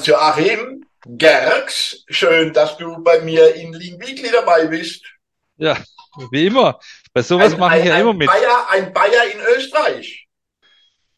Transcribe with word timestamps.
Hans-Joachim 0.00 0.86
Gerks, 1.06 2.04
schön, 2.08 2.52
dass 2.54 2.76
du 2.78 3.02
bei 3.04 3.20
mir 3.20 3.54
in 3.54 3.72
Lean 3.74 4.00
Weekly 4.00 4.30
dabei 4.32 4.66
bist. 4.66 5.04
Ja, 5.58 5.76
wie 6.30 6.46
immer. 6.46 6.78
Bei 7.12 7.22
sowas 7.22 7.56
mache 7.58 7.80
ich 7.80 7.84
ja 7.84 7.98
immer 7.98 8.14
mit. 8.14 8.28
Bayer, 8.28 8.66
ein 8.70 8.92
Bayer 8.94 9.24
in 9.32 9.40
Österreich. 9.56 10.26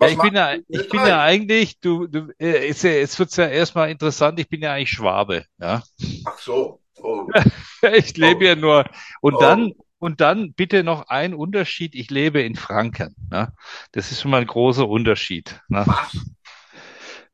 Ja, 0.01 0.09
ich 0.09 0.19
bin 0.19 0.35
ja, 0.35 0.55
ich 0.67 0.89
bin 0.89 1.07
ja 1.07 1.23
eigentlich, 1.23 1.79
du, 1.79 2.09
du, 2.09 2.33
äh, 2.41 2.67
jetzt, 2.67 2.83
jetzt 2.83 3.19
wird's 3.21 3.37
ja 3.37 3.47
erstmal 3.47 3.91
interessant, 3.91 4.41
ich 4.41 4.49
bin 4.49 4.61
ja 4.63 4.73
eigentlich 4.73 4.91
Schwabe, 4.91 5.45
ja. 5.61 5.83
Ach 6.25 6.39
so. 6.39 6.81
Oh. 6.97 7.29
Ich 7.95 8.17
lebe 8.17 8.47
ja 8.47 8.55
nur, 8.57 8.85
und 9.21 9.35
Oh. 9.35 9.41
dann, 9.41 9.73
und 9.99 10.21
dann 10.21 10.55
bitte 10.55 10.83
noch 10.83 11.09
ein 11.09 11.35
Unterschied, 11.35 11.95
ich 11.95 12.11
lebe 12.11 12.41
in 12.43 12.55
Franken, 12.57 13.15
ne? 13.31 13.53
Das 13.93 14.11
ist 14.13 14.21
schon 14.23 14.31
mal 14.33 14.41
ein 14.41 14.47
großer 14.47 14.89
Unterschied, 14.89 15.61
ne? 15.69 15.85
Was? 15.87 16.17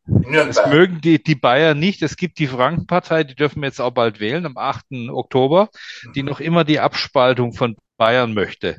Das 0.09 0.27
Nürnberg. 0.27 0.69
mögen 0.71 1.01
die, 1.01 1.23
die 1.23 1.35
Bayern 1.35 1.79
nicht. 1.79 2.03
Es 2.03 2.17
gibt 2.17 2.39
die 2.39 2.47
Frankenpartei, 2.47 3.25
die 3.25 3.35
dürfen 3.35 3.61
wir 3.61 3.69
jetzt 3.69 3.80
auch 3.80 3.91
bald 3.91 4.21
wählen, 4.21 4.47
am 4.47 4.57
8. 4.57 4.87
Oktober, 5.11 5.69
die 6.15 6.23
noch 6.23 6.41
immer 6.41 6.65
die 6.65 6.81
Abspaltung 6.81 7.53
von 7.53 7.77
Bayern 7.98 8.33
möchte. 8.33 8.79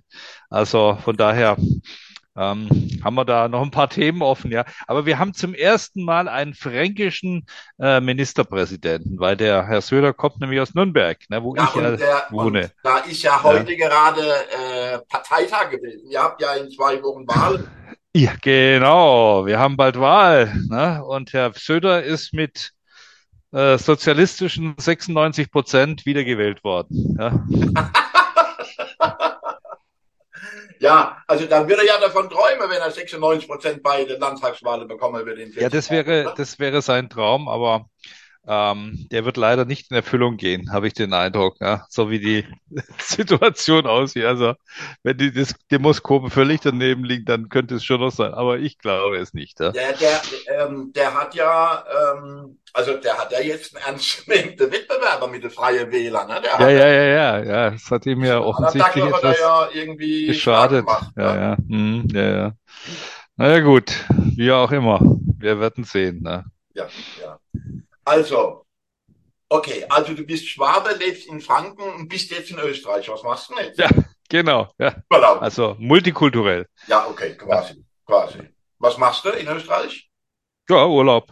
Also 0.49 0.97
von 1.03 1.15
daher 1.17 1.55
ähm, 2.37 2.69
haben 3.03 3.15
wir 3.15 3.25
da 3.25 3.47
noch 3.49 3.61
ein 3.61 3.71
paar 3.71 3.89
Themen 3.89 4.21
offen, 4.21 4.49
ja. 4.51 4.63
Aber 4.87 5.05
wir 5.05 5.19
haben 5.19 5.33
zum 5.33 5.53
ersten 5.53 6.03
Mal 6.03 6.27
einen 6.29 6.53
fränkischen 6.53 7.45
äh, 7.79 7.99
Ministerpräsidenten, 7.99 9.19
weil 9.19 9.35
der 9.35 9.67
Herr 9.67 9.81
Söder 9.81 10.13
kommt 10.13 10.39
nämlich 10.39 10.59
aus 10.61 10.73
Nürnberg, 10.73 11.17
ne, 11.29 11.43
wo 11.43 11.55
Ja, 11.55 11.65
ich 11.69 11.75
ja 11.75 11.91
der, 11.97 12.23
wohne. 12.29 12.71
da 12.81 12.99
ist 12.99 13.21
ja 13.23 13.43
heute 13.43 13.75
gerade 13.75 14.21
äh, 14.21 14.99
Parteitag 15.09 15.69
gewesen. 15.69 16.09
Ihr 16.09 16.21
habt 16.23 16.41
ja 16.41 16.53
in 16.53 16.71
zwei 16.71 17.01
Wochen 17.03 17.27
Wahl. 17.27 17.67
Ja, 18.19 18.33
genau. 18.41 19.45
Wir 19.45 19.59
haben 19.59 19.77
bald 19.77 19.97
Wahl, 19.97 20.53
ne? 20.67 21.01
Und 21.05 21.31
Herr 21.31 21.53
Söder 21.53 22.03
ist 22.03 22.33
mit 22.33 22.73
äh, 23.53 23.77
sozialistischen 23.77 24.75
96 24.77 25.49
Prozent 25.49 26.05
wiedergewählt 26.05 26.63
worden. 26.65 27.17
Ja. 27.17 27.91
Ja, 30.81 31.17
also 31.27 31.45
da 31.45 31.67
würde 31.67 31.81
er 31.81 31.87
ja 31.87 31.99
davon 31.99 32.29
träumen, 32.29 32.69
wenn 32.69 32.79
er 32.79 32.89
96 32.89 33.49
Prozent 33.49 33.83
bei 33.83 34.05
den 34.05 34.17
Landtagswahlen 34.17 34.87
bekommen 34.87 35.25
würde. 35.25 35.41
In 35.41 35.51
40 35.51 35.61
Ja, 35.61 35.67
das 35.69 35.91
wäre, 35.91 36.33
das 36.37 36.57
wäre 36.57 36.81
sein 36.81 37.09
Traum, 37.09 37.49
aber 37.49 37.89
ähm, 38.47 39.07
der 39.11 39.25
wird 39.25 39.37
leider 39.37 39.65
nicht 39.65 39.91
in 39.91 39.97
Erfüllung 39.97 40.37
gehen, 40.37 40.71
habe 40.71 40.87
ich 40.87 40.93
den 40.93 41.13
Eindruck, 41.13 41.57
ja, 41.59 41.85
so 41.89 42.09
wie 42.09 42.19
die 42.19 42.45
Situation 42.99 43.85
aussieht. 43.85 44.25
Also, 44.25 44.53
wenn 45.03 45.17
die 45.17 45.31
das 45.31 45.53
Demoskop 45.71 46.31
völlig 46.31 46.61
daneben 46.61 47.03
liegt, 47.03 47.29
dann 47.29 47.49
könnte 47.49 47.75
es 47.75 47.83
schon 47.83 47.99
noch 48.01 48.11
sein, 48.11 48.33
aber 48.33 48.57
ich 48.59 48.77
glaube 48.79 49.17
es 49.17 49.33
nicht. 49.33 49.59
Ja. 49.59 49.71
Der, 49.71 49.93
der, 49.93 50.21
ähm, 50.47 50.91
der 50.95 51.13
hat 51.13 51.35
ja, 51.35 51.83
ähm, 52.15 52.57
also 52.73 52.97
der 52.97 53.17
hat 53.17 53.31
ja 53.31 53.39
jetzt 53.41 53.75
einen 53.75 53.85
ernstzunehmenden 53.85 54.71
Wettbewerber 54.71 55.27
mit 55.27 55.43
den 55.43 55.51
Freien 55.51 55.91
Wählern. 55.91 56.27
Ne? 56.27 56.41
Der 56.41 56.59
Ja, 56.59 56.69
ja, 56.69 56.87
ja, 56.87 57.03
ja, 57.03 57.43
ja, 57.43 57.67
es 57.73 57.91
hat 57.91 58.05
ihm 58.05 58.23
ja 58.23 58.39
offensichtlich 58.39 59.03
etwas 59.05 59.39
ja 59.39 59.69
irgendwie 59.73 60.27
geschadet. 60.27 60.85
gemacht, 60.85 61.11
Ja, 61.17 61.33
ne? 61.33 61.41
ja, 61.41 61.57
hm, 61.57 62.07
ja, 62.13 62.29
ja. 62.29 62.51
Naja, 63.37 63.59
gut, 63.61 64.05
wie 64.35 64.51
auch 64.51 64.71
immer. 64.71 64.99
Wir 65.37 65.59
werden 65.59 65.83
sehen. 65.83 66.21
Ne? 66.21 66.45
Ja, 66.73 66.87
ja. 67.21 67.39
Also, 68.09 68.65
okay, 69.49 69.85
also 69.89 70.13
du 70.15 70.23
bist 70.25 70.47
Schwabe, 70.49 70.89
lebst 70.97 71.27
in 71.27 71.41
Franken 71.41 71.83
und 71.95 72.07
bist 72.09 72.31
jetzt 72.31 72.49
in 72.49 72.57
Österreich. 72.59 73.07
Was 73.09 73.21
machst 73.23 73.49
du 73.49 73.55
denn 73.55 73.65
jetzt? 73.65 73.79
Ja, 73.79 73.89
genau, 74.27 74.67
ja. 74.79 74.95
Urlaub. 75.11 75.41
Also 75.43 75.75
multikulturell. 75.77 76.65
Ja, 76.87 77.07
okay, 77.07 77.35
quasi, 77.37 77.85
quasi. 78.07 78.39
Was 78.79 78.97
machst 78.97 79.25
du 79.25 79.29
in 79.29 79.47
Österreich? 79.47 80.09
Ja, 80.69 80.85
Urlaub. 80.87 81.31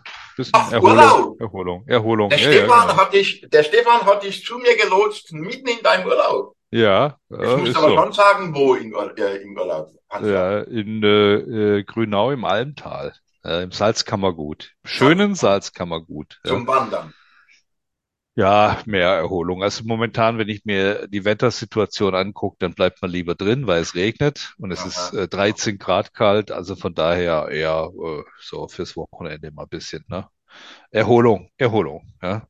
Ach, 0.51 0.71
Erholung. 0.71 0.97
Urlaub. 0.97 1.41
Erholung, 1.41 1.83
Erholung. 1.87 2.29
Der 2.29 2.39
Ja, 2.39 2.45
ja, 2.49 2.51
Stefan 2.57 2.87
genau. 2.87 3.01
hat 3.01 3.13
dich, 3.13 3.45
der 3.49 3.63
Stefan 3.63 4.01
hat 4.05 4.23
dich 4.23 4.45
zu 4.45 4.57
mir 4.59 4.75
gelotst, 4.77 5.33
mitten 5.33 5.67
in 5.67 5.81
deinem 5.81 6.05
Urlaub. 6.07 6.55
Ja, 6.69 7.17
Ich 7.31 7.39
ja, 7.41 7.57
muss 7.57 7.75
aber 7.75 7.89
so. 7.89 7.95
schon 7.95 8.11
sagen, 8.13 8.53
wo 8.55 8.75
in, 8.75 8.93
äh, 8.93 9.35
im 9.37 9.57
Urlaub. 9.57 9.89
Hans. 10.09 10.27
Ja, 10.27 10.59
in 10.61 11.03
äh, 11.03 11.77
äh, 11.79 11.83
Grünau 11.83 12.31
im 12.31 12.45
Almtal, 12.45 13.13
äh, 13.47 13.63
im 13.63 13.71
Salzkammergut. 13.71 14.73
Schönen 14.83 15.33
Salzkammergut. 15.35 16.39
Zum 16.43 16.67
Wandern. 16.67 17.13
Ja, 18.35 18.79
mehr 18.85 19.09
Erholung. 19.09 19.63
Also 19.63 19.83
momentan, 19.83 20.37
wenn 20.37 20.49
ich 20.49 20.63
mir 20.63 21.07
die 21.07 21.25
Wettersituation 21.25 22.13
angucke, 22.13 22.57
dann 22.59 22.75
bleibt 22.75 23.01
man 23.01 23.09
lieber 23.09 23.33
drin, 23.33 23.65
weil 23.65 23.81
es 23.81 23.95
regnet 23.95 24.53
und 24.59 24.71
es 24.71 24.81
Aha. 24.81 24.87
ist 24.87 25.13
äh, 25.13 25.27
13 25.27 25.79
Grad 25.79 26.13
kalt. 26.13 26.51
Also 26.51 26.75
von 26.75 26.93
daher 26.93 27.47
eher 27.49 27.89
äh, 27.99 28.23
so 28.39 28.67
fürs 28.67 28.95
Wochenende 28.95 29.49
mal 29.51 29.63
ein 29.63 29.69
bisschen, 29.69 30.05
ne? 30.07 30.27
Erholung, 30.91 31.49
Erholung, 31.57 32.13
ja. 32.21 32.47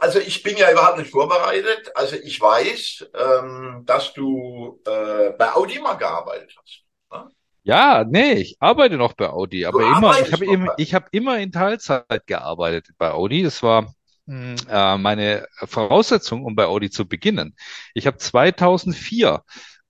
Also, 0.00 0.18
ich 0.20 0.42
bin 0.42 0.56
ja 0.56 0.70
überhaupt 0.70 0.98
nicht 0.98 1.10
vorbereitet. 1.10 1.90
Also 1.94 2.16
ich 2.16 2.40
weiß, 2.40 3.10
ähm, 3.14 3.82
dass 3.86 4.12
du 4.14 4.80
äh, 4.86 5.30
bei 5.30 5.52
Audi 5.52 5.78
mal 5.80 5.94
gearbeitet 5.94 6.54
hast. 6.56 7.35
Ja, 7.66 8.04
nee, 8.08 8.34
ich 8.34 8.56
arbeite 8.60 8.96
noch 8.96 9.14
bei 9.14 9.28
Audi, 9.28 9.66
aber 9.66 9.82
immer, 9.82 10.20
ich 10.20 10.32
habe 10.32 10.44
immer, 10.46 10.72
ich 10.76 10.94
habe 10.94 11.06
immer 11.10 11.38
in 11.38 11.50
Teilzeit 11.50 12.24
gearbeitet 12.26 12.90
bei 12.96 13.10
Audi. 13.10 13.42
Das 13.42 13.60
war 13.62 13.92
mh, 14.26 14.54
äh, 14.68 14.98
meine 14.98 15.48
Voraussetzung, 15.64 16.44
um 16.44 16.54
bei 16.54 16.66
Audi 16.66 16.90
zu 16.90 17.08
beginnen. 17.08 17.56
Ich 17.92 18.06
habe 18.06 18.18
2004 18.18 19.42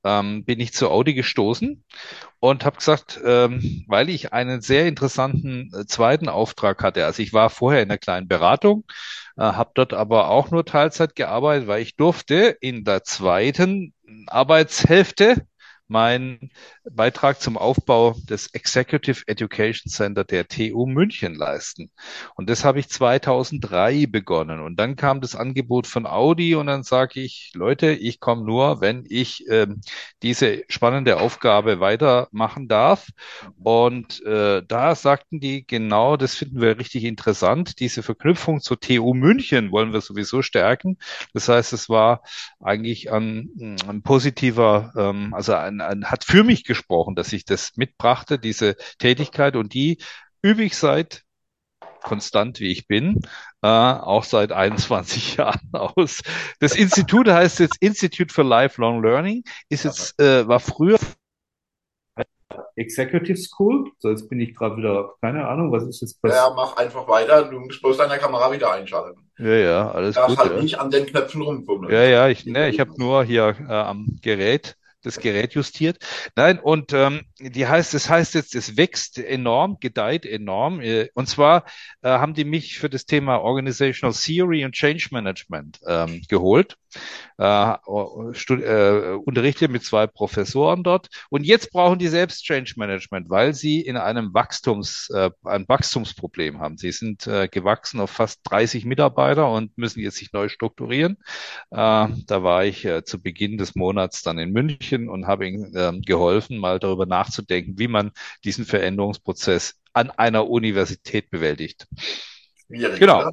ähm, 0.05 0.45
bin 0.47 0.59
ich 0.61 0.73
zu 0.73 0.89
Audi 0.91 1.13
gestoßen 1.13 1.85
und 2.41 2.65
habe 2.65 2.79
gesagt, 2.79 3.21
ähm, 3.25 3.85
weil 3.89 4.09
ich 4.09 4.33
einen 4.33 4.63
sehr 4.63 4.87
interessanten 4.89 5.71
äh, 5.75 5.85
zweiten 5.87 6.29
Auftrag 6.31 6.83
hatte. 6.83 7.05
Also 7.05 7.23
ich 7.23 7.35
war 7.35 7.51
vorher 7.51 7.83
in 7.83 7.91
einer 7.91 7.99
kleinen 7.99 8.29
Beratung, 8.29 8.85
äh, 9.37 9.43
habe 9.43 9.73
dort 9.75 9.93
aber 9.93 10.31
auch 10.31 10.51
nur 10.51 10.65
Teilzeit 10.65 11.15
gearbeitet, 11.15 11.69
weil 11.69 11.83
ich 11.83 11.97
durfte 11.97 12.57
in 12.61 12.85
der 12.85 13.05
zweiten 13.05 13.93
Arbeitshälfte 14.29 15.47
meinen 15.89 16.51
Beitrag 16.91 17.41
zum 17.41 17.57
Aufbau 17.57 18.15
des 18.29 18.49
Executive 18.55 19.23
Education 19.27 19.91
Center 19.91 20.25
der 20.25 20.47
TU 20.47 20.87
München 20.87 21.35
leisten. 21.35 21.91
Und 22.37 22.49
das 22.49 22.65
habe 22.65 22.79
ich 22.79 22.89
2003 22.89 24.07
begonnen. 24.07 24.61
Und 24.61 24.77
dann 24.77 24.97
kam 24.97 25.21
das 25.21 25.35
Angebot 25.35 25.87
von 25.87 26.07
Audi 26.07 26.55
und 26.55 26.67
dann 26.67 26.83
sage 26.83 27.21
ich, 27.21 27.53
Leute, 27.55 27.93
ich 27.93 28.21
komme 28.21 28.45
nur, 28.45 28.81
wenn 28.81 29.05
ich 29.09 29.45
ähm, 29.49 29.81
diese 30.23 30.63
spannende 30.69 31.21
Aufgabe 31.21 31.81
weitermachen 31.81 32.69
darf. 32.69 33.09
Und 33.63 34.25
äh, 34.25 34.63
da 34.67 34.95
sagten 34.95 35.41
die, 35.41 35.67
genau, 35.67 36.17
das 36.17 36.35
finden 36.35 36.61
wir 36.61 36.79
richtig 36.79 37.05
interessant. 37.05 37.81
Diese 37.81 38.03
Verknüpfung 38.03 38.61
zur 38.61 38.79
TU 38.79 39.15
München 39.15 39.73
wollen 39.73 39.93
wir 39.93 40.01
sowieso 40.01 40.43
stärken. 40.43 40.99
Das 41.35 41.49
heißt, 41.49 41.73
es 41.73 41.89
war 41.89 42.23
eigentlich 42.61 43.11
ein, 43.11 43.77
ein 43.89 44.03
positiver, 44.03 44.93
ähm, 44.97 45.35
also 45.35 45.55
ein, 45.55 45.81
ein, 45.81 46.05
hat 46.05 46.25
für 46.25 46.45
mich 46.45 46.65
gesprochen, 46.77 47.15
dass 47.15 47.33
ich 47.33 47.45
das 47.45 47.73
mitbrachte, 47.77 48.39
diese 48.39 48.77
Tätigkeit 48.99 49.57
und 49.57 49.75
die 49.75 49.99
übe 50.43 50.63
ich 50.65 50.77
seit 50.77 51.23
konstant 52.03 52.61
wie 52.61 52.71
ich 52.71 52.87
bin, 52.87 53.21
äh, 53.63 53.67
auch 53.69 54.25
seit 54.25 54.53
21 54.53 55.37
Jahren 55.39 55.71
aus. 55.73 56.23
Das 56.61 56.77
Institut 56.77 57.29
heißt 57.29 57.59
jetzt 57.61 57.77
Institute 57.81 58.33
for 58.33 58.45
Lifelong 58.45 59.03
Learning, 59.03 59.43
ist 59.69 59.85
jetzt, 59.85 60.21
äh, 60.21 60.47
war 60.47 60.61
früher 60.61 60.99
Executive 62.77 63.37
School. 63.37 63.91
So, 63.99 64.11
jetzt 64.11 64.29
bin 64.29 64.39
ich 64.41 64.55
gerade 64.55 64.77
wieder, 64.77 65.15
keine 65.21 65.47
Ahnung, 65.49 65.73
was 65.73 65.83
ist 65.85 66.01
jetzt 66.03 66.19
Ja, 66.25 66.53
mach 66.55 66.77
einfach 66.77 67.09
weiter. 67.09 67.45
Du 67.45 67.59
musst 67.59 67.81
bloß 67.83 67.97
deine 67.97 68.19
Kamera 68.19 68.53
wieder 68.53 68.71
einschalten. 68.73 69.29
Ja, 69.39 69.47
ja, 69.55 69.91
alles 69.91 70.15
Du 70.15 70.21
darfst 70.21 70.37
gut. 70.37 70.45
halt 70.47 70.57
Ja. 70.57 70.63
nicht 70.63 70.79
an 70.79 70.91
den 70.91 71.07
Knöpfen 71.07 71.43
rumfummeln. 71.43 71.93
Ja, 71.93 72.05
ja, 72.05 72.29
ich, 72.29 72.47
ne, 72.47 72.69
ich 72.69 72.79
habe 72.81 72.93
nur 72.99 73.25
hier 73.25 73.57
äh, 73.69 73.73
am 73.73 74.19
Gerät 74.23 74.77
das 75.07 75.21
Gerät 75.21 75.55
justiert. 75.55 75.99
Nein, 76.35 76.59
und 76.59 76.93
ähm, 76.93 77.23
die 77.39 77.67
heißt, 77.67 77.95
das 77.95 78.11
heißt 78.11 78.35
jetzt, 78.35 78.55
es 78.55 78.77
wächst 78.77 79.19
enorm, 79.19 79.79
gedeiht 79.81 80.27
enorm. 80.27 80.81
Äh, 80.81 81.09
und 81.15 81.29
zwar 81.29 81.65
äh, 82.03 82.09
haben 82.09 82.35
die 82.35 82.45
mich 82.45 82.79
für 82.79 82.91
das 82.91 83.07
Thema 83.07 83.39
Organizational 83.39 84.15
Theory 84.15 84.65
und 84.65 84.73
Change 84.73 85.09
Management 85.13 85.81
ähm, 85.87 86.23
geholt. 86.29 86.77
Äh, 87.39 87.75
äh, 87.75 89.15
unterrichte 89.25 89.69
mit 89.69 89.85
zwei 89.85 90.07
Professoren 90.07 90.83
dort. 90.83 91.09
Und 91.29 91.45
jetzt 91.45 91.71
brauchen 91.71 91.99
die 91.99 92.09
selbst 92.09 92.45
Change 92.45 92.75
Management, 92.77 93.29
weil 93.29 93.53
sie 93.53 93.81
in 93.83 93.97
einem 93.99 94.33
Wachstums, 94.33 95.11
äh, 95.11 95.31
ein 95.45 95.69
Wachstumsproblem 95.69 96.61
haben. 96.61 96.79
Sie 96.79 96.93
sind 96.93 97.27
äh, 97.27 97.49
gewachsen 97.49 98.01
auf 98.01 98.11
fast 98.11 98.41
30 98.45 98.87
Mitarbeiter 98.87 99.51
und 99.51 99.77
müssen 99.77 100.01
jetzt 100.01 100.17
sich 100.17 100.33
neu 100.33 100.49
strukturieren. 100.49 101.19
Äh, 101.71 101.77
da 101.77 102.43
war 102.43 102.65
ich 102.65 102.85
äh, 102.87 103.05
zu 103.05 103.21
Beginn 103.21 103.59
des 103.59 103.75
Monats 103.75 104.23
dann 104.23 104.39
in 104.39 104.53
München 104.53 104.96
und 105.09 105.27
habe 105.27 105.47
ihnen 105.49 105.73
ähm, 105.77 106.03
geholfen, 106.03 106.59
mal 106.59 106.79
darüber 106.79 107.07
nachzudenken, 107.07 107.79
wie 107.79 107.89
man 107.89 108.11
diesen 108.45 108.65
Veränderungsprozess 108.65 109.75
an 109.93 110.11
einer 110.11 110.49
Universität 110.49 111.31
bewältigt. 111.31 111.87
Schwierig, 112.67 113.01
Genau. 113.01 113.17
oder? 113.17 113.33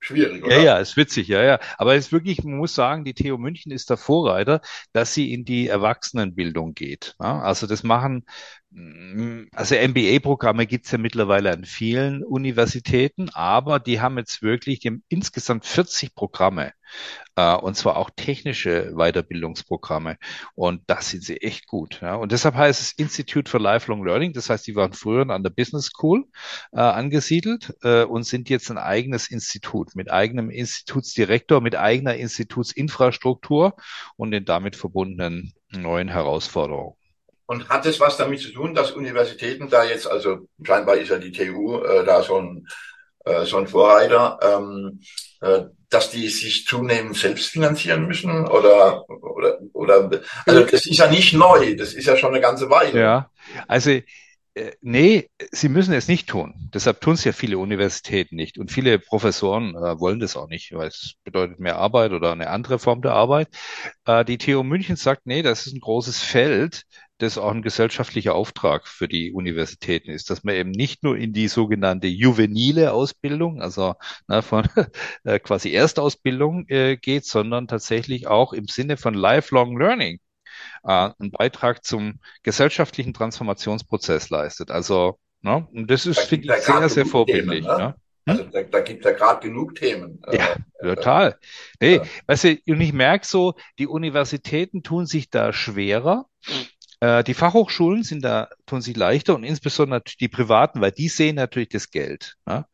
Schwierig, 0.00 0.44
Ja, 0.44 0.58
oder? 0.58 0.58
ja, 0.58 0.78
ist 0.78 0.96
witzig, 0.96 1.28
ja, 1.28 1.42
ja. 1.42 1.60
Aber 1.78 1.94
es 1.94 2.06
ist 2.06 2.12
wirklich, 2.12 2.44
man 2.44 2.58
muss 2.58 2.74
sagen, 2.74 3.04
die 3.04 3.14
TU 3.14 3.38
München 3.38 3.72
ist 3.72 3.90
der 3.90 3.96
Vorreiter, 3.96 4.60
dass 4.92 5.14
sie 5.14 5.32
in 5.32 5.44
die 5.44 5.68
Erwachsenenbildung 5.68 6.74
geht. 6.74 7.16
Ja? 7.20 7.40
Also 7.40 7.66
das 7.66 7.82
machen 7.82 8.26
Also 9.52 9.76
MBA-Programme 9.76 10.66
gibt 10.66 10.86
es 10.86 10.90
ja 10.90 10.98
mittlerweile 10.98 11.52
an 11.52 11.64
vielen 11.64 12.24
Universitäten, 12.24 13.28
aber 13.32 13.78
die 13.78 14.00
haben 14.00 14.18
jetzt 14.18 14.42
wirklich, 14.42 14.80
die 14.80 14.88
haben 14.88 15.04
insgesamt 15.08 15.64
40 15.64 16.16
Programme 16.16 16.72
äh, 17.36 17.54
und 17.54 17.76
zwar 17.76 17.96
auch 17.96 18.10
technische 18.10 18.92
Weiterbildungsprogramme. 18.94 20.16
Und 20.56 20.82
das 20.88 21.10
sind 21.10 21.22
sie 21.22 21.40
echt 21.40 21.68
gut. 21.68 22.00
Ja. 22.02 22.16
Und 22.16 22.32
deshalb 22.32 22.56
heißt 22.56 22.80
es 22.80 22.92
Institute 22.92 23.48
for 23.48 23.60
Lifelong 23.60 24.04
Learning. 24.04 24.32
Das 24.32 24.50
heißt, 24.50 24.66
die 24.66 24.74
waren 24.74 24.92
früher 24.92 25.28
an 25.30 25.44
der 25.44 25.50
Business 25.50 25.86
School 25.86 26.24
äh, 26.72 26.80
angesiedelt 26.80 27.74
äh, 27.82 28.02
und 28.02 28.24
sind 28.24 28.50
jetzt 28.50 28.70
ein 28.72 28.78
eigenes 28.78 29.30
Institut 29.30 29.94
mit 29.94 30.10
eigenem 30.10 30.50
Institutsdirektor, 30.50 31.60
mit 31.60 31.76
eigener 31.76 32.16
Institutsinfrastruktur 32.16 33.76
und 34.16 34.32
den 34.32 34.44
damit 34.44 34.74
verbundenen 34.74 35.52
neuen 35.70 36.08
Herausforderungen. 36.08 36.96
Und 37.46 37.68
hat 37.68 37.84
es 37.86 38.00
was 38.00 38.16
damit 38.16 38.40
zu 38.40 38.52
tun, 38.52 38.74
dass 38.74 38.92
Universitäten 38.92 39.68
da 39.68 39.84
jetzt, 39.84 40.06
also 40.06 40.48
scheinbar 40.62 40.96
ist 40.96 41.10
ja 41.10 41.18
die 41.18 41.32
TU 41.32 41.82
äh, 41.82 42.04
da 42.04 42.22
so 42.22 42.38
ein, 42.38 42.66
äh, 43.24 43.44
so 43.44 43.58
ein 43.58 43.66
Vorreiter, 43.66 44.38
ähm, 44.42 45.00
äh, 45.40 45.64
dass 45.90 46.10
die 46.10 46.28
sich 46.28 46.66
zunehmend 46.66 47.16
selbst 47.16 47.46
finanzieren 47.46 48.06
müssen 48.06 48.46
oder 48.48 49.08
oder 49.08 49.58
oder 49.72 50.10
also 50.46 50.64
das 50.64 50.86
ist 50.86 50.98
ja 50.98 51.08
nicht 51.08 51.34
neu, 51.34 51.76
das 51.76 51.92
ist 51.92 52.06
ja 52.06 52.16
schon 52.16 52.32
eine 52.32 52.40
ganze 52.40 52.68
Weile. 52.70 52.98
Ja, 52.98 53.30
also 53.68 53.90
äh, 54.54 54.72
nee, 54.80 55.28
sie 55.50 55.68
müssen 55.68 55.94
es 55.94 56.06
nicht 56.08 56.28
tun. 56.28 56.54
Deshalb 56.72 57.00
tun 57.00 57.14
es 57.14 57.24
ja 57.24 57.32
viele 57.32 57.58
Universitäten 57.58 58.36
nicht 58.36 58.56
und 58.58 58.70
viele 58.70 58.98
Professoren 58.98 59.74
äh, 59.74 59.98
wollen 59.98 60.20
das 60.20 60.36
auch 60.36 60.48
nicht, 60.48 60.72
weil 60.72 60.88
es 60.88 61.14
bedeutet 61.24 61.58
mehr 61.58 61.76
Arbeit 61.76 62.12
oder 62.12 62.32
eine 62.32 62.50
andere 62.50 62.78
Form 62.78 63.02
der 63.02 63.12
Arbeit. 63.12 63.48
Äh, 64.06 64.24
die 64.24 64.38
TU 64.38 64.62
München 64.62 64.96
sagt, 64.96 65.26
nee, 65.26 65.42
das 65.42 65.66
ist 65.66 65.74
ein 65.74 65.80
großes 65.80 66.22
Feld 66.22 66.84
das 67.24 67.38
auch 67.38 67.50
ein 67.50 67.62
gesellschaftlicher 67.62 68.34
Auftrag 68.34 68.86
für 68.86 69.08
die 69.08 69.32
Universitäten 69.32 70.10
ist, 70.10 70.30
dass 70.30 70.44
man 70.44 70.54
eben 70.54 70.70
nicht 70.70 71.02
nur 71.02 71.16
in 71.16 71.32
die 71.32 71.48
sogenannte 71.48 72.06
juvenile 72.06 72.92
Ausbildung, 72.92 73.60
also 73.60 73.94
na, 74.28 74.42
von 74.42 74.64
äh, 75.24 75.38
quasi 75.38 75.72
Erstausbildung 75.72 76.66
äh, 76.68 76.96
geht, 76.96 77.24
sondern 77.24 77.68
tatsächlich 77.68 78.26
auch 78.26 78.52
im 78.52 78.68
Sinne 78.68 78.96
von 78.96 79.14
Lifelong 79.14 79.78
Learning 79.78 80.20
äh, 80.84 81.10
einen 81.18 81.30
Beitrag 81.30 81.84
zum 81.84 82.20
gesellschaftlichen 82.42 83.14
Transformationsprozess 83.14 84.30
leistet. 84.30 84.70
Also, 84.70 85.18
ne, 85.42 85.66
und 85.72 85.90
das 85.90 86.06
ist, 86.06 86.18
da 86.18 86.22
finde 86.22 86.54
ich, 86.54 86.62
sehr, 86.62 86.88
sehr 86.88 87.06
vorbildlich. 87.06 87.64
Themen, 87.64 87.78
ne? 87.78 87.84
ne? 87.88 87.94
Also 88.26 88.44
da, 88.44 88.62
da 88.62 88.80
gibt 88.80 89.04
es 89.04 89.10
ja 89.10 89.16
gerade 89.16 89.46
genug 89.46 89.74
Themen. 89.74 90.22
Ja, 90.32 90.56
äh, 90.78 90.94
total. 90.94 91.38
Nee, 91.80 91.96
ja. 91.96 92.02
weißt 92.26 92.44
du, 92.44 92.56
und 92.68 92.80
ich 92.80 92.92
merke 92.92 93.26
so, 93.26 93.54
die 93.78 93.86
Universitäten 93.86 94.82
tun 94.82 95.06
sich 95.06 95.28
da 95.28 95.52
schwerer, 95.52 96.26
äh, 96.46 96.52
die 97.24 97.34
Fachhochschulen 97.34 98.02
sind 98.02 98.24
da, 98.24 98.48
tun 98.66 98.80
sich 98.80 98.96
leichter 98.96 99.34
und 99.34 99.44
insbesondere 99.44 100.02
die 100.20 100.28
privaten, 100.28 100.80
weil 100.80 100.92
die 100.92 101.08
sehen 101.08 101.36
natürlich 101.36 101.68
das 101.70 101.90
Geld. 101.90 102.36
Ja? 102.46 102.66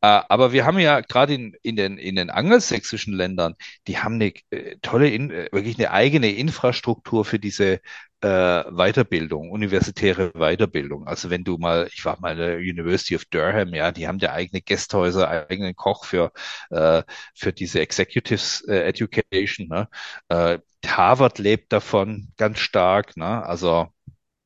Äh, 0.00 0.20
aber 0.28 0.52
wir 0.52 0.64
haben 0.66 0.78
ja 0.78 1.00
gerade 1.00 1.34
in, 1.34 1.54
in, 1.62 1.76
den, 1.76 1.98
in 1.98 2.16
den 2.16 2.30
angelsächsischen 2.30 3.14
Ländern, 3.14 3.54
die 3.86 3.98
haben 3.98 4.14
eine 4.16 4.32
äh, 4.50 4.76
tolle, 4.82 5.10
wirklich 5.52 5.78
eine 5.78 5.90
eigene 5.90 6.32
Infrastruktur 6.32 7.24
für 7.24 7.38
diese 7.38 7.80
äh, 8.22 8.64
Weiterbildung, 8.70 9.50
universitäre 9.50 10.30
Weiterbildung. 10.34 11.06
Also 11.06 11.30
wenn 11.30 11.44
du 11.44 11.58
mal, 11.58 11.88
ich 11.92 12.04
war 12.04 12.20
mal 12.20 12.32
in 12.32 12.38
der 12.38 12.56
University 12.58 13.16
of 13.16 13.24
Durham, 13.26 13.74
ja, 13.74 13.90
die 13.92 14.06
haben 14.06 14.18
ja 14.18 14.32
eigene 14.32 14.62
Gästhäuser, 14.62 15.28
eigenen 15.28 15.74
Koch 15.74 16.04
für, 16.04 16.32
äh, 16.70 17.02
für 17.34 17.52
diese 17.52 17.80
Executives 17.80 18.62
äh, 18.68 18.84
Education. 18.84 19.68
Ne? 19.68 19.88
Äh, 20.28 20.58
Harvard 20.86 21.38
lebt 21.38 21.72
davon 21.72 22.32
ganz 22.36 22.58
stark. 22.58 23.16
Ne? 23.16 23.44
Also, 23.44 23.88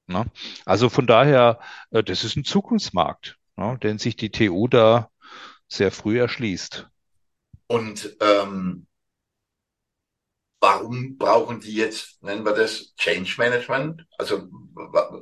ne? 0.06 0.26
also 0.64 0.88
von 0.88 1.06
daher, 1.06 1.60
äh, 1.90 2.02
das 2.02 2.24
ist 2.24 2.36
ein 2.36 2.44
Zukunftsmarkt, 2.44 3.38
ne? 3.56 3.78
den 3.82 3.98
sich 3.98 4.16
die 4.16 4.30
TU 4.30 4.68
da 4.68 5.10
sehr 5.68 5.90
früh 5.90 6.18
erschließt. 6.20 6.88
Und 7.68 8.16
ähm, 8.20 8.86
warum 10.60 11.18
brauchen 11.18 11.60
die 11.60 11.74
jetzt, 11.74 12.22
nennen 12.22 12.44
wir 12.44 12.52
das, 12.52 12.94
Change 12.96 13.34
Management? 13.38 14.06
Also 14.18 14.48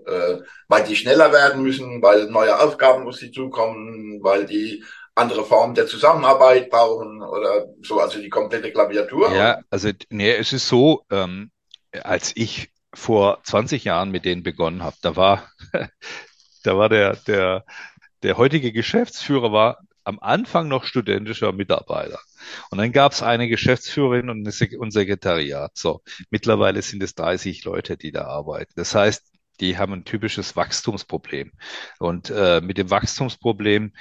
äh, 0.07 0.39
weil 0.69 0.85
die 0.85 0.97
schneller 0.97 1.33
werden 1.33 1.63
müssen, 1.63 2.03
weil 2.03 2.31
neue 2.31 2.59
Aufgaben 2.59 3.07
auf 3.07 3.17
sie 3.17 3.31
zukommen, 3.31 4.23
weil 4.23 4.47
die 4.47 4.85
andere 5.15 5.45
Formen 5.45 5.75
der 5.75 5.87
Zusammenarbeit 5.87 6.71
brauchen 6.71 7.23
oder 7.23 7.67
so, 7.83 8.01
also 8.01 8.21
die 8.21 8.31
komplette 8.31 8.73
Klaviatur? 8.73 9.33
Ja, 9.33 9.61
also 9.71 9.91
nee, 10.11 10.33
es 10.33 10.53
ist 10.53 10.69
so, 10.69 11.05
ähm, 11.11 11.51
als 12.03 12.33
ich 12.37 12.71
vor 12.93 13.41
20 13.45 13.85
Jahren 13.85 14.11
mit 14.11 14.25
denen 14.25 14.43
begonnen 14.43 14.83
habe, 14.83 14.97
da 15.03 15.17
war, 15.17 15.49
da 16.65 16.77
war 16.77 16.89
der, 16.89 17.17
der, 17.17 17.65
der 18.23 18.37
heutige 18.37 18.73
Geschäftsführer 18.73 19.53
war 19.53 19.79
am 20.05 20.19
Anfang 20.21 20.69
noch 20.69 20.85
studentischer 20.85 21.53
Mitarbeiter. 21.53 22.19
Und 22.71 22.79
dann 22.79 22.93
gab 22.93 23.13
es 23.13 23.23
eine 23.23 23.49
Geschäftsführerin 23.49 24.29
und 24.29 24.47
ein 24.47 24.91
Sekretariat. 24.91 25.73
So, 25.75 26.03
mittlerweile 26.31 26.83
sind 26.83 27.03
es 27.03 27.15
30 27.15 27.65
Leute, 27.65 27.97
die 27.97 28.13
da 28.13 28.27
arbeiten. 28.27 28.73
Das 28.77 28.95
heißt, 28.95 29.25
die 29.61 29.79
haben 29.79 29.93
ein 29.93 30.05
typisches 30.05 30.57
Wachstumsproblem. 30.57 31.53
Und 31.99 32.31
äh, 32.31 32.61
mit 32.61 32.77
dem 32.77 32.91
Wachstumsproblem 32.91 33.93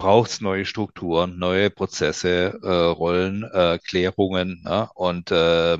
braucht 0.00 0.30
es 0.30 0.40
neue 0.40 0.64
Strukturen, 0.64 1.38
neue 1.38 1.70
Prozesse, 1.70 2.58
äh, 2.62 2.68
Rollen, 2.68 3.44
äh, 3.44 3.78
Klärungen. 3.86 4.62
Ne? 4.64 4.88
Und 4.94 5.30
äh, 5.30 5.76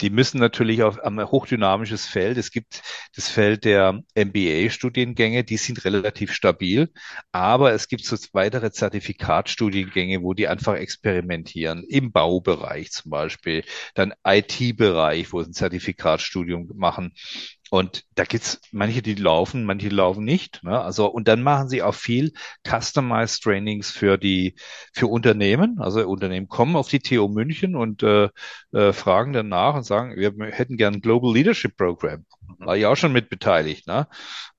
die 0.00 0.10
müssen 0.10 0.38
natürlich 0.38 0.82
auf 0.82 1.00
ein 1.02 1.18
hochdynamisches 1.18 2.06
Feld. 2.06 2.38
Es 2.38 2.50
gibt 2.52 2.82
das 3.16 3.28
Feld 3.28 3.64
der 3.64 4.02
MBA-Studiengänge, 4.14 5.44
die 5.44 5.56
sind 5.56 5.84
relativ 5.84 6.32
stabil, 6.32 6.92
aber 7.32 7.72
es 7.72 7.88
gibt 7.88 8.04
so 8.04 8.16
weitere 8.32 8.70
Zertifikatstudiengänge, 8.70 10.22
wo 10.22 10.32
die 10.34 10.48
einfach 10.48 10.74
experimentieren, 10.74 11.84
im 11.88 12.12
Baubereich 12.12 12.92
zum 12.92 13.10
Beispiel, 13.10 13.64
dann 13.94 14.14
IT-Bereich, 14.24 15.32
wo 15.32 15.42
sie 15.42 15.50
ein 15.50 15.54
Zertifikatstudium 15.54 16.70
machen. 16.74 17.12
Und 17.74 18.04
da 18.14 18.22
gibt's 18.22 18.60
manche, 18.70 19.02
die 19.02 19.16
laufen, 19.16 19.64
manche 19.64 19.88
laufen 19.88 20.22
nicht. 20.22 20.62
Ne? 20.62 20.80
Also 20.80 21.06
und 21.06 21.26
dann 21.26 21.42
machen 21.42 21.68
sie 21.68 21.82
auch 21.82 21.96
viel 21.96 22.32
Customized 22.64 23.42
Trainings 23.42 23.90
für 23.90 24.16
die 24.16 24.54
für 24.92 25.08
Unternehmen. 25.08 25.80
Also 25.80 26.06
Unternehmen 26.08 26.46
kommen 26.46 26.76
auf 26.76 26.86
die 26.86 27.00
TU 27.00 27.26
München 27.26 27.74
und 27.74 28.04
äh, 28.04 28.28
äh, 28.72 28.92
fragen 28.92 29.32
dann 29.32 29.48
nach 29.48 29.74
und 29.74 29.82
sagen, 29.82 30.14
wir 30.14 30.32
hätten 30.52 30.76
gern 30.76 30.94
ein 30.94 31.00
Global 31.00 31.34
Leadership 31.34 31.76
Program. 31.76 32.24
Mhm. 32.60 32.64
War 32.64 32.76
ich 32.76 32.86
auch 32.86 32.94
schon 32.94 33.12
mit 33.12 33.28
beteiligt. 33.28 33.88
Ne? 33.88 34.06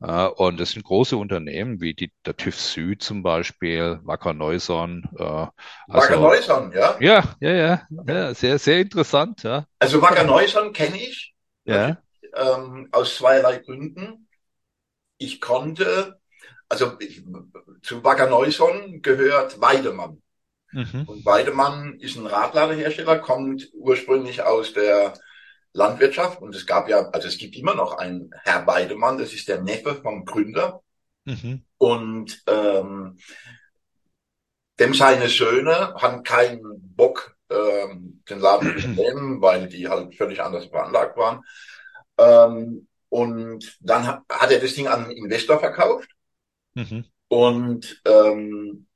Äh, 0.01 0.25
und 0.25 0.59
das 0.59 0.71
sind 0.71 0.83
große 0.83 1.15
Unternehmen 1.15 1.79
wie 1.79 1.93
die, 1.93 2.11
der 2.25 2.35
TÜV 2.35 2.59
Süd 2.59 3.01
zum 3.01 3.23
Beispiel, 3.23 4.01
Wacker 4.03 4.33
Neuson. 4.33 5.07
Äh, 5.17 5.23
also, 5.23 5.53
Wacker 5.87 6.17
Neuson, 6.17 6.73
ja? 6.73 6.97
Ja, 6.99 7.23
ja, 7.39 7.53
ja, 7.53 7.81
ja, 8.07 8.33
sehr, 8.33 8.59
sehr 8.59 8.81
interessant. 8.81 9.43
Ja. 9.43 9.67
Also 9.79 10.01
Wacker 10.01 10.25
Neuson 10.25 10.73
kenne 10.73 10.97
ich. 10.97 11.33
Ja 11.63 11.97
ähm, 12.35 12.89
aus 12.91 13.15
zweierlei 13.15 13.57
Gründen. 13.57 14.27
Ich 15.17 15.41
konnte, 15.41 16.19
also 16.69 16.93
ich, 16.99 17.23
zu 17.81 18.03
Wacker 18.03 18.27
Neuson 18.29 19.01
gehört 19.01 19.61
Weidemann. 19.61 20.21
Mhm. 20.71 21.03
Und 21.07 21.25
Weidemann 21.25 21.99
ist 21.99 22.17
ein 22.17 22.27
Radladerhersteller, 22.27 23.19
kommt 23.19 23.69
ursprünglich 23.73 24.41
aus 24.41 24.73
der 24.73 25.13
Landwirtschaft 25.71 26.41
und 26.41 26.55
es 26.55 26.65
gab 26.65 26.89
ja, 26.89 27.09
also 27.09 27.27
es 27.27 27.37
gibt 27.37 27.55
immer 27.55 27.75
noch 27.75 27.97
einen 27.97 28.31
Herr 28.43 28.65
Weidemann, 28.65 29.17
das 29.17 29.33
ist 29.33 29.47
der 29.47 29.61
Neffe 29.61 29.95
vom 29.95 30.25
Gründer. 30.25 30.81
Mhm. 31.25 31.63
Und 31.77 32.43
ähm, 32.47 33.17
dem 34.79 34.93
seine 34.93 35.27
Söhne 35.27 35.93
haben 35.95 36.23
keinen 36.23 36.95
Bock, 36.95 37.35
ähm, 37.49 38.23
den 38.29 38.39
Laden 38.39 38.77
zu 38.79 38.87
nehmen, 38.89 39.41
weil 39.41 39.67
die 39.67 39.87
halt 39.87 40.15
völlig 40.15 40.41
anders 40.41 40.65
veranlagt 40.65 41.17
waren. 41.17 41.43
Ähm, 42.17 42.87
und 43.09 43.77
dann 43.79 44.07
hat 44.07 44.51
er 44.51 44.59
das 44.59 44.73
Ding 44.73 44.87
an 44.87 45.05
einen 45.05 45.17
Investor 45.17 45.59
verkauft. 45.59 46.09
Mhm. 46.73 47.05
Und 47.27 48.01
ähm, 48.05 48.87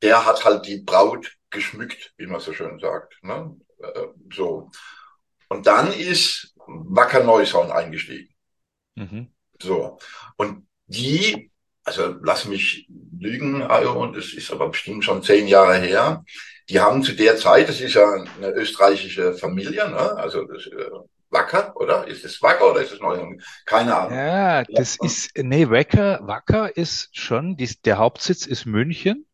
der 0.00 0.26
hat 0.26 0.44
halt 0.44 0.66
die 0.66 0.78
Braut 0.78 1.36
geschmückt, 1.50 2.12
wie 2.16 2.26
man 2.26 2.40
so 2.40 2.52
schön 2.52 2.78
sagt. 2.78 3.22
Ne? 3.22 3.56
Äh, 3.78 4.06
so. 4.32 4.70
Und 5.48 5.66
dann 5.66 5.92
ist 5.92 6.54
Wacker 6.66 7.22
Neushorn 7.24 7.70
eingestiegen. 7.70 8.34
Mhm. 8.94 9.32
So. 9.60 9.98
Und 10.36 10.66
die, 10.86 11.51
also 11.84 12.14
lass 12.22 12.46
mich 12.46 12.88
lügen, 13.18 13.62
und 13.62 14.16
es 14.16 14.34
ist 14.34 14.52
aber 14.52 14.68
bestimmt 14.68 15.04
schon 15.04 15.22
zehn 15.22 15.46
Jahre 15.46 15.78
her, 15.78 16.24
die 16.68 16.80
haben 16.80 17.02
zu 17.02 17.12
der 17.12 17.36
Zeit, 17.36 17.68
das 17.68 17.80
ist 17.80 17.94
ja 17.94 18.06
eine 18.12 18.50
österreichische 18.52 19.34
Familie, 19.34 19.88
ne? 19.88 20.16
also 20.16 20.44
das, 20.44 20.66
äh, 20.66 20.90
Wacker, 21.32 21.74
oder? 21.76 22.06
Ist 22.06 22.24
es 22.24 22.40
Wacker 22.42 22.70
oder 22.70 22.82
ist 22.82 22.92
es 22.92 23.00
Neuhausen? 23.00 23.42
Keine 23.64 23.96
Ahnung. 23.96 24.16
Ja, 24.16 24.64
das 24.64 24.98
ja. 25.00 25.06
ist, 25.06 25.30
nee, 25.36 25.68
Wacker, 25.68 26.20
Wacker 26.22 26.76
ist 26.76 27.08
schon, 27.12 27.56
die, 27.56 27.74
der 27.84 27.98
Hauptsitz 27.98 28.46
ist 28.46 28.66
München. 28.66 29.26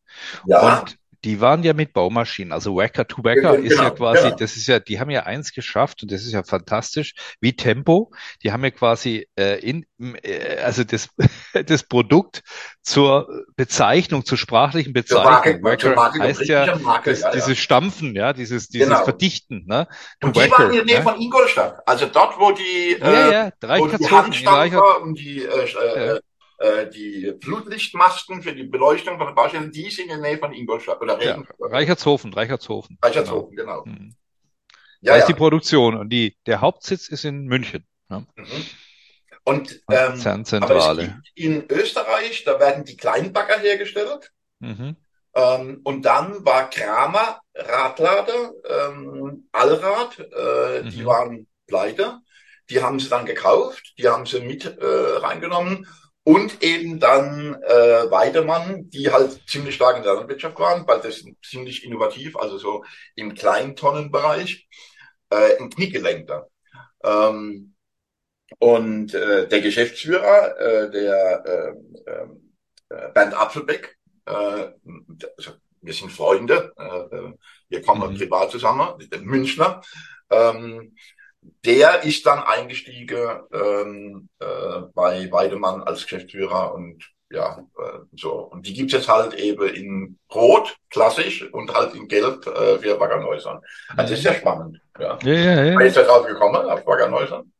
Ja. 0.45 0.79
Und 0.79 0.97
die 1.25 1.41
waren 1.41 1.63
ja 1.63 1.73
mit 1.73 1.93
Baumaschinen, 1.93 2.53
also 2.53 2.75
Wacker 2.75 3.07
to 3.07 3.23
Wacker 3.23 3.57
genau, 3.57 3.63
ist 3.65 3.77
ja 3.77 3.89
quasi, 3.89 4.23
genau. 4.23 4.35
das 4.37 4.55
ist 4.55 4.67
ja, 4.67 4.79
die 4.79 4.99
haben 4.99 5.09
ja 5.09 5.23
eins 5.23 5.51
geschafft 5.51 6.01
und 6.03 6.11
das 6.11 6.21
ist 6.21 6.31
ja 6.31 6.43
fantastisch, 6.43 7.13
wie 7.41 7.55
Tempo, 7.55 8.11
die 8.41 8.51
haben 8.51 8.63
ja 8.63 8.71
quasi 8.71 9.27
äh, 9.37 9.59
in, 9.59 9.85
äh, 9.99 10.57
also 10.63 10.83
das, 10.83 11.09
das 11.65 11.83
Produkt 11.83 12.43
zur 12.81 13.45
Bezeichnung, 13.55 14.25
zur 14.25 14.37
sprachlichen 14.37 14.93
Bezeichnung. 14.93 15.63
Wacker 15.63 16.19
heißt 16.19 16.45
ja, 16.45 16.77
Marke, 16.77 17.09
das, 17.11 17.21
ja, 17.21 17.27
ja, 17.27 17.35
dieses 17.35 17.57
Stampfen, 17.57 18.15
ja, 18.15 18.33
dieses, 18.33 18.69
dieses 18.69 18.87
genau. 18.89 19.03
Verdichten. 19.03 19.65
Ne? 19.67 19.87
To 20.21 20.27
und 20.27 20.35
die 20.35 20.41
Wacker, 20.41 20.63
waren 20.63 20.69
in 20.69 20.75
der 20.77 20.85
Nähe 20.85 20.97
ne? 20.99 21.03
von 21.03 21.19
Ingolstadt, 21.19 21.81
also 21.85 22.05
dort, 22.05 22.39
wo 22.39 22.51
die, 22.51 22.93
äh, 22.93 22.99
ja, 23.01 23.31
ja, 23.31 23.79
wo 23.79 23.87
die 23.87 24.09
Handstampfer 24.09 25.01
und 25.01 25.19
die 25.19 25.43
äh, 25.43 26.19
äh, 26.59 26.89
die 26.89 27.33
Flutlichtmasten 27.41 28.41
für 28.41 28.53
die 28.53 28.63
Beleuchtung 28.63 29.17
von 29.17 29.27
der 29.27 29.33
Baustelle, 29.33 29.69
die 29.69 29.89
sind 29.89 30.11
in 30.11 30.21
der 30.21 30.31
Nähe 30.31 30.37
von 30.37 30.53
Ingolstadt 30.53 31.01
oder. 31.01 31.21
Ja, 31.23 31.41
Reichertshofen, 31.59 32.33
Reichertshofen. 32.33 32.97
Reichertshofen, 33.01 33.55
genau. 33.55 33.83
genau. 33.83 33.97
Mhm. 33.97 34.15
Ja, 35.01 35.13
da 35.13 35.17
ja. 35.17 35.23
ist 35.23 35.27
die 35.27 35.35
Produktion 35.35 35.95
und 35.95 36.09
die, 36.09 36.35
der 36.45 36.59
Hauptsitz 36.59 37.07
ist 37.07 37.23
in 37.23 37.45
München. 37.45 37.85
Ja. 38.09 38.19
Mhm. 38.35 38.65
Und 39.45 39.81
ähm, 39.89 40.21
aber 40.61 41.07
in 41.33 41.65
Österreich, 41.71 42.43
da 42.43 42.59
werden 42.59 42.83
die 42.83 42.97
Kleinbagger 42.97 43.57
hergestellt. 43.59 44.31
Mhm. 44.59 44.97
Ähm, 45.33 45.81
und 45.83 46.03
dann 46.03 46.45
war 46.45 46.69
Kramer 46.69 47.39
Radlader, 47.55 48.51
ähm, 48.67 49.47
Allrad, 49.51 50.19
äh, 50.19 50.83
mhm. 50.83 50.89
die 50.89 51.05
waren 51.05 51.47
pleite. 51.67 52.19
Die 52.69 52.83
haben 52.83 52.99
sie 52.99 53.09
dann 53.09 53.25
gekauft, 53.25 53.93
die 53.97 54.07
haben 54.07 54.27
sie 54.27 54.41
mit 54.41 54.65
äh, 54.65 54.85
reingenommen 54.85 55.87
und 56.29 56.61
eben 56.61 56.99
dann 56.99 57.55
äh, 57.63 58.11
Weidemann, 58.11 58.87
die 58.91 59.11
halt 59.11 59.41
ziemlich 59.49 59.73
stark 59.73 59.97
in 59.97 60.03
der 60.03 60.13
Landwirtschaft 60.13 60.59
waren, 60.59 60.87
weil 60.87 61.01
das 61.01 61.25
ziemlich 61.43 61.83
innovativ, 61.83 62.37
also 62.37 62.59
so 62.59 62.85
im 63.15 63.33
Kleintonnenbereich, 63.33 64.69
äh, 65.31 65.57
ein 65.57 65.71
Kniegelenkter. 65.71 66.47
Ähm, 67.03 67.73
und 68.59 69.11
äh, 69.15 69.47
der 69.47 69.61
Geschäftsführer, 69.61 70.55
äh, 70.59 70.91
der 70.91 71.43
äh, 72.05 72.11
äh, 72.11 73.11
Bernd 73.11 73.33
Apfelbeck, 73.33 73.97
äh, 74.27 74.31
also 75.35 75.53
wir 75.81 75.93
sind 75.93 76.11
Freunde, 76.11 76.71
äh, 76.77 77.31
wir 77.69 77.81
kommen 77.81 78.13
mhm. 78.13 78.17
privat 78.17 78.51
zusammen, 78.51 78.99
der 79.11 79.21
Münchner, 79.21 79.81
ähm, 80.29 80.93
der 81.41 82.03
ist 82.03 82.25
dann 82.25 82.39
eingestiegen 82.39 83.41
ähm, 83.53 84.29
äh, 84.39 84.81
bei 84.93 85.31
Weidemann 85.31 85.83
als 85.83 86.03
Geschäftsführer 86.03 86.73
und 86.73 87.09
ja, 87.31 87.59
äh, 87.77 87.99
so. 88.15 88.31
Und 88.33 88.65
die 88.65 88.73
gibt's 88.73 88.93
jetzt 88.93 89.07
halt 89.07 89.33
eben 89.35 89.67
in 89.69 90.19
Rot, 90.33 90.75
klassisch, 90.89 91.47
und 91.51 91.73
halt 91.73 91.93
in 91.93 92.07
Gelb 92.07 92.47
äh, 92.47 92.79
für 92.79 92.99
Waggernhäusern. 92.99 93.61
Also 93.95 94.13
ist 94.13 94.23
ja 94.23 94.33
spannend. 94.33 94.81
Ja. 94.99 95.19
Ja, 95.21 95.33
ja, 95.33 95.63
ja. 95.63 95.79
Ist 95.81 95.97
das 95.97 96.07
drauf 96.07 96.25
gekommen, 96.25 96.55
auf 96.55 96.85
Waggernhäusern? 96.87 97.51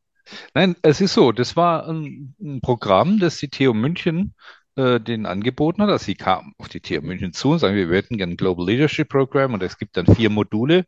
Nein, 0.54 0.76
es 0.82 1.02
ist 1.02 1.14
so, 1.14 1.32
das 1.32 1.56
war 1.56 1.88
ein, 1.88 2.36
ein 2.40 2.62
Programm, 2.62 3.20
das 3.20 3.38
die 3.38 3.50
TU 3.50 3.74
München 3.74 4.36
äh, 4.76 5.00
den 5.00 5.26
angeboten 5.26 5.82
hat. 5.82 5.90
Also 5.90 6.06
sie 6.06 6.16
kam 6.16 6.54
auf 6.58 6.70
die 6.70 6.80
TU 6.80 7.02
München 7.02 7.34
zu 7.34 7.52
und 7.52 7.60
sagen, 7.60 7.76
wir 7.76 7.88
hätten 7.90 8.18
gerne 8.18 8.34
ein 8.34 8.38
Global 8.38 8.66
Leadership 8.66 9.10
Program 9.10 9.54
und 9.54 9.64
es 9.64 9.78
gibt 9.78 9.98
dann 9.98 10.06
vier 10.06 10.30
Module. 10.30 10.86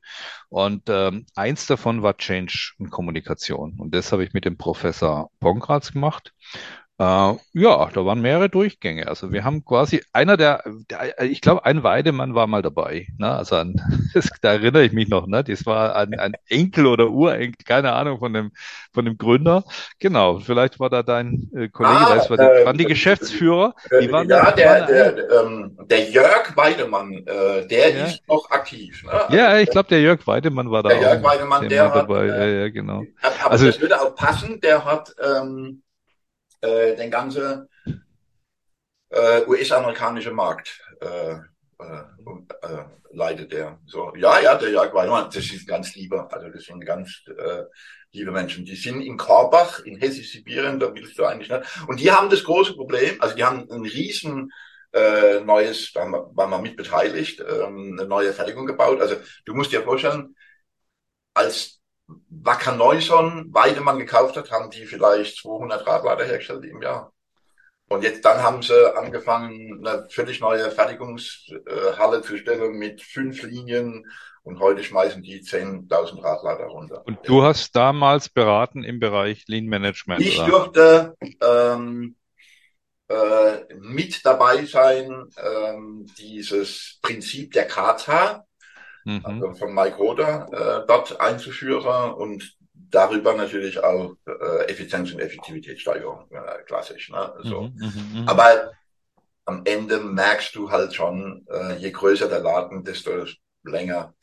Und 0.50 0.84
ähm, 0.88 1.26
eins 1.36 1.68
davon 1.68 2.02
war 2.04 2.18
Change 2.18 2.74
und 2.80 2.90
Kommunikation. 2.90 3.80
Und 3.80 3.96
das 3.96 4.12
habe 4.12 4.24
ich 4.24 4.34
mit 4.34 4.46
dem 4.46 4.58
Professor 4.58 5.32
Pongratz 5.40 5.94
gemacht 5.94 6.34
ja, 7.02 7.90
da 7.94 8.06
waren 8.06 8.22
mehrere 8.22 8.50
Durchgänge. 8.50 9.08
Also 9.08 9.32
wir 9.32 9.44
haben 9.44 9.66
quasi 9.66 10.04
einer 10.14 10.38
der, 10.38 10.64
der 10.90 11.22
ich 11.22 11.42
glaube, 11.42 11.66
ein 11.66 11.84
Weidemann 11.84 12.36
war 12.36 12.48
mal 12.48 12.62
dabei. 12.62 13.08
Ne? 13.18 13.32
Also 13.32 13.56
an, 13.56 13.76
das, 14.14 14.30
da 14.42 14.54
erinnere 14.54 14.84
ich 14.84 14.92
mich 14.92 15.10
noch. 15.10 15.28
Ne? 15.28 15.44
Das 15.44 15.66
war 15.66 15.96
ein, 15.96 16.20
ein 16.20 16.34
Enkel 16.48 16.86
oder 16.86 17.10
Urenkel, 17.10 17.66
keine 17.66 17.94
Ahnung 17.94 18.20
von 18.20 18.34
dem 18.34 18.52
von 18.94 19.06
dem 19.06 19.18
Gründer. 19.18 19.64
Genau, 20.00 20.40
vielleicht 20.40 20.80
war 20.80 20.90
da 20.90 21.04
dein 21.04 21.50
äh, 21.56 21.70
Kollege, 21.70 21.96
ah, 21.96 22.16
das 22.16 22.30
war 22.30 22.38
die, 22.38 22.44
äh, 22.44 22.66
waren 22.66 22.78
die 22.78 22.86
Geschäftsführer. 22.86 23.74
Die 24.02 24.12
waren 24.12 24.30
ja, 24.30 24.52
da, 24.52 24.52
der, 24.52 24.86
der, 24.86 25.30
ähm, 25.42 25.78
der 25.86 26.10
Jörg 26.10 26.56
Weidemann, 26.56 27.14
äh, 27.26 27.68
der 27.68 27.96
ja. 27.96 28.06
ist 28.06 28.28
noch 28.28 28.50
aktiv. 28.52 29.04
Ne? 29.04 29.12
Also, 29.12 29.36
ja, 29.36 29.58
ich 29.58 29.70
glaube, 29.70 29.90
der 29.90 30.02
Jörg 30.02 30.26
Weidemann 30.28 30.70
war 30.70 30.84
da 30.84 30.90
der. 30.90 31.02
Jörg 31.02 31.24
Weidemann, 31.24 31.70
der 31.70 31.86
hat, 31.86 31.96
dabei. 31.96 32.26
Äh, 32.26 32.28
ja, 32.28 32.46
ja, 32.64 32.70
genau. 32.70 33.04
Aber 33.22 33.52
also, 33.52 33.66
das 33.66 33.80
würde 33.80 34.02
auch 34.02 34.16
passen. 34.16 34.60
Der 34.62 34.84
hat 34.84 35.14
ähm, 35.24 35.82
äh, 36.62 36.96
den 36.96 37.12
ganzen 37.12 37.68
äh, 39.10 39.46
US-amerikanischen 39.48 40.34
Markt 40.34 40.82
äh, 41.02 41.34
äh, 41.34 42.04
äh, 42.62 42.86
leitet 43.14 43.52
der. 43.52 43.80
So, 43.86 44.14
ja, 44.16 44.40
ja, 44.40 44.56
der 44.56 44.70
Jörg 44.70 44.94
Weidemann, 44.94 45.30
das 45.34 45.52
ist 45.52 45.68
ganz 45.68 45.96
lieber, 45.96 46.32
also 46.32 46.50
das 46.50 46.64
sind 46.64 46.86
ganz 46.86 47.24
äh, 47.28 47.64
liebe 48.12 48.32
Menschen. 48.32 48.66
Die 48.66 48.76
sind 48.76 49.02
in 49.02 49.18
Korbach, 49.18 49.80
in 49.84 49.98
Hessisch-Sibirien, 49.98 50.80
da 50.80 50.94
willst 50.94 51.18
du 51.18 51.26
eigentlich 51.26 51.50
nicht. 51.50 51.88
Und 51.88 52.00
die 52.00 52.12
haben 52.12 52.30
das 52.30 52.44
große 52.44 52.74
Problem, 52.74 53.22
also 53.22 53.36
die 53.36 53.44
haben 53.44 53.70
ein 53.70 53.86
riesen 53.86 54.52
äh, 54.94 55.40
neues, 55.42 55.92
da 55.94 56.12
waren 56.12 56.50
wir 56.50 56.62
mit 56.62 56.76
beteiligt, 56.76 57.40
ähm, 57.42 57.98
eine 57.98 58.08
neue 58.08 58.34
Fertigung 58.34 58.66
gebaut. 58.66 59.02
Also 59.02 59.16
du 59.46 59.54
musst 59.54 59.72
dir 59.72 59.84
vorstellen, 59.84 60.36
als 61.34 61.81
Wacker 62.30 62.76
Neuson 62.76 63.54
Weidemann 63.54 64.00
gekauft 64.00 64.38
hat, 64.38 64.52
haben 64.52 64.70
die 64.70 64.86
vielleicht 64.86 65.38
200 65.38 65.86
Radlader 65.86 66.26
hergestellt 66.26 66.66
im 66.66 66.82
Jahr. 66.82 67.12
Und 67.90 68.04
jetzt 68.04 68.24
dann 68.24 68.42
haben 68.42 68.62
sie 68.62 68.96
angefangen, 68.96 69.86
eine 69.86 70.08
völlig 70.10 70.40
neue 70.40 70.72
Fertigungshalle 70.72 72.22
zu 72.22 72.38
stellen 72.38 72.78
mit 72.78 73.02
fünf 73.02 73.44
Linien. 73.44 74.06
Und 74.44 74.60
heute 74.60 74.84
schmeißen 74.84 75.22
die 75.22 75.42
10.000 75.42 76.24
Radlader 76.24 76.68
runter. 76.68 77.06
Und 77.06 77.20
du 77.28 77.44
hast 77.44 77.76
damals 77.76 78.30
beraten 78.30 78.84
im 78.84 79.00
Bereich 79.00 79.44
Lean 79.48 79.66
Management? 79.66 80.22
Ich 80.22 80.40
durfte 80.40 81.16
ähm, 81.42 82.16
äh, 83.10 83.76
mit 83.78 84.26
dabei 84.26 84.66
sein, 84.66 85.26
ähm, 85.38 86.06
dieses 86.18 86.98
Prinzip 87.02 87.52
der 87.52 87.68
Kata 87.68 88.46
mhm. 89.06 89.22
also 89.24 89.54
von 89.54 89.74
Mike 89.74 89.98
Roder 89.98 90.48
äh, 90.52 90.88
dort 90.88 91.20
einzuführen 91.20 92.14
und 92.14 92.58
darüber 92.74 93.34
natürlich 93.34 93.84
auch 93.84 94.16
äh, 94.26 94.66
Effizienz 94.66 95.12
und 95.14 95.20
Effektivitätssteigerung, 95.20 96.30
äh, 96.32 96.64
klassisch. 96.64 97.10
Ne? 97.10 97.34
So. 97.44 97.64
Mhm, 97.64 97.74
mhm, 97.76 98.22
mhm, 98.22 98.28
Aber 98.28 98.72
am 99.46 99.62
Ende 99.66 100.00
merkst 100.00 100.56
du 100.56 100.72
halt 100.72 100.94
schon, 100.94 101.46
äh, 101.50 101.78
je 101.78 101.92
größer 101.92 102.28
der 102.28 102.40
Laden, 102.42 102.84
desto 102.84 103.12
länger 103.64 104.14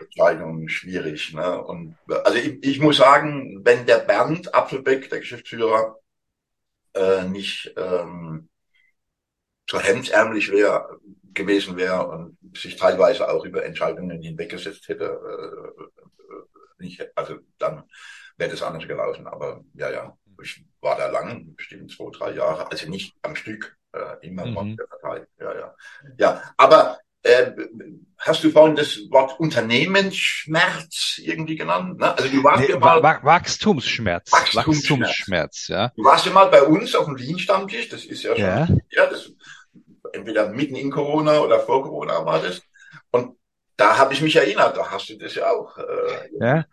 Entscheidungen 0.00 0.68
schwierig. 0.68 1.34
Ne? 1.34 1.62
Und 1.62 1.96
also 2.24 2.38
ich, 2.38 2.62
ich 2.62 2.80
muss 2.80 2.98
sagen, 2.98 3.60
wenn 3.64 3.86
der 3.86 3.98
Bernd 3.98 4.54
Apfelbeck, 4.54 5.10
der 5.10 5.20
Geschäftsführer, 5.20 5.96
äh, 6.94 7.24
nicht 7.24 7.72
ähm, 7.76 8.48
so 9.68 9.80
hemdsärmlich 9.80 10.50
wäre, 10.50 10.98
gewesen 11.36 11.76
wäre 11.76 12.08
und 12.08 12.38
sich 12.56 12.76
teilweise 12.76 13.28
auch 13.28 13.44
über 13.44 13.64
Entscheidungen 13.64 14.20
hinweggesetzt 14.20 14.88
hätte, 14.88 15.04
äh, 15.04 15.82
äh, 15.82 16.84
nicht, 16.84 17.06
also 17.14 17.36
dann 17.58 17.84
wäre 18.36 18.50
das 18.50 18.62
anders 18.62 18.88
gelaufen. 18.88 19.26
Aber 19.26 19.62
ja, 19.74 19.90
ja, 19.90 20.16
ich 20.42 20.64
war 20.80 20.96
da 20.96 21.08
lang, 21.08 21.54
bestimmt 21.54 21.92
zwei, 21.92 22.10
drei 22.10 22.32
Jahre, 22.32 22.70
also 22.70 22.88
nicht 22.88 23.14
am 23.22 23.36
Stück, 23.36 23.76
äh, 23.92 24.26
immer 24.26 24.46
mhm. 24.46 24.76
der 24.76 24.86
Partei. 24.86 25.26
Ja, 25.38 25.54
ja. 25.54 25.74
Ja, 26.18 26.42
aber 26.56 26.98
äh, 27.22 27.52
hast 28.18 28.44
du 28.44 28.50
vorhin 28.50 28.76
das 28.76 28.98
Wort 29.10 29.38
Unternehmensschmerz 29.40 31.18
irgendwie 31.18 31.56
genannt? 31.56 31.98
Ne? 31.98 32.16
Also 32.16 32.28
du 32.28 32.42
warst 32.44 32.62
nee, 32.62 32.70
ja 32.70 32.78
mal 32.78 33.02
Wachstumsschmerz. 33.02 34.32
Wachstumsschmerz. 34.32 34.66
Wachstumsschmerz, 34.66 35.68
ja. 35.68 35.92
Du 35.96 36.04
warst 36.04 36.26
ja 36.26 36.32
mal 36.32 36.46
bei 36.46 36.62
uns 36.62 36.94
auf 36.94 37.06
dem 37.06 37.16
Lean-Stammtisch, 37.16 37.88
das 37.88 38.04
ist 38.04 38.22
ja 38.22 38.30
schon, 38.34 38.44
ja, 38.44 38.68
ja 38.90 39.06
das 39.06 39.25
entweder 40.16 40.48
mitten 40.50 40.76
in 40.76 40.90
Corona 40.90 41.40
oder 41.40 41.60
vor 41.60 41.82
Corona 41.82 42.24
war 42.24 42.40
das. 42.40 42.62
Und 43.10 43.36
da 43.76 43.98
habe 43.98 44.14
ich 44.14 44.22
mich 44.22 44.36
erinnert, 44.36 44.76
da 44.76 44.90
hast 44.90 45.08
du 45.08 45.16
das 45.16 45.34
ja 45.34 45.50
auch. 45.50 45.78
Äh, 45.78 46.28
ja. 46.40 46.64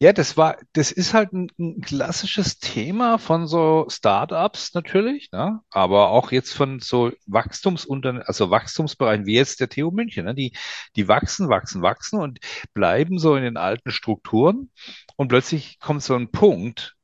Ja, 0.00 0.12
das 0.12 0.36
war, 0.36 0.58
das 0.74 0.92
ist 0.92 1.12
halt 1.12 1.32
ein, 1.32 1.50
ein 1.58 1.80
klassisches 1.80 2.60
Thema 2.60 3.18
von 3.18 3.48
so 3.48 3.86
Startups 3.88 4.72
natürlich, 4.72 5.32
ne? 5.32 5.58
aber 5.70 6.10
auch 6.10 6.30
jetzt 6.30 6.52
von 6.52 6.78
so 6.78 7.10
Wachstumsunternehmen, 7.26 8.24
also 8.24 8.48
Wachstumsbereichen 8.48 9.26
wie 9.26 9.34
jetzt 9.34 9.58
der 9.58 9.68
TU 9.68 9.90
München, 9.90 10.26
ne? 10.26 10.36
die, 10.36 10.52
die 10.94 11.08
wachsen, 11.08 11.48
wachsen, 11.48 11.82
wachsen 11.82 12.20
und 12.20 12.38
bleiben 12.74 13.18
so 13.18 13.34
in 13.34 13.42
den 13.42 13.56
alten 13.56 13.90
Strukturen 13.90 14.70
und 15.16 15.28
plötzlich 15.28 15.80
kommt 15.80 16.04
so 16.04 16.14
ein 16.14 16.30
Punkt, 16.30 16.94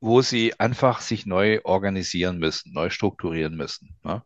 wo 0.00 0.20
sie 0.20 0.60
einfach 0.60 1.00
sich 1.00 1.24
neu 1.24 1.60
organisieren 1.64 2.38
müssen, 2.38 2.74
neu 2.74 2.90
strukturieren 2.90 3.56
müssen. 3.56 3.96
Ne? 4.02 4.22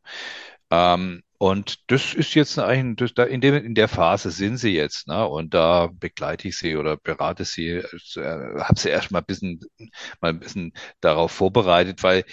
Ähm, 0.71 1.23
und 1.39 1.91
das 1.91 2.15
ist 2.15 2.35
jetzt 2.35 2.59
da 2.59 2.69
in, 2.71 2.97
dem, 3.41 3.55
in 3.55 3.75
der 3.77 3.87
Phase 3.89 4.31
sind 4.33 4.57
sie 4.57 4.75
jetzt, 4.75 5.07
ne? 5.07 5.27
Und 5.29 5.55
da 5.55 5.89
begleite 5.93 6.49
ich 6.49 6.59
sie 6.59 6.77
oder 6.77 6.97
berate 6.97 7.45
sie, 7.45 7.69
äh, 7.69 8.61
habe 8.61 8.79
sie 8.79 8.89
erst 8.89 9.13
mal 9.13 9.21
ein 9.21 9.25
bisschen, 9.25 9.61
mal 10.21 10.31
ein 10.31 10.41
bisschen 10.41 10.73
darauf 11.01 11.31
vorbereitet, 11.31 12.03
weil 12.03 12.25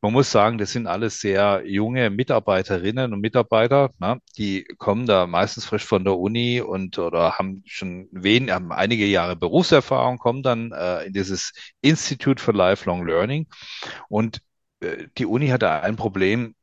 man 0.00 0.12
muss 0.12 0.30
sagen, 0.30 0.58
das 0.58 0.72
sind 0.72 0.86
alles 0.86 1.20
sehr 1.20 1.62
junge 1.66 2.10
Mitarbeiterinnen 2.10 3.12
und 3.14 3.20
Mitarbeiter, 3.20 3.90
ne? 3.98 4.18
die 4.36 4.64
kommen 4.78 5.06
da 5.06 5.26
meistens 5.26 5.64
frisch 5.64 5.84
von 5.84 6.04
der 6.04 6.18
Uni 6.18 6.60
und 6.60 6.98
oder 6.98 7.38
haben 7.38 7.62
schon 7.66 8.08
wen, 8.12 8.50
haben 8.52 8.70
einige 8.72 9.06
Jahre 9.06 9.34
Berufserfahrung, 9.34 10.18
kommen 10.18 10.42
dann 10.42 10.72
äh, 10.72 11.04
in 11.06 11.14
dieses 11.14 11.52
Institute 11.80 12.42
for 12.42 12.52
Lifelong 12.54 13.06
Learning 13.06 13.46
und 14.08 14.40
äh, 14.80 15.06
die 15.16 15.26
Uni 15.26 15.48
hat 15.48 15.62
da 15.62 15.80
ein 15.80 15.96
Problem, 15.96 16.54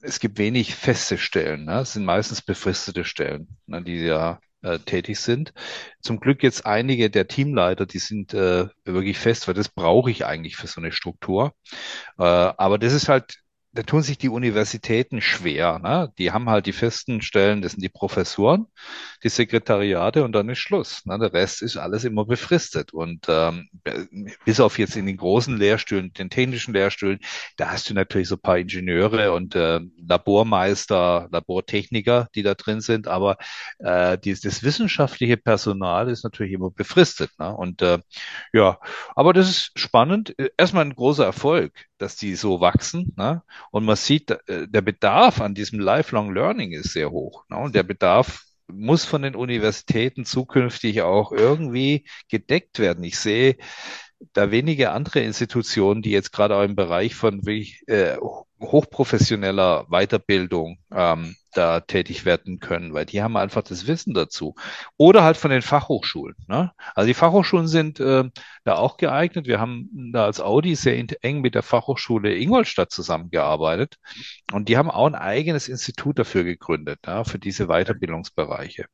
es 0.00 0.20
gibt 0.20 0.38
wenig 0.38 0.74
feste 0.74 1.18
Stellen. 1.18 1.64
Ne? 1.64 1.80
Es 1.80 1.92
sind 1.94 2.04
meistens 2.04 2.42
befristete 2.42 3.04
Stellen, 3.04 3.48
ne, 3.66 3.82
die 3.82 3.98
ja 4.00 4.40
äh, 4.62 4.78
tätig 4.78 5.20
sind. 5.20 5.52
Zum 6.00 6.20
Glück 6.20 6.42
jetzt 6.42 6.66
einige 6.66 7.10
der 7.10 7.28
Teamleiter, 7.28 7.86
die 7.86 7.98
sind 7.98 8.34
äh, 8.34 8.68
wirklich 8.84 9.18
fest, 9.18 9.48
weil 9.48 9.54
das 9.54 9.68
brauche 9.68 10.10
ich 10.10 10.24
eigentlich 10.26 10.56
für 10.56 10.66
so 10.66 10.80
eine 10.80 10.92
Struktur. 10.92 11.54
Äh, 12.18 12.22
aber 12.24 12.78
das 12.78 12.92
ist 12.92 13.08
halt 13.08 13.38
da 13.78 13.84
tun 13.84 14.02
sich 14.02 14.18
die 14.18 14.28
Universitäten 14.28 15.20
schwer. 15.20 15.78
Ne? 15.78 16.12
Die 16.18 16.32
haben 16.32 16.50
halt 16.50 16.66
die 16.66 16.72
festen 16.72 17.22
Stellen, 17.22 17.62
das 17.62 17.72
sind 17.72 17.80
die 17.80 17.88
Professoren, 17.88 18.66
die 19.22 19.28
Sekretariate 19.28 20.24
und 20.24 20.32
dann 20.32 20.48
ist 20.48 20.58
Schluss. 20.58 21.06
Ne? 21.06 21.16
Der 21.16 21.32
Rest 21.32 21.62
ist 21.62 21.76
alles 21.76 22.02
immer 22.02 22.24
befristet. 22.24 22.92
Und 22.92 23.26
ähm, 23.28 23.68
bis 24.44 24.58
auf 24.58 24.80
jetzt 24.80 24.96
in 24.96 25.06
den 25.06 25.16
großen 25.16 25.56
Lehrstühlen, 25.56 26.12
den 26.12 26.28
technischen 26.28 26.74
Lehrstühlen, 26.74 27.20
da 27.56 27.70
hast 27.70 27.88
du 27.88 27.94
natürlich 27.94 28.26
so 28.26 28.34
ein 28.34 28.40
paar 28.40 28.58
Ingenieure 28.58 29.32
und 29.32 29.54
äh, 29.54 29.78
Labormeister, 30.04 31.28
Labortechniker, 31.30 32.26
die 32.34 32.42
da 32.42 32.54
drin 32.54 32.80
sind, 32.80 33.06
aber 33.06 33.36
äh, 33.78 34.18
die, 34.18 34.34
das 34.34 34.64
wissenschaftliche 34.64 35.36
Personal 35.36 36.10
ist 36.10 36.24
natürlich 36.24 36.52
immer 36.52 36.72
befristet. 36.72 37.30
Ne? 37.38 37.54
Und 37.54 37.80
äh, 37.82 38.00
ja, 38.52 38.80
aber 39.14 39.32
das 39.32 39.48
ist 39.48 39.78
spannend. 39.78 40.34
Erstmal 40.56 40.84
ein 40.84 40.96
großer 40.96 41.24
Erfolg, 41.24 41.86
dass 41.98 42.16
die 42.16 42.34
so 42.34 42.60
wachsen. 42.60 43.12
Ne? 43.16 43.42
Und 43.70 43.84
man 43.84 43.96
sieht, 43.96 44.30
äh, 44.30 44.68
der 44.68 44.82
Bedarf 44.82 45.40
an 45.40 45.54
diesem 45.54 45.80
Lifelong 45.80 46.34
Learning 46.34 46.72
ist 46.72 46.92
sehr 46.92 47.10
hoch. 47.10 47.44
Ne? 47.48 47.58
Und 47.58 47.74
der 47.74 47.82
Bedarf 47.82 48.44
muss 48.68 49.04
von 49.04 49.22
den 49.22 49.34
Universitäten 49.34 50.24
zukünftig 50.24 51.02
auch 51.02 51.32
irgendwie 51.32 52.06
gedeckt 52.28 52.78
werden. 52.78 53.02
Ich 53.04 53.18
sehe 53.18 53.56
da 54.32 54.50
wenige 54.50 54.90
andere 54.90 55.20
Institutionen, 55.20 56.02
die 56.02 56.10
jetzt 56.10 56.32
gerade 56.32 56.56
auch 56.56 56.62
im 56.62 56.76
Bereich 56.76 57.14
von 57.14 57.46
wirklich, 57.46 57.82
äh, 57.88 58.16
hochprofessioneller 58.60 59.86
Weiterbildung 59.88 60.78
ähm, 60.92 61.36
da 61.52 61.80
tätig 61.80 62.24
werden 62.24 62.58
können, 62.60 62.92
weil 62.92 63.06
die 63.06 63.22
haben 63.22 63.36
einfach 63.36 63.62
das 63.62 63.86
Wissen 63.86 64.14
dazu. 64.14 64.54
Oder 64.96 65.22
halt 65.22 65.36
von 65.36 65.50
den 65.50 65.62
Fachhochschulen. 65.62 66.36
Ne? 66.46 66.72
Also 66.94 67.06
die 67.06 67.14
Fachhochschulen 67.14 67.68
sind 67.68 68.00
äh, 68.00 68.24
da 68.64 68.76
auch 68.76 68.96
geeignet. 68.96 69.46
Wir 69.46 69.60
haben 69.60 70.10
da 70.12 70.24
als 70.24 70.40
Audi 70.40 70.74
sehr 70.74 70.96
eng 71.22 71.40
mit 71.40 71.54
der 71.54 71.62
Fachhochschule 71.62 72.36
Ingolstadt 72.36 72.90
zusammengearbeitet 72.90 73.96
und 74.52 74.68
die 74.68 74.76
haben 74.76 74.90
auch 74.90 75.06
ein 75.06 75.14
eigenes 75.14 75.68
Institut 75.68 76.18
dafür 76.18 76.44
gegründet, 76.44 77.00
ja, 77.06 77.24
für 77.24 77.38
diese 77.38 77.66
Weiterbildungsbereiche. 77.66 78.86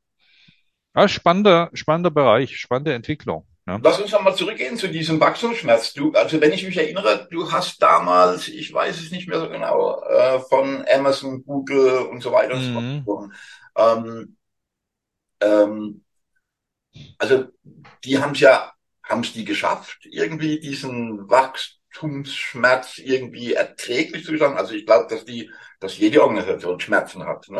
Ja, 0.95 1.07
spannender, 1.07 1.69
spannender 1.73 2.11
Bereich, 2.11 2.57
spannende 2.57 2.93
Entwicklung. 2.93 3.45
Ja. 3.67 3.79
Lass 3.81 3.99
uns 3.99 4.11
nochmal 4.11 4.35
zurückgehen 4.35 4.77
zu 4.77 4.87
diesem 4.87 5.19
Wachstumsschmerz. 5.19 5.93
Du, 5.93 6.11
also 6.11 6.39
wenn 6.39 6.53
ich 6.53 6.63
mich 6.63 6.77
erinnere, 6.77 7.27
du 7.31 7.51
hast 7.51 7.81
damals, 7.81 8.47
ich 8.47 8.71
weiß 8.71 8.99
es 8.99 9.11
nicht 9.11 9.27
mehr 9.27 9.39
so 9.39 9.49
genau, 9.49 10.03
äh, 10.03 10.39
von 10.39 10.85
Amazon, 10.87 11.43
Google 11.43 12.05
und 12.05 12.21
so 12.21 12.31
weiter 12.31 12.53
und 12.53 12.61
so 12.61 12.73
fort 13.05 13.27
mhm. 13.27 13.33
Ähm, 13.77 14.37
ähm, 15.41 16.05
also 17.17 17.45
die 18.03 18.19
haben 18.19 18.33
es 18.33 18.39
ja, 18.39 18.71
haben 19.03 19.21
es 19.21 19.33
die 19.33 19.45
geschafft, 19.45 20.05
irgendwie 20.05 20.59
diesen 20.59 21.29
Wachstumsschmerz 21.29 22.99
irgendwie 22.99 23.53
erträglich 23.53 24.25
zu 24.25 24.37
sagen. 24.37 24.57
Also 24.57 24.75
ich 24.75 24.85
glaube, 24.85 25.07
dass 25.09 25.25
die, 25.25 25.51
dass 25.79 25.97
jede 25.97 26.21
Organisation 26.21 26.79
Schmerzen 26.79 27.25
hat. 27.25 27.49
Ne? 27.49 27.59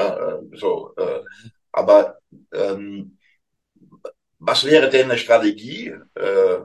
Äh, 0.54 0.58
so, 0.58 0.94
äh, 0.98 1.22
aber 1.72 2.20
ähm, 2.54 3.18
was 4.40 4.64
wäre 4.66 4.90
denn 4.90 5.10
eine 5.10 5.18
Strategie, 5.18 5.94
äh, 6.16 6.60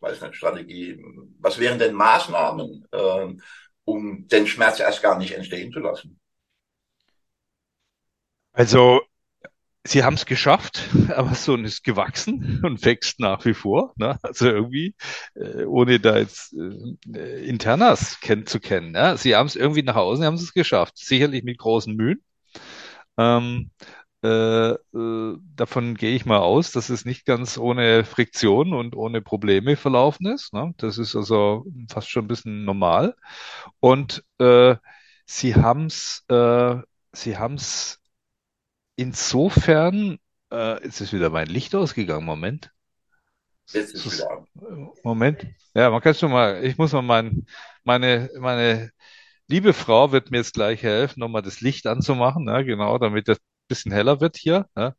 weiß 0.00 0.20
nicht, 0.20 0.36
Strategie, 0.36 1.02
was 1.38 1.58
wären 1.58 1.78
denn 1.78 1.94
Maßnahmen, 1.94 2.86
äh, 2.92 3.34
um 3.84 4.28
den 4.28 4.46
Schmerz 4.46 4.80
erst 4.80 5.02
gar 5.02 5.18
nicht 5.18 5.32
entstehen 5.32 5.72
zu 5.72 5.80
lassen? 5.80 6.20
Also, 8.52 9.00
sie 9.84 10.04
haben 10.04 10.14
es 10.14 10.26
geschafft, 10.26 10.88
Amazon 11.14 11.64
ist 11.64 11.84
gewachsen 11.84 12.60
und 12.64 12.84
wächst 12.84 13.20
nach 13.20 13.44
wie 13.44 13.54
vor. 13.54 13.92
Ne? 13.96 14.18
Also 14.22 14.48
irgendwie, 14.48 14.94
äh, 15.34 15.64
ohne 15.64 16.00
da 16.00 16.18
jetzt 16.18 16.54
äh, 16.54 17.44
Internas 17.46 18.20
kennen 18.20 18.46
zu 18.46 18.60
kennen. 18.60 18.92
Ne? 18.92 19.16
Sie 19.16 19.34
haben 19.34 19.46
es 19.46 19.56
irgendwie 19.56 19.82
nach 19.82 19.96
außen, 19.96 20.24
haben 20.24 20.34
es 20.34 20.54
geschafft. 20.54 20.98
Sicherlich 20.98 21.44
mit 21.44 21.58
großen 21.58 21.94
Mühen. 21.94 22.22
Ähm, 23.18 23.70
äh, 24.22 24.72
äh, 24.72 25.36
davon 25.56 25.96
gehe 25.96 26.14
ich 26.14 26.24
mal 26.26 26.38
aus, 26.38 26.70
dass 26.70 26.90
es 26.90 27.04
nicht 27.04 27.26
ganz 27.26 27.58
ohne 27.58 28.04
Friktion 28.04 28.72
und 28.72 28.94
ohne 28.94 29.20
Probleme 29.20 29.76
verlaufen 29.76 30.26
ist. 30.26 30.52
Ne? 30.52 30.74
Das 30.76 30.98
ist 30.98 31.16
also 31.16 31.66
fast 31.90 32.08
schon 32.08 32.24
ein 32.24 32.28
bisschen 32.28 32.64
normal. 32.64 33.16
Und 33.80 34.24
äh, 34.38 34.76
sie 35.26 35.56
haben 35.56 35.86
es, 35.86 36.24
äh, 36.28 36.76
sie 37.12 37.36
haben 37.36 37.54
es 37.54 38.00
insofern, 38.96 40.18
äh, 40.52 40.84
jetzt 40.84 41.00
ist 41.00 41.12
wieder 41.12 41.30
mein 41.30 41.48
Licht 41.48 41.74
ausgegangen. 41.74 42.24
Moment. 42.24 42.70
Ist. 43.72 44.24
Moment. 45.02 45.46
Ja, 45.74 45.90
man 45.90 46.00
kann 46.00 46.14
schon 46.14 46.30
mal, 46.30 46.64
ich 46.64 46.78
muss 46.78 46.92
mal 46.92 47.02
mein, 47.02 47.46
meine, 47.84 48.30
meine 48.38 48.92
liebe 49.48 49.72
Frau 49.72 50.12
wird 50.12 50.30
mir 50.30 50.38
jetzt 50.38 50.54
gleich 50.54 50.82
helfen, 50.82 51.20
nochmal 51.20 51.42
das 51.42 51.60
Licht 51.60 51.86
anzumachen, 51.86 52.44
ne? 52.44 52.64
genau, 52.64 52.98
damit 52.98 53.28
das 53.28 53.38
bisschen 53.72 53.92
heller 53.92 54.20
wird 54.20 54.36
hier. 54.36 54.66
Ja? 54.76 54.94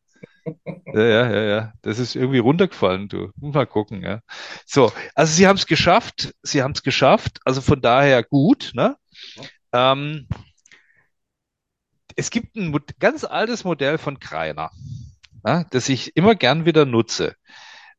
Ja, 0.94 1.32
ja, 1.32 1.42
ja. 1.42 1.74
Das 1.82 2.00
ist 2.00 2.16
irgendwie 2.16 2.40
runtergefallen, 2.40 3.08
du. 3.08 3.32
Mal 3.36 3.68
gucken, 3.68 4.02
ja. 4.02 4.22
So, 4.66 4.92
also 5.16 5.34
sie 5.34 5.48
haben 5.48 5.58
es 5.58 5.66
geschafft. 5.68 6.34
Sie 6.44 6.62
haben 6.64 6.74
es 6.74 6.84
geschafft. 6.84 7.40
Also 7.46 7.62
von 7.62 7.82
daher 7.82 8.24
gut, 8.24 8.72
ne? 8.74 8.98
Ähm, 9.72 10.28
es 12.16 12.30
gibt 12.30 12.56
ein 12.56 12.78
ganz 13.00 13.24
altes 13.24 13.64
Modell 13.64 13.98
von 13.98 14.20
Kreiner, 14.20 14.72
ja, 15.46 15.64
das 15.72 15.90
ich 15.90 16.16
immer 16.16 16.36
gern 16.36 16.66
wieder 16.66 16.86
nutze. 16.86 17.36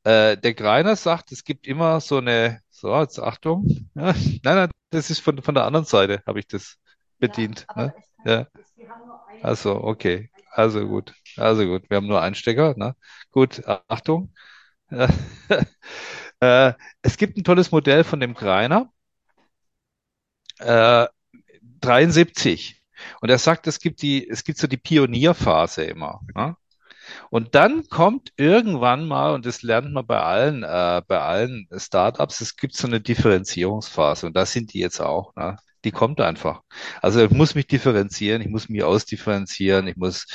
Äh, 0.04 0.36
der 0.36 0.54
Greiner 0.54 0.96
sagt, 0.96 1.32
es 1.32 1.44
gibt 1.44 1.66
immer 1.66 2.00
so 2.00 2.18
eine, 2.18 2.60
so, 2.70 2.96
jetzt 3.00 3.18
Achtung. 3.18 3.88
Ja, 3.94 4.12
nein, 4.12 4.40
nein, 4.42 4.70
das 4.90 5.10
ist 5.10 5.20
von, 5.20 5.42
von 5.42 5.54
der 5.54 5.64
anderen 5.64 5.86
Seite, 5.86 6.22
habe 6.26 6.38
ich 6.38 6.46
das 6.46 6.76
bedient. 7.18 7.66
Ja, 7.74 7.86
ne? 7.86 7.94
Ja. 8.24 8.46
Also, 9.42 9.74
okay. 9.82 10.30
Also 10.50 10.86
gut, 10.86 11.14
also 11.36 11.66
gut. 11.66 11.90
Wir 11.90 11.96
haben 11.96 12.06
nur 12.06 12.22
einen 12.22 12.34
Stecker. 12.34 12.74
Ne? 12.76 12.94
Gut, 13.30 13.62
Achtung. 13.88 14.32
äh, 16.40 16.72
es 17.02 17.16
gibt 17.16 17.36
ein 17.36 17.44
tolles 17.44 17.72
Modell 17.72 18.04
von 18.04 18.20
dem 18.20 18.34
Greiner. 18.34 18.92
Äh, 20.58 21.06
73. 21.80 22.80
Und 23.20 23.30
er 23.30 23.38
sagt, 23.38 23.66
es 23.66 23.80
gibt 23.80 24.02
die, 24.02 24.28
es 24.28 24.44
gibt 24.44 24.58
so 24.58 24.66
die 24.66 24.76
Pionierphase 24.76 25.84
immer. 25.84 26.20
Ne? 26.34 26.56
Und 27.30 27.54
dann 27.54 27.88
kommt 27.88 28.32
irgendwann 28.36 29.06
mal, 29.06 29.34
und 29.34 29.46
das 29.46 29.62
lernt 29.62 29.92
man 29.92 30.06
bei 30.06 30.20
allen, 30.20 30.62
äh, 30.62 31.02
bei 31.06 31.20
allen 31.20 31.68
Startups, 31.76 32.40
es 32.40 32.56
gibt 32.56 32.76
so 32.76 32.86
eine 32.86 33.00
Differenzierungsphase 33.00 34.26
und 34.26 34.36
da 34.36 34.46
sind 34.46 34.72
die 34.74 34.80
jetzt 34.80 35.00
auch. 35.00 35.34
Ne? 35.36 35.56
Die 35.84 35.92
kommt 35.92 36.20
einfach. 36.20 36.62
Also 37.02 37.24
ich 37.24 37.30
muss 37.30 37.54
mich 37.54 37.66
differenzieren, 37.66 38.42
ich 38.42 38.48
muss 38.48 38.68
mich 38.68 38.82
ausdifferenzieren, 38.82 39.86
ich 39.86 39.96
muss 39.96 40.26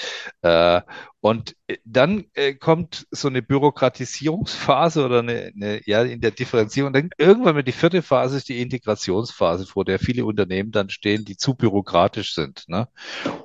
äh, 0.42 0.82
und 1.22 1.56
äh, 1.68 1.78
dann 1.84 2.26
äh, 2.34 2.54
kommt 2.54 3.06
so 3.12 3.28
eine 3.28 3.42
Bürokratisierungsphase 3.42 5.04
oder 5.06 5.20
eine, 5.20 5.52
eine 5.54 5.82
ja 5.86 6.04
in 6.04 6.22
der 6.22 6.32
Differenzierung. 6.32 6.94
Dann 6.94 7.10
irgendwann 7.18 7.56
mit 7.56 7.68
die 7.68 7.74
vierte 7.74 8.02
Phase 8.02 8.38
ist 8.38 8.48
die 8.48 8.62
Integrationsphase, 8.62 9.66
vor 9.66 9.84
der 9.84 10.00
viele 10.00 10.26
Unternehmen 10.26 10.72
dann 10.72 10.90
stehen, 10.90 11.26
die 11.26 11.36
zu 11.36 11.56
bürokratisch 11.56 12.34
sind. 12.34 12.64
Ne? 12.68 12.88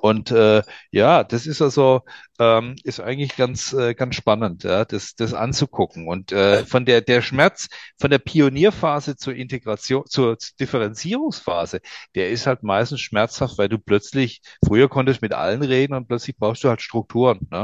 Und 0.00 0.30
äh, 0.30 0.62
ja, 0.92 1.24
das 1.24 1.46
ist 1.46 1.62
also 1.62 2.02
ähm, 2.38 2.76
ist 2.84 3.00
eigentlich 3.00 3.37
ganz 3.37 3.72
äh, 3.72 3.94
ganz 3.94 4.14
spannend, 4.16 4.64
ja, 4.64 4.84
das 4.84 5.14
das 5.16 5.34
anzugucken. 5.34 6.06
Und 6.08 6.30
äh, 6.32 6.64
von 6.64 6.84
der 6.84 7.00
der 7.00 7.22
Schmerz 7.22 7.68
von 7.98 8.10
der 8.10 8.18
Pionierphase 8.18 9.16
zur 9.16 9.34
Integration 9.34 10.04
zur 10.06 10.37
Differenzierungsphase, 10.60 11.80
der 12.14 12.30
ist 12.30 12.46
halt 12.46 12.62
meistens 12.62 13.00
schmerzhaft, 13.00 13.58
weil 13.58 13.68
du 13.68 13.78
plötzlich 13.78 14.42
früher 14.64 14.88
konntest 14.88 15.22
mit 15.22 15.32
allen 15.32 15.62
reden 15.62 15.94
und 15.94 16.06
plötzlich 16.08 16.37
brauchst 16.37 16.62
du 16.64 16.68
halt 16.68 16.82
Strukturen. 16.82 17.48
Ne? 17.50 17.63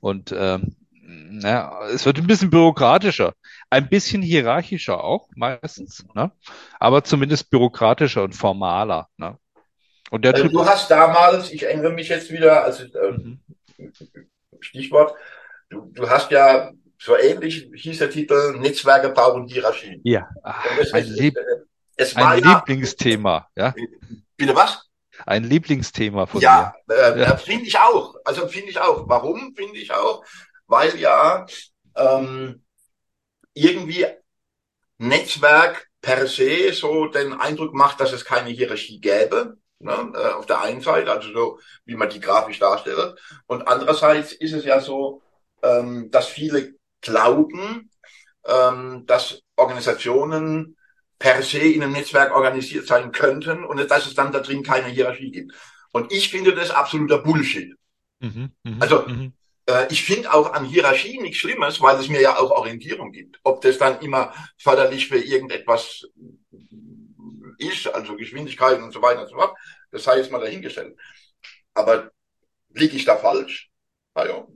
Und 0.00 0.34
ähm, 0.36 0.76
naja, 1.02 1.88
es 1.92 2.06
wird 2.06 2.18
ein 2.18 2.26
bisschen 2.26 2.50
bürokratischer, 2.50 3.34
ein 3.68 3.88
bisschen 3.88 4.22
hierarchischer 4.22 5.02
auch 5.02 5.28
meistens, 5.34 6.04
ne? 6.14 6.30
aber 6.78 7.04
zumindest 7.04 7.50
bürokratischer 7.50 8.22
und 8.22 8.34
formaler. 8.34 9.08
Ne? 9.16 9.36
Und 10.10 10.24
der 10.24 10.34
also 10.34 10.48
du 10.48 10.64
hast 10.64 10.90
damals, 10.90 11.52
ich 11.52 11.64
erinnere 11.64 11.92
mich 11.92 12.08
jetzt 12.08 12.30
wieder, 12.30 12.64
also 12.64 12.84
äh, 12.84 13.12
mhm. 13.12 13.40
Stichwort, 14.60 15.14
du, 15.68 15.90
du 15.92 16.08
hast 16.08 16.30
ja 16.30 16.72
so 16.98 17.16
ähnlich 17.16 17.70
hieß 17.74 17.98
der 17.98 18.10
Titel 18.10 18.58
Netzwerke 18.58 19.08
bauen 19.10 19.46
Hierarchien. 19.46 20.00
Ja, 20.04 20.28
Ach, 20.42 20.64
das, 20.78 20.92
ist, 20.92 21.18
äh, 21.18 21.32
es 21.96 22.14
war 22.14 22.32
ein 22.32 22.44
ja, 22.44 22.58
Lieblingsthema, 22.58 23.48
ja. 23.56 23.74
Bitte 24.36 24.54
was? 24.54 24.89
Ein 25.26 25.44
Lieblingsthema 25.44 26.26
von 26.26 26.40
ja, 26.40 26.74
mir. 26.86 26.94
Äh, 26.94 27.20
ja, 27.20 27.36
finde 27.36 27.66
ich 27.66 27.78
auch. 27.78 28.16
Also 28.24 28.48
finde 28.48 28.70
ich 28.70 28.80
auch. 28.80 29.08
Warum 29.08 29.54
finde 29.54 29.78
ich 29.78 29.92
auch? 29.92 30.24
Weil 30.66 30.98
ja 30.98 31.46
ähm, 31.96 32.64
irgendwie 33.54 34.06
Netzwerk 34.98 35.88
per 36.00 36.26
se 36.26 36.72
so 36.72 37.06
den 37.06 37.32
Eindruck 37.32 37.74
macht, 37.74 38.00
dass 38.00 38.12
es 38.12 38.24
keine 38.24 38.50
Hierarchie 38.50 39.00
gäbe. 39.00 39.56
Ne, 39.82 40.12
äh, 40.14 40.32
auf 40.32 40.44
der 40.44 40.60
einen 40.60 40.82
Seite, 40.82 41.10
also 41.10 41.32
so, 41.32 41.58
wie 41.86 41.94
man 41.94 42.10
die 42.10 42.20
grafisch 42.20 42.58
darstellt. 42.58 43.18
Und 43.46 43.66
andererseits 43.66 44.32
ist 44.32 44.52
es 44.52 44.66
ja 44.66 44.78
so, 44.78 45.22
ähm, 45.62 46.10
dass 46.10 46.26
viele 46.26 46.74
glauben, 47.00 47.90
ähm, 48.44 49.04
dass 49.06 49.40
Organisationen 49.56 50.76
per 51.20 51.42
se 51.42 51.60
in 51.60 51.82
einem 51.84 51.92
Netzwerk 51.92 52.34
organisiert 52.34 52.88
sein 52.88 53.12
könnten 53.12 53.64
und 53.64 53.88
dass 53.90 54.06
es 54.06 54.14
dann 54.14 54.32
da 54.32 54.40
drin 54.40 54.64
keine 54.64 54.88
Hierarchie 54.88 55.30
gibt. 55.30 55.54
Und 55.92 56.10
ich 56.10 56.30
finde 56.30 56.54
das 56.54 56.70
absoluter 56.70 57.18
Bullshit. 57.18 57.76
Mhm, 58.18 58.50
mh, 58.64 58.76
also 58.80 59.06
mh. 59.06 59.30
Äh, 59.70 59.86
ich 59.90 60.02
finde 60.02 60.32
auch 60.32 60.52
an 60.52 60.64
Hierarchie 60.64 61.20
nichts 61.20 61.38
Schlimmes, 61.38 61.80
weil 61.80 61.98
es 61.98 62.08
mir 62.08 62.20
ja 62.20 62.38
auch 62.38 62.50
Orientierung 62.50 63.12
gibt. 63.12 63.38
Ob 63.44 63.60
das 63.60 63.78
dann 63.78 64.00
immer 64.00 64.32
förderlich 64.58 65.08
für 65.08 65.18
irgendetwas 65.18 66.06
ist, 67.58 67.86
also 67.88 68.16
Geschwindigkeit 68.16 68.80
und 68.80 68.92
so 68.92 69.02
weiter 69.02 69.22
und 69.22 69.28
so 69.28 69.36
fort, 69.36 69.56
das 69.90 70.04
sei 70.04 70.18
jetzt 70.18 70.32
mal 70.32 70.40
dahingestellt. 70.40 70.96
Aber 71.74 72.10
liege 72.74 72.96
ich 72.96 73.04
da 73.04 73.16
falsch? 73.16 73.70
Na 74.14 74.26
ja. 74.26 74.46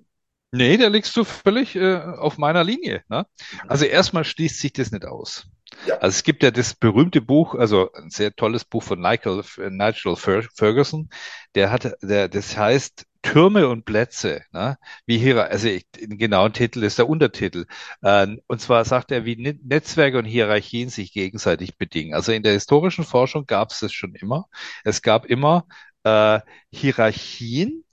Nee, 0.53 0.77
da 0.77 0.87
liegst 0.87 1.17
du 1.17 1.25
völlig 1.25 1.75
äh, 1.75 1.97
auf 1.97 2.39
meiner 2.39 2.63
Linie. 2.65 3.03
Ne? 3.09 3.27
Also 3.67 3.85
erstmal 3.87 4.25
schließt 4.25 4.61
sich 4.61 4.73
das 4.73 4.93
nicht 4.93 5.05
aus. 5.05 5.47
Ja. 5.87 5.97
Also 5.97 6.17
es 6.17 6.23
gibt 6.23 6.43
ja 6.43 6.51
das 6.51 6.75
berühmte 6.75 7.21
Buch, 7.21 7.55
also 7.55 7.93
ein 7.93 8.11
sehr 8.11 8.35
tolles 8.35 8.65
Buch 8.65 8.83
von 8.83 9.01
Nigel, 9.01 9.43
Nigel 9.71 10.17
Ferguson, 10.17 11.11
der 11.55 11.71
hat, 11.71 11.97
der, 12.03 12.29
das 12.29 12.57
heißt 12.57 13.07
Türme 13.23 13.69
und 13.69 13.87
Plätze, 13.87 14.43
ne? 14.53 14.79
wie 15.07 15.19
hier, 15.19 15.49
also 15.51 15.69
ich, 15.69 15.87
den 15.91 16.19
genauen 16.19 16.53
Titel 16.53 16.83
ist 16.83 16.99
der 16.99 17.09
Untertitel. 17.09 17.67
Äh, 18.03 18.37
und 18.47 18.61
zwar 18.61 18.85
sagt 18.85 19.11
er, 19.13 19.25
wie 19.25 19.37
Netzwerke 19.37 20.19
und 20.19 20.27
Hierarchien 20.27 20.91
sich 20.91 21.13
gegenseitig 21.13 21.79
bedingen. 21.79 22.15
Also 22.15 22.33
in 22.33 22.43
der 22.43 22.53
historischen 22.53 23.05
Forschung 23.05 23.47
gab 23.47 23.71
es 23.71 23.81
das 23.81 23.93
schon 23.93 24.15
immer. 24.15 24.47
Es 24.85 25.01
gab 25.01 25.25
immer 25.27 25.67
äh, 26.05 26.41
Hierarchien, 26.71 27.84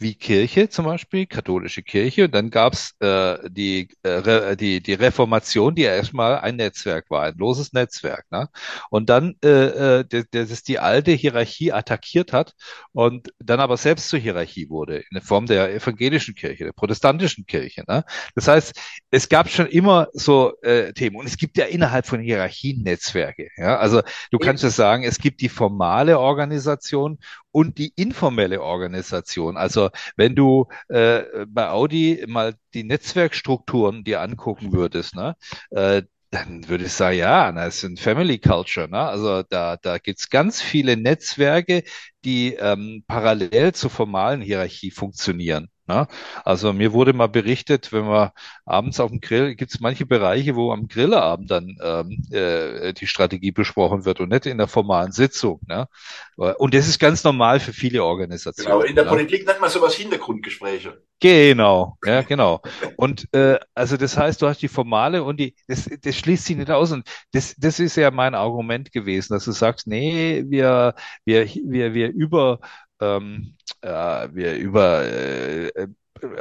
wie 0.00 0.14
Kirche 0.14 0.68
zum 0.70 0.86
Beispiel, 0.86 1.26
katholische 1.26 1.82
Kirche. 1.82 2.24
Und 2.24 2.34
dann 2.34 2.50
gab's 2.50 2.94
äh, 3.00 3.36
die, 3.50 3.88
äh, 4.02 4.56
die, 4.56 4.82
die 4.82 4.94
Reformation, 4.94 5.74
die 5.74 5.82
erstmal 5.82 6.38
ein 6.38 6.56
Netzwerk 6.56 7.10
war, 7.10 7.24
ein 7.24 7.36
loses 7.36 7.72
Netzwerk. 7.74 8.24
Ne? 8.30 8.48
Und 8.88 9.10
dann, 9.10 9.36
äh, 9.44 10.00
äh, 10.00 10.24
das 10.30 10.50
ist 10.50 10.68
die 10.68 10.78
alte 10.78 11.12
Hierarchie 11.12 11.72
attackiert 11.72 12.32
hat 12.32 12.54
und 12.92 13.32
dann 13.38 13.60
aber 13.60 13.76
selbst 13.76 14.08
zur 14.08 14.18
Hierarchie 14.18 14.70
wurde, 14.70 14.96
in 14.96 15.14
der 15.14 15.22
Form 15.22 15.46
der 15.46 15.74
evangelischen 15.74 16.34
Kirche, 16.34 16.64
der 16.64 16.72
protestantischen 16.72 17.44
Kirche. 17.44 17.84
Ne? 17.86 18.04
Das 18.34 18.48
heißt, 18.48 18.80
es 19.10 19.28
gab 19.28 19.50
schon 19.50 19.66
immer 19.66 20.08
so 20.14 20.54
äh, 20.62 20.94
Themen. 20.94 21.16
Und 21.16 21.26
es 21.26 21.36
gibt 21.36 21.58
ja 21.58 21.66
innerhalb 21.66 22.06
von 22.06 22.20
Hierarchien 22.20 22.82
Netzwerke. 22.82 23.48
Ja? 23.58 23.76
Also 23.76 24.00
du 24.30 24.38
kannst 24.38 24.64
ja 24.64 24.70
sagen, 24.70 25.04
es 25.04 25.18
gibt 25.18 25.42
die 25.42 25.50
formale 25.50 26.18
Organisation 26.18 27.18
und 27.52 27.78
die 27.78 27.92
informelle 27.96 28.62
Organisation. 28.62 29.56
Also 29.56 29.89
wenn 30.16 30.34
du 30.34 30.66
äh, 30.88 31.22
bei 31.46 31.68
Audi 31.68 32.24
mal 32.26 32.54
die 32.74 32.84
Netzwerkstrukturen 32.84 34.04
dir 34.04 34.20
angucken 34.20 34.72
würdest, 34.72 35.14
ne, 35.14 35.36
äh, 35.70 36.02
dann 36.30 36.68
würde 36.68 36.84
ich 36.84 36.92
sagen, 36.92 37.18
ja, 37.18 37.50
das 37.52 37.76
ist 37.78 37.84
ein 37.84 37.96
Family 37.96 38.38
Culture. 38.38 38.88
Ne? 38.88 39.00
Also 39.00 39.42
da, 39.42 39.76
da 39.76 39.98
gibt's 39.98 40.30
ganz 40.30 40.62
viele 40.62 40.96
Netzwerke, 40.96 41.82
die 42.24 42.54
ähm, 42.54 43.04
parallel 43.06 43.74
zur 43.74 43.90
formalen 43.90 44.40
Hierarchie 44.40 44.92
funktionieren. 44.92 45.68
Ne? 45.86 46.06
Also 46.44 46.72
mir 46.72 46.92
wurde 46.92 47.12
mal 47.12 47.28
berichtet, 47.28 47.92
wenn 47.92 48.06
man 48.06 48.30
abends 48.64 49.00
auf 49.00 49.10
dem 49.10 49.20
Grill, 49.20 49.54
gibt 49.54 49.72
es 49.72 49.80
manche 49.80 50.06
Bereiche, 50.06 50.54
wo 50.56 50.72
am 50.72 50.88
Grillabend 50.88 51.50
dann 51.50 51.76
ähm, 51.82 52.22
äh, 52.30 52.92
die 52.92 53.06
Strategie 53.06 53.50
besprochen 53.50 54.04
wird 54.04 54.20
und 54.20 54.30
nicht 54.30 54.46
in 54.46 54.58
der 54.58 54.68
formalen 54.68 55.12
Sitzung. 55.12 55.60
Ne? 55.66 55.88
Und 56.36 56.74
das 56.74 56.88
ist 56.88 56.98
ganz 56.98 57.24
normal 57.24 57.60
für 57.60 57.72
viele 57.72 58.04
Organisationen. 58.04 58.70
Genau, 58.70 58.88
in 58.88 58.94
der 58.94 59.04
ne? 59.04 59.10
Politik 59.10 59.46
nennt 59.46 59.60
man 59.60 59.70
sowas 59.70 59.94
Hintergrundgespräche. 59.94 61.02
Genau, 61.20 61.98
ja, 62.04 62.22
genau. 62.22 62.62
Und 62.96 63.28
äh, 63.34 63.58
also 63.74 63.98
das 63.98 64.16
heißt, 64.16 64.40
du 64.40 64.46
hast 64.46 64.62
die 64.62 64.68
formale 64.68 65.22
und 65.22 65.38
die, 65.38 65.54
das, 65.66 65.90
das 66.00 66.16
schließt 66.16 66.46
sich 66.46 66.56
nicht 66.56 66.70
aus. 66.70 66.92
Und 66.92 67.06
das, 67.32 67.54
das 67.58 67.78
ist 67.78 67.96
ja 67.96 68.10
mein 68.10 68.34
Argument 68.34 68.90
gewesen, 68.90 69.34
dass 69.34 69.44
du 69.44 69.52
sagst, 69.52 69.86
nee, 69.86 70.44
wir, 70.46 70.94
wir, 71.24 71.44
wir, 71.46 71.92
wir 71.92 72.10
über 72.10 72.60
ähm, 73.00 73.56
äh, 73.82 74.28
wir 74.32 74.56
über 74.56 75.04
äh, 75.04 75.88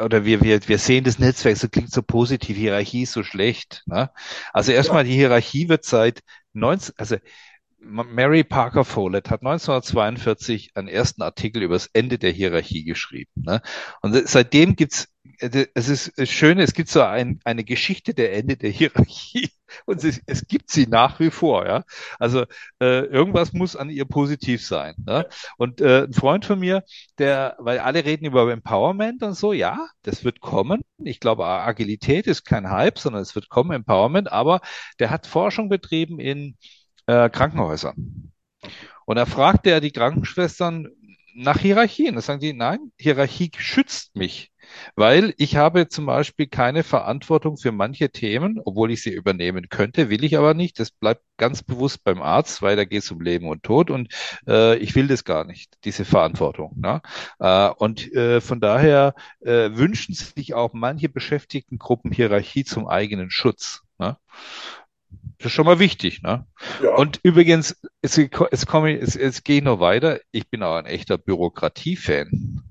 oder 0.03 0.25
wir, 0.25 0.41
wir, 0.41 0.67
wir 0.67 0.77
sehen 0.77 1.03
das 1.05 1.19
Netzwerk, 1.19 1.57
so 1.57 1.69
klingt 1.69 1.91
so 1.91 2.01
positiv, 2.01 2.57
Hierarchie 2.57 3.03
ist 3.03 3.13
so 3.13 3.23
schlecht. 3.23 3.83
Ne? 3.85 4.09
Also 4.51 4.71
erstmal, 4.71 5.03
die 5.05 5.13
Hierarchie 5.13 5.69
wird 5.69 5.85
seit 5.85 6.21
19, 6.53 6.95
also 6.97 7.15
Mary 7.81 8.43
Parker 8.43 8.83
Follett 8.83 9.29
hat 9.29 9.41
1942 9.41 10.71
einen 10.75 10.87
ersten 10.87 11.21
Artikel 11.21 11.63
über 11.63 11.75
das 11.75 11.89
Ende 11.93 12.17
der 12.17 12.31
Hierarchie 12.31 12.83
geschrieben. 12.83 13.31
Ne? 13.35 13.61
Und 14.01 14.15
seitdem 14.27 14.75
gibt's, 14.75 15.07
es 15.39 15.87
ist 15.87 16.31
schön, 16.31 16.59
es 16.59 16.73
gibt 16.73 16.89
so 16.89 17.01
ein, 17.01 17.39
eine 17.45 17.63
Geschichte 17.63 18.13
der 18.13 18.33
Ende 18.33 18.57
der 18.57 18.69
Hierarchie 18.69 19.49
und 19.85 20.03
es, 20.03 20.21
es 20.25 20.45
gibt 20.47 20.69
sie 20.69 20.87
nach 20.87 21.19
wie 21.19 21.31
vor. 21.31 21.65
Ja? 21.65 21.83
Also 22.19 22.43
äh, 22.81 23.05
irgendwas 23.05 23.53
muss 23.53 23.77
an 23.77 23.89
ihr 23.89 24.05
positiv 24.05 24.65
sein. 24.65 24.95
Ne? 25.05 25.25
Und 25.57 25.79
äh, 25.79 26.03
ein 26.03 26.13
Freund 26.13 26.45
von 26.45 26.59
mir, 26.59 26.83
der, 27.17 27.55
weil 27.59 27.79
alle 27.79 28.03
reden 28.03 28.25
über 28.25 28.51
Empowerment 28.51 29.23
und 29.23 29.35
so, 29.35 29.53
ja, 29.53 29.87
das 30.03 30.25
wird 30.25 30.41
kommen. 30.41 30.81
Ich 30.97 31.21
glaube, 31.21 31.45
Agilität 31.45 32.27
ist 32.27 32.43
kein 32.43 32.69
Hype, 32.69 32.99
sondern 32.99 33.21
es 33.21 33.35
wird 33.35 33.47
kommen, 33.47 33.71
Empowerment, 33.71 34.31
aber 34.31 34.59
der 34.99 35.09
hat 35.09 35.27
Forschung 35.27 35.69
betrieben 35.69 36.19
in 36.19 36.57
äh, 37.09 37.29
Krankenhäusern. 37.29 38.31
Und 39.05 39.15
da 39.15 39.25
fragte 39.25 39.71
er 39.71 39.81
die 39.81 39.91
Krankenschwestern 39.91 40.89
nach 41.33 41.57
Hierarchien. 41.57 42.13
Da 42.15 42.21
sagen 42.21 42.39
die, 42.39 42.53
nein, 42.53 42.91
Hierarchie 42.99 43.49
schützt 43.57 44.15
mich, 44.15 44.51
weil 44.95 45.33
ich 45.37 45.55
habe 45.55 45.87
zum 45.87 46.05
Beispiel 46.05 46.45
keine 46.45 46.83
Verantwortung 46.83 47.57
für 47.57 47.71
manche 47.71 48.11
Themen, 48.11 48.61
obwohl 48.63 48.91
ich 48.91 49.01
sie 49.01 49.11
übernehmen 49.11 49.69
könnte, 49.69 50.09
will 50.11 50.23
ich 50.23 50.37
aber 50.37 50.53
nicht. 50.53 50.79
Das 50.79 50.91
bleibt 50.91 51.23
ganz 51.37 51.63
bewusst 51.63 52.03
beim 52.03 52.21
Arzt, 52.21 52.61
weil 52.61 52.75
da 52.75 52.85
geht 52.85 53.01
es 53.01 53.09
um 53.09 53.21
Leben 53.21 53.47
und 53.47 53.63
Tod 53.63 53.89
und 53.89 54.13
äh, 54.47 54.77
ich 54.77 54.93
will 54.93 55.07
das 55.07 55.23
gar 55.23 55.45
nicht, 55.45 55.77
diese 55.85 56.05
Verantwortung. 56.05 56.75
Ne? 56.77 57.01
Äh, 57.39 57.69
und 57.69 58.13
äh, 58.13 58.41
von 58.41 58.59
daher 58.59 59.15
äh, 59.39 59.71
wünschen 59.73 60.13
sich 60.13 60.53
auch 60.53 60.73
manche 60.73 61.09
Beschäftigtengruppen 61.09 62.11
Hierarchie 62.11 62.65
zum 62.65 62.87
eigenen 62.87 63.31
Schutz. 63.31 63.81
Ne? 63.97 64.17
Das 65.39 65.47
ist 65.47 65.53
schon 65.53 65.65
mal 65.65 65.79
wichtig, 65.79 66.21
ne? 66.21 66.45
Ja. 66.83 66.95
Und 66.95 67.21
übrigens, 67.23 67.77
es, 68.01 68.17
es, 68.17 68.65
komme, 68.65 68.99
es, 68.99 69.15
es 69.15 69.45
gehe 69.45 69.63
noch 69.63 69.79
weiter. 69.79 70.19
Ich 70.31 70.49
bin 70.49 70.61
auch 70.63 70.75
ein 70.75 70.85
echter 70.85 71.17
Bürokratie-Fan. 71.17 72.61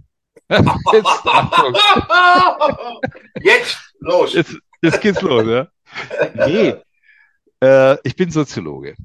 jetzt, 0.51 0.69
jetzt, 3.41 3.79
los. 4.01 4.35
Jetzt, 4.35 4.59
jetzt 4.83 5.01
geht's 5.01 5.23
los, 5.23 5.47
ja? 5.47 5.69
Nee, 6.35 6.75
äh, 7.63 7.97
ich 8.03 8.17
bin 8.17 8.31
Soziologe. 8.31 8.97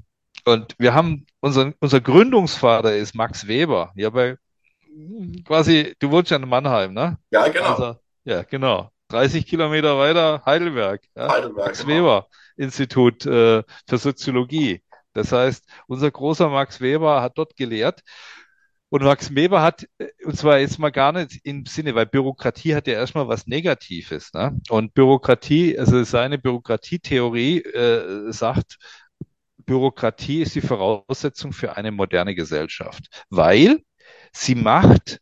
Und 0.44 0.76
wir 0.78 0.94
haben, 0.94 1.26
unser, 1.40 1.72
unser 1.80 2.02
Gründungsvater 2.02 2.94
ist 2.96 3.16
Max 3.16 3.48
Weber. 3.48 3.94
Ja, 3.96 4.10
bei, 4.10 4.36
quasi, 5.46 5.96
du 6.00 6.12
wohnst 6.12 6.32
ja 6.32 6.38
in 6.38 6.50
Mannheim, 6.50 6.94
ne? 6.94 7.18
Ja, 7.32 7.48
genau. 7.48 7.66
Also, 7.66 7.96
ja, 8.26 8.44
genau. 8.44 8.92
30 9.08 9.46
Kilometer 9.46 9.98
weiter 9.98 10.42
Heidelberg. 10.46 11.02
Ja? 11.16 11.32
Heidelberg. 11.32 11.68
Max 11.68 11.86
genau. 11.86 11.96
Weber. 11.96 12.28
Institut 12.56 13.26
äh, 13.26 13.64
für 13.88 13.98
Soziologie. 13.98 14.82
Das 15.14 15.32
heißt, 15.32 15.66
unser 15.88 16.12
großer 16.12 16.50
Max 16.50 16.82
Weber 16.82 17.22
hat 17.22 17.38
dort 17.38 17.56
gelehrt. 17.56 18.02
Und 18.90 19.04
Max 19.04 19.34
Weber 19.34 19.62
hat, 19.62 19.88
äh, 19.98 20.10
und 20.24 20.38
zwar 20.38 20.60
jetzt 20.60 20.78
mal 20.78 20.92
gar 20.92 21.12
nicht 21.12 21.40
im 21.44 21.66
Sinne, 21.66 21.96
weil 21.96 22.06
Bürokratie 22.06 22.76
hat 22.76 22.88
ja 22.88 22.94
erstmal 22.94 23.28
was 23.28 23.48
Negatives. 23.48 24.34
Ne? 24.34 24.60
Und 24.70 24.94
Bürokratie, 24.94 25.78
also 25.80 26.04
seine 26.04 26.38
Bürokratietheorie 26.38 27.62
äh, 27.62 28.32
sagt, 28.32 28.78
Bürokratie 29.66 30.42
ist 30.42 30.56
die 30.56 30.62
Voraussetzung 30.62 31.54
für 31.54 31.76
eine 31.78 31.92
moderne 31.92 32.36
Gesellschaft, 32.36 33.26
weil 33.30 33.80
sie 34.32 34.56
macht 34.56 35.20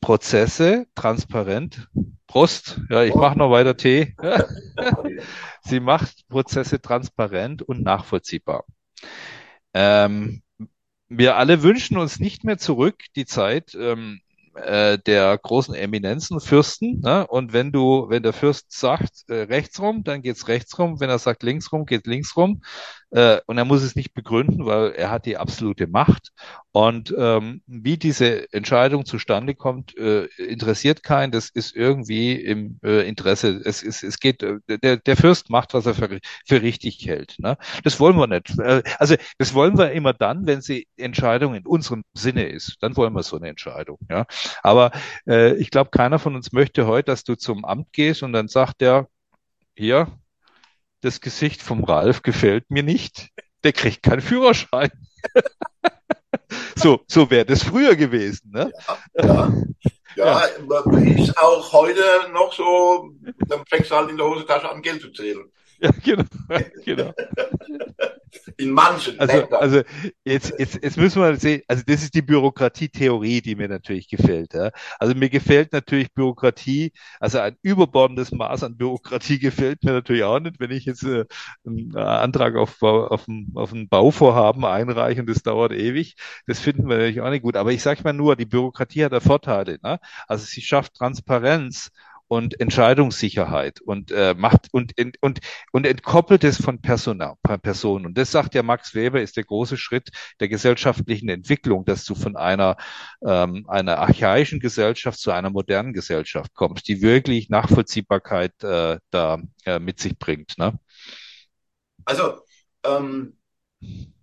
Prozesse 0.00 0.86
transparent. 0.94 1.88
Prost, 2.26 2.80
ja, 2.90 3.02
ich 3.02 3.14
mache 3.14 3.36
noch 3.38 3.50
weiter 3.50 3.76
Tee. 3.76 4.14
Sie 5.62 5.80
macht 5.80 6.28
Prozesse 6.28 6.80
transparent 6.80 7.62
und 7.62 7.82
nachvollziehbar. 7.82 8.64
Ähm, 9.74 10.42
wir 11.08 11.36
alle 11.36 11.62
wünschen 11.62 11.98
uns 11.98 12.20
nicht 12.20 12.44
mehr 12.44 12.56
zurück 12.56 13.02
die 13.16 13.26
Zeit 13.26 13.74
ähm, 13.74 14.20
äh, 14.54 14.98
der 14.98 15.36
großen 15.38 15.74
Eminenzen, 15.74 16.40
Fürsten. 16.40 17.00
Ne? 17.00 17.26
Und 17.26 17.52
wenn 17.52 17.72
du, 17.72 18.08
wenn 18.08 18.22
der 18.22 18.32
Fürst 18.32 18.72
sagt 18.72 19.28
äh, 19.28 19.42
rechts 19.42 19.80
rum, 19.80 20.04
dann 20.04 20.22
geht's 20.22 20.48
rechts 20.48 20.78
rum. 20.78 21.00
Wenn 21.00 21.10
er 21.10 21.18
sagt 21.18 21.42
links 21.42 21.72
rum, 21.72 21.84
geht 21.84 22.06
links 22.06 22.36
rum. 22.36 22.62
Äh, 23.10 23.40
und 23.46 23.58
er 23.58 23.64
muss 23.64 23.82
es 23.82 23.96
nicht 23.96 24.14
begründen, 24.14 24.66
weil 24.66 24.92
er 24.92 25.10
hat 25.10 25.26
die 25.26 25.36
absolute 25.36 25.86
Macht. 25.86 26.30
Und 26.72 27.12
ähm, 27.18 27.62
wie 27.66 27.96
diese 27.96 28.52
Entscheidung 28.52 29.04
zustande 29.04 29.54
kommt, 29.54 29.96
äh, 29.96 30.26
interessiert 30.36 31.02
keinen. 31.02 31.32
Das 31.32 31.50
ist 31.50 31.74
irgendwie 31.74 32.34
im 32.34 32.78
äh, 32.84 33.08
Interesse. 33.08 33.60
Es, 33.64 33.82
es, 33.82 34.02
es 34.04 34.20
geht, 34.20 34.42
äh, 34.42 34.58
der, 34.68 34.98
der 34.98 35.16
Fürst 35.16 35.50
macht, 35.50 35.74
was 35.74 35.86
er 35.86 35.94
für, 35.94 36.20
für 36.46 36.62
richtig 36.62 37.04
hält. 37.06 37.36
Ne? 37.38 37.56
Das 37.82 37.98
wollen 37.98 38.16
wir 38.16 38.28
nicht. 38.28 38.56
Äh, 38.58 38.82
also 38.98 39.16
das 39.38 39.54
wollen 39.54 39.76
wir 39.78 39.90
immer 39.90 40.12
dann, 40.12 40.46
wenn 40.46 40.60
sie 40.60 40.86
Entscheidung 40.96 41.54
in 41.54 41.66
unserem 41.66 42.04
Sinne 42.14 42.46
ist. 42.48 42.76
Dann 42.80 42.96
wollen 42.96 43.12
wir 43.14 43.24
so 43.24 43.36
eine 43.36 43.48
Entscheidung. 43.48 43.98
Ja? 44.08 44.26
Aber 44.62 44.92
äh, 45.26 45.54
ich 45.56 45.70
glaube, 45.70 45.90
keiner 45.90 46.20
von 46.20 46.36
uns 46.36 46.52
möchte 46.52 46.86
heute, 46.86 47.10
dass 47.10 47.24
du 47.24 47.34
zum 47.34 47.64
Amt 47.64 47.92
gehst 47.92 48.22
und 48.22 48.32
dann 48.32 48.46
sagt 48.46 48.80
der, 48.80 49.08
hier, 49.74 50.08
das 51.00 51.20
Gesicht 51.20 51.62
vom 51.62 51.84
Ralf 51.84 52.22
gefällt 52.22 52.70
mir 52.70 52.82
nicht, 52.82 53.30
der 53.64 53.72
kriegt 53.72 54.02
keinen 54.02 54.20
Führerschein. 54.20 54.90
so 56.76 57.00
so 57.06 57.30
wäre 57.30 57.44
das 57.44 57.62
früher 57.62 57.96
gewesen. 57.96 58.50
Ne? 58.52 58.72
Ja, 59.16 59.24
ja. 59.24 59.52
ja, 60.16 60.42
ja. 60.68 61.22
ist 61.22 61.38
auch 61.38 61.72
heute 61.72 62.02
noch 62.32 62.52
so, 62.52 63.10
dann 63.48 63.64
fängst 63.66 63.90
du 63.90 63.96
halt 63.96 64.10
in 64.10 64.16
der 64.16 64.26
Hosentasche 64.26 64.70
an, 64.70 64.82
Geld 64.82 65.00
zu 65.00 65.12
zählen. 65.12 65.50
Ja, 65.80 65.90
genau. 66.02 66.24
genau. 66.84 67.12
In 68.56 68.70
manchen 68.70 69.18
also, 69.18 69.36
Ländern. 69.36 69.60
Also 69.60 69.82
jetzt, 70.24 70.54
jetzt, 70.58 70.82
jetzt 70.82 70.96
müssen 70.96 71.22
wir 71.22 71.36
sehen, 71.36 71.62
also 71.66 71.82
das 71.86 72.02
ist 72.02 72.14
die 72.14 72.22
Bürokratietheorie, 72.22 73.40
die 73.40 73.56
mir 73.56 73.68
natürlich 73.68 74.08
gefällt. 74.08 74.54
Ja. 74.54 74.70
Also 74.98 75.14
mir 75.14 75.30
gefällt 75.30 75.72
natürlich 75.72 76.12
Bürokratie, 76.12 76.92
also 77.18 77.38
ein 77.38 77.56
überbordendes 77.62 78.30
Maß 78.32 78.64
an 78.64 78.76
Bürokratie 78.76 79.38
gefällt 79.40 79.82
mir 79.82 79.92
natürlich 79.92 80.24
auch 80.24 80.38
nicht, 80.38 80.60
wenn 80.60 80.70
ich 80.70 80.84
jetzt 80.84 81.04
äh, 81.04 81.24
einen 81.66 81.96
Antrag 81.96 82.56
auf, 82.56 82.82
auf, 82.82 83.26
ein, 83.26 83.52
auf 83.54 83.72
ein 83.72 83.88
Bauvorhaben 83.88 84.64
einreiche 84.64 85.20
und 85.20 85.28
das 85.28 85.42
dauert 85.42 85.72
ewig. 85.72 86.16
Das 86.46 86.60
finden 86.60 86.88
wir 86.88 86.96
natürlich 86.96 87.20
auch 87.22 87.30
nicht 87.30 87.42
gut. 87.42 87.56
Aber 87.56 87.72
ich 87.72 87.82
sage 87.82 88.02
mal 88.04 88.12
nur, 88.12 88.36
die 88.36 88.46
Bürokratie 88.46 89.04
hat 89.04 89.12
da 89.12 89.20
Vorteile. 89.20 89.78
Ne? 89.82 89.98
Also 90.28 90.44
sie 90.44 90.60
schafft 90.60 90.94
Transparenz 90.94 91.90
und 92.30 92.60
Entscheidungssicherheit 92.60 93.80
und 93.80 94.12
äh, 94.12 94.34
macht 94.38 94.68
und, 94.70 94.92
und, 95.20 95.40
und 95.72 95.84
entkoppelt 95.84 96.44
es 96.44 96.62
von 96.62 96.80
Persona, 96.80 97.34
Personen. 97.60 98.06
Und 98.06 98.16
das 98.16 98.30
sagt 98.30 98.54
ja 98.54 98.62
Max 98.62 98.94
Weber, 98.94 99.20
ist 99.20 99.36
der 99.36 99.42
große 99.42 99.76
Schritt 99.76 100.10
der 100.38 100.46
gesellschaftlichen 100.46 101.28
Entwicklung, 101.28 101.84
dass 101.84 102.04
du 102.04 102.14
von 102.14 102.36
einer, 102.36 102.76
ähm, 103.26 103.64
einer 103.68 103.98
archaischen 103.98 104.60
Gesellschaft 104.60 105.18
zu 105.18 105.32
einer 105.32 105.50
modernen 105.50 105.92
Gesellschaft 105.92 106.54
kommst, 106.54 106.86
die 106.86 107.02
wirklich 107.02 107.48
Nachvollziehbarkeit 107.48 108.62
äh, 108.62 108.98
da 109.10 109.42
äh, 109.64 109.80
mit 109.80 109.98
sich 109.98 110.16
bringt. 110.16 110.56
Ne? 110.56 110.78
Also 112.04 112.42
ähm, 112.84 113.38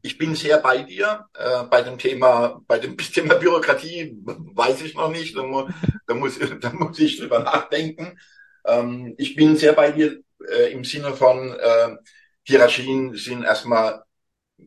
ich 0.07 0.17
bin 0.17 0.35
sehr 0.35 0.59
bei 0.59 0.83
dir. 0.83 1.27
Äh, 1.33 1.63
bei 1.63 1.81
dem 1.81 1.97
Thema, 1.97 2.61
bei 2.65 2.79
dem 2.79 2.97
Thema 3.15 3.35
Bürokratie 3.35 4.17
weiß 4.23 4.81
ich 4.81 4.95
noch 4.95 5.11
nicht. 5.11 5.35
Da, 5.35 5.43
mu 5.43 5.67
da, 6.07 6.13
muss, 6.13 6.39
da 6.61 6.71
muss 6.71 6.97
ich 6.99 7.19
drüber 7.19 7.39
nachdenken. 7.39 8.17
Ähm, 8.65 9.15
ich 9.17 9.35
bin 9.35 9.57
sehr 9.57 9.73
bei 9.73 9.91
dir 9.91 10.21
äh, 10.49 10.71
im 10.71 10.83
Sinne 10.85 11.13
von 11.13 11.51
äh, 11.51 11.97
Hierarchien 12.43 13.15
sind 13.15 13.43
erstmal 13.43 14.03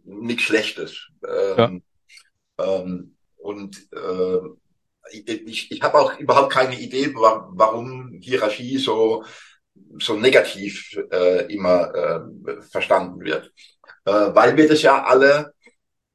nichts 0.04 0.42
Schlechtes. 0.42 1.08
Ähm, 1.26 1.82
ja. 2.58 2.64
ähm, 2.64 3.16
und 3.38 3.76
äh, 3.92 4.40
ich, 5.12 5.72
ich 5.72 5.82
habe 5.82 5.98
auch 5.98 6.18
überhaupt 6.18 6.52
keine 6.52 6.78
Idee, 6.78 7.14
warum 7.14 8.20
Hierarchie 8.20 8.76
so 8.76 9.24
so 9.98 10.14
negativ 10.14 10.94
äh, 11.10 11.52
immer 11.52 11.94
äh, 11.94 12.62
verstanden 12.70 13.24
wird 13.24 13.50
äh, 14.04 14.12
weil 14.12 14.56
wir 14.56 14.68
das 14.68 14.82
ja 14.82 15.04
alle 15.04 15.54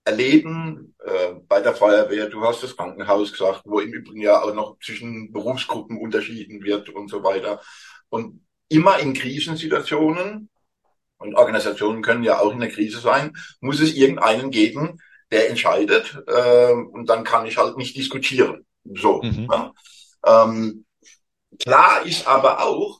erleben 0.04 0.96
äh, 1.04 1.34
bei 1.48 1.62
der 1.62 1.76
Feuerwehr. 1.76 2.30
Du 2.30 2.44
hast 2.44 2.64
das 2.64 2.78
Krankenhaus 2.78 3.32
gesagt, 3.32 3.62
wo 3.66 3.80
im 3.80 3.92
Übrigen 3.92 4.22
ja 4.22 4.42
auch 4.42 4.54
noch 4.54 4.78
zwischen 4.80 5.32
Berufsgruppen 5.32 5.98
unterschieden 5.98 6.64
wird 6.64 6.90
und 6.90 7.10
so 7.10 7.24
weiter. 7.24 7.62
Und 8.10 8.46
immer 8.70 9.00
in 9.00 9.14
Krisensituationen, 9.14 10.50
und 11.18 11.36
Organisationen 11.36 12.02
können 12.02 12.24
ja 12.24 12.40
auch 12.40 12.52
in 12.52 12.60
der 12.60 12.70
Krise 12.70 13.00
sein, 13.00 13.34
muss 13.60 13.80
es 13.80 13.94
irgendeinen 13.94 14.52
geben, 14.52 15.00
der 15.32 15.50
entscheidet. 15.50 16.18
Äh, 16.28 16.72
und 16.72 17.10
dann 17.10 17.24
kann 17.24 17.46
ich 17.46 17.58
halt 17.58 17.78
nicht 17.78 17.96
diskutieren. 17.96 18.66
So. 18.84 19.22
Mhm. 19.22 19.48
Ja. 19.52 19.74
Ähm, 20.26 20.86
klar 21.60 22.06
ist 22.06 22.28
aber 22.28 22.64
auch, 22.64 23.00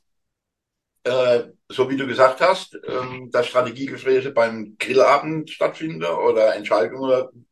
äh, 1.06 1.52
so 1.70 1.90
wie 1.90 1.98
du 1.98 2.08
gesagt 2.08 2.42
hast, 2.42 2.78
ähm, 2.88 3.30
dass 3.32 3.48
Strategiegespräche 3.48 4.32
beim 4.32 4.76
Grillabend 4.78 5.50
stattfinden 5.52 6.04
oder 6.04 6.56
Entscheidungen 6.56 7.48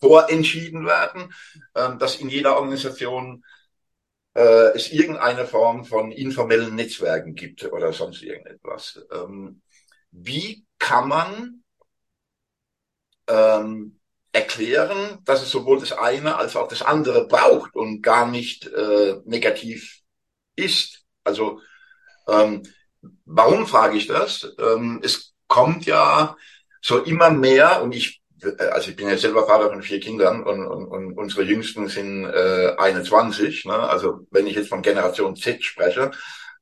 vorentschieden 0.00 0.86
werden, 0.86 1.34
ähm, 1.74 1.98
dass 1.98 2.16
in 2.16 2.28
jeder 2.28 2.56
Organisation 2.56 3.44
äh, 4.34 4.74
es 4.74 4.92
irgendeine 4.92 5.44
Form 5.46 5.84
von 5.84 6.12
informellen 6.12 6.74
Netzwerken 6.74 7.34
gibt 7.34 7.64
oder 7.64 7.92
sonst 7.92 8.22
irgendetwas. 8.22 9.04
Ähm, 9.12 9.60
wie 10.12 10.64
kann 10.78 11.08
man 11.08 11.64
ähm, 13.26 13.98
erklären, 14.32 15.18
dass 15.24 15.42
es 15.42 15.50
sowohl 15.50 15.80
das 15.80 15.92
eine 15.92 16.36
als 16.36 16.54
auch 16.54 16.68
das 16.68 16.82
andere 16.82 17.26
braucht 17.26 17.74
und 17.74 18.02
gar 18.02 18.28
nicht 18.28 18.66
äh, 18.66 19.16
negativ 19.24 20.00
ist? 20.54 21.04
Also 21.24 21.60
ähm, 22.28 22.62
Warum 23.24 23.66
frage 23.66 23.96
ich 23.96 24.06
das? 24.06 24.54
Ähm, 24.58 25.00
es 25.02 25.34
kommt 25.46 25.86
ja 25.86 26.36
so 26.80 26.98
immer 26.98 27.30
mehr 27.30 27.82
und 27.82 27.94
ich, 27.94 28.22
also 28.58 28.90
ich 28.90 28.96
bin 28.96 29.08
ja 29.08 29.16
selber 29.16 29.46
Vater 29.46 29.70
von 29.70 29.82
vier 29.82 30.00
Kindern 30.00 30.42
und, 30.44 30.66
und, 30.66 30.86
und 30.86 31.12
unsere 31.14 31.42
Jüngsten 31.42 31.88
sind 31.88 32.24
äh, 32.26 32.74
21. 32.76 33.64
Ne? 33.64 33.74
Also 33.74 34.26
wenn 34.30 34.46
ich 34.46 34.56
jetzt 34.56 34.68
von 34.68 34.82
Generation 34.82 35.36
Z 35.36 35.64
spreche, 35.64 36.10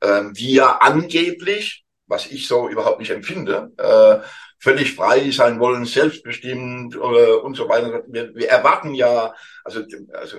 äh, 0.00 0.22
die 0.33 0.55
ja 0.55 0.78
angeblich, 0.78 1.85
was 2.07 2.26
ich 2.26 2.46
so 2.46 2.68
überhaupt 2.68 3.00
nicht 3.00 3.11
empfinde, 3.11 3.72
äh, 3.78 4.24
völlig 4.62 4.94
frei 4.94 5.31
sein 5.33 5.59
wollen, 5.59 5.85
selbstbestimmt 5.85 6.94
äh, 6.94 6.98
und 6.98 7.57
so 7.57 7.68
weiter. 7.68 8.05
Wir, 8.07 8.33
wir 8.33 8.48
erwarten 8.48 8.94
ja, 8.94 9.35
also, 9.64 9.83
also 10.12 10.37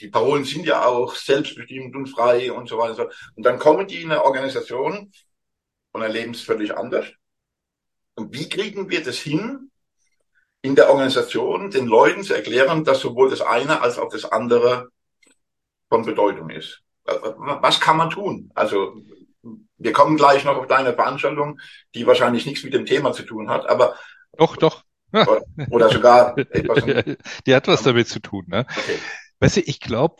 die 0.00 0.08
Parolen 0.08 0.44
sind 0.44 0.66
ja 0.66 0.84
auch 0.84 1.14
selbstbestimmt 1.14 1.94
und 1.96 2.06
frei 2.06 2.52
und 2.52 2.68
so 2.68 2.78
weiter. 2.78 3.10
Und 3.34 3.44
dann 3.44 3.58
kommen 3.58 3.86
die 3.86 4.02
in 4.02 4.10
eine 4.10 4.24
Organisation 4.24 5.10
und 5.92 6.02
erleben 6.02 6.32
es 6.32 6.42
völlig 6.42 6.76
anders. 6.76 7.06
Und 8.14 8.34
wie 8.34 8.48
kriegen 8.48 8.90
wir 8.90 9.02
das 9.02 9.18
hin, 9.18 9.70
in 10.62 10.74
der 10.74 10.90
Organisation 10.90 11.70
den 11.70 11.86
Leuten 11.86 12.24
zu 12.24 12.34
erklären, 12.34 12.84
dass 12.84 13.00
sowohl 13.00 13.30
das 13.30 13.40
eine 13.40 13.80
als 13.82 13.98
auch 13.98 14.10
das 14.10 14.24
andere 14.24 14.88
von 15.88 16.04
Bedeutung 16.04 16.50
ist? 16.50 16.82
Was 17.04 17.80
kann 17.80 17.96
man 17.96 18.10
tun? 18.10 18.50
Also 18.54 19.00
wir 19.78 19.92
kommen 19.92 20.16
gleich 20.16 20.44
noch 20.44 20.56
auf 20.56 20.66
deine 20.66 20.94
Veranstaltung, 20.94 21.60
die 21.94 22.06
wahrscheinlich 22.06 22.46
nichts 22.46 22.64
mit 22.64 22.74
dem 22.74 22.86
Thema 22.86 23.12
zu 23.12 23.22
tun 23.22 23.48
hat, 23.48 23.68
aber 23.68 23.94
doch, 24.36 24.56
doch. 24.56 24.84
Oder 25.70 25.88
sogar 25.88 26.36
etwas. 26.36 26.84
Die 27.46 27.54
hat 27.54 27.68
was 27.68 27.82
damit 27.82 28.08
zu 28.08 28.20
tun, 28.20 28.44
ne? 28.48 28.66
Okay. 28.68 28.98
Weißt 29.40 29.56
du, 29.56 29.60
ich 29.60 29.80
glaube, 29.80 30.16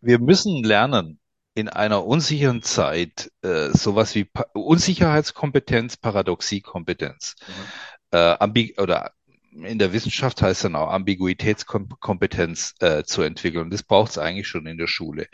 wir 0.00 0.18
müssen 0.18 0.62
lernen, 0.62 1.18
in 1.54 1.68
einer 1.68 2.06
unsicheren 2.06 2.62
Zeit 2.62 3.30
äh, 3.42 3.70
sowas 3.70 4.14
wie 4.14 4.24
pa 4.24 4.46
Unsicherheitskompetenz, 4.54 5.96
Paradoxiekompetenz, 5.96 7.34
mhm. 7.46 8.18
äh, 8.18 8.36
ambi 8.38 8.74
oder 8.78 9.12
in 9.52 9.78
der 9.78 9.92
Wissenschaft 9.92 10.40
heißt 10.40 10.64
dann 10.64 10.76
auch 10.76 10.90
Ambiguitätskompetenz 10.90 12.74
äh, 12.80 13.04
zu 13.04 13.20
entwickeln. 13.20 13.68
Das 13.68 13.82
braucht 13.82 14.12
es 14.12 14.18
eigentlich 14.18 14.48
schon 14.48 14.66
in 14.66 14.78
der 14.78 14.86
Schule. 14.86 15.28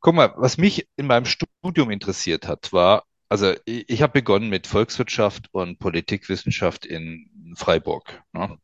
Guck 0.00 0.14
mal, 0.14 0.34
was 0.36 0.58
mich 0.58 0.88
in 0.96 1.06
meinem 1.06 1.24
Studium 1.24 1.90
interessiert 1.90 2.46
hat, 2.46 2.72
war, 2.72 3.04
also 3.30 3.54
ich, 3.64 3.88
ich 3.88 4.02
habe 4.02 4.12
begonnen 4.12 4.50
mit 4.50 4.66
Volkswirtschaft 4.66 5.48
und 5.52 5.78
Politikwissenschaft 5.78 6.84
in 6.84 7.54
Freiburg. 7.56 8.22
Ne? 8.32 8.58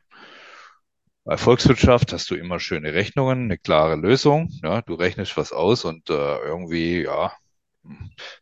Bei 1.27 1.37
Volkswirtschaft 1.37 2.15
hast 2.15 2.31
du 2.31 2.37
immer 2.37 2.59
schöne 2.59 2.95
Rechnungen, 2.95 3.45
eine 3.45 3.59
klare 3.59 3.97
Lösung. 3.97 4.49
Ja, 4.63 4.81
du 4.81 4.95
rechnest 4.95 5.37
was 5.37 5.53
aus 5.53 5.85
und 5.85 6.09
äh, 6.09 6.39
irgendwie, 6.39 7.03
ja, 7.03 7.33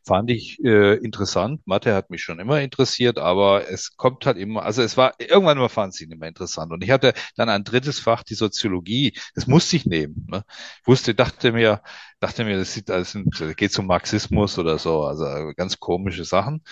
fand 0.07 0.31
ich 0.31 0.63
äh, 0.65 0.95
interessant. 0.97 1.61
Mathe 1.67 1.95
hat 1.95 2.11
mich 2.11 2.23
schon 2.23 2.39
immer 2.39 2.61
interessiert, 2.61 3.19
aber 3.19 3.69
es 3.71 3.97
kommt 3.97 4.27
halt 4.27 4.37
immer, 4.37 4.63
also 4.63 4.83
es 4.83 4.97
war 4.97 5.15
irgendwann 5.19 5.69
fand 5.69 5.95
ich 5.95 6.03
ihn 6.03 6.13
immer 6.13 6.29
interessant. 6.29 6.73
Und 6.73 6.83
ich 6.85 6.91
hatte 6.91 7.15
dann 7.37 7.49
ein 7.49 7.65
drittes 7.65 7.99
Fach, 7.99 8.23
die 8.23 8.35
Soziologie. 8.35 9.17
Das 9.35 9.47
musste 9.47 9.77
ich 9.77 9.87
nehmen. 9.87 10.27
Ne? 10.31 10.45
Ich 10.81 10.87
wusste, 10.87 11.15
dachte 11.15 11.53
mir, 11.53 11.83
dachte 12.21 12.45
mir, 12.45 12.57
das 12.59 12.75
sieht, 12.75 12.89
das 12.89 13.17
geht 13.57 13.73
zum 13.73 13.87
Marxismus 13.87 14.59
oder 14.59 14.79
so, 14.79 15.05
also 15.05 15.25
ganz 15.57 15.79
komische 15.81 16.25
Sachen. 16.25 16.63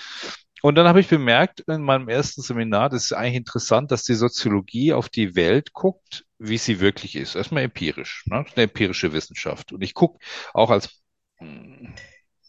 Und 0.62 0.76
dann 0.76 0.86
habe 0.86 1.00
ich 1.00 1.08
bemerkt 1.08 1.60
in 1.66 1.82
meinem 1.82 2.08
ersten 2.08 2.40
Seminar, 2.40 2.88
das 2.88 3.04
ist 3.04 3.12
eigentlich 3.12 3.36
interessant, 3.36 3.90
dass 3.90 4.04
die 4.04 4.14
Soziologie 4.14 4.92
auf 4.92 5.08
die 5.08 5.34
Welt 5.34 5.72
guckt, 5.72 6.24
wie 6.38 6.56
sie 6.56 6.78
wirklich 6.78 7.16
ist. 7.16 7.34
Erstmal 7.34 7.64
empirisch, 7.64 8.24
ne? 8.26 8.44
eine 8.54 8.62
empirische 8.62 9.12
Wissenschaft. 9.12 9.72
Und 9.72 9.82
ich 9.82 9.92
gucke 9.92 10.24
auch 10.54 10.70
als 10.70 11.02
hm, 11.38 11.94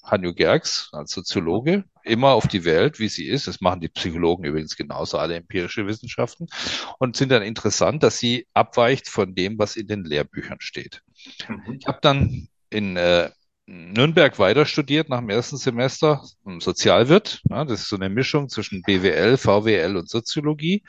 Hanjo 0.03 0.33
Gerks, 0.33 0.89
als 0.91 1.11
Soziologe, 1.11 1.85
immer 2.03 2.33
auf 2.33 2.47
die 2.47 2.65
Welt, 2.65 2.99
wie 2.99 3.07
sie 3.07 3.27
ist. 3.27 3.47
Das 3.47 3.61
machen 3.61 3.81
die 3.81 3.89
Psychologen 3.89 4.43
übrigens 4.43 4.75
genauso, 4.75 5.17
alle 5.17 5.35
empirische 5.35 5.87
Wissenschaften. 5.87 6.47
Und 6.99 7.15
sind 7.15 7.29
dann 7.29 7.41
interessant, 7.41 8.03
dass 8.03 8.19
sie 8.19 8.45
abweicht 8.53 9.09
von 9.09 9.33
dem, 9.33 9.57
was 9.57 9.75
in 9.75 9.87
den 9.87 10.03
Lehrbüchern 10.03 10.59
steht. 10.59 11.01
Mhm. 11.47 11.77
Ich 11.79 11.87
habe 11.87 11.99
dann 12.01 12.47
in 12.69 12.95
äh, 12.95 13.31
Nürnberg 13.65 14.39
weiter 14.39 14.65
studiert 14.65 15.07
nach 15.07 15.19
dem 15.19 15.29
ersten 15.29 15.55
Semester 15.55 16.21
Sozialwirt. 16.59 17.41
Ja, 17.49 17.63
das 17.63 17.81
ist 17.81 17.89
so 17.89 17.95
eine 17.95 18.09
Mischung 18.09 18.49
zwischen 18.49 18.81
BWL, 18.81 19.37
VWL 19.37 19.95
und 19.95 20.09
Soziologie. 20.09 20.83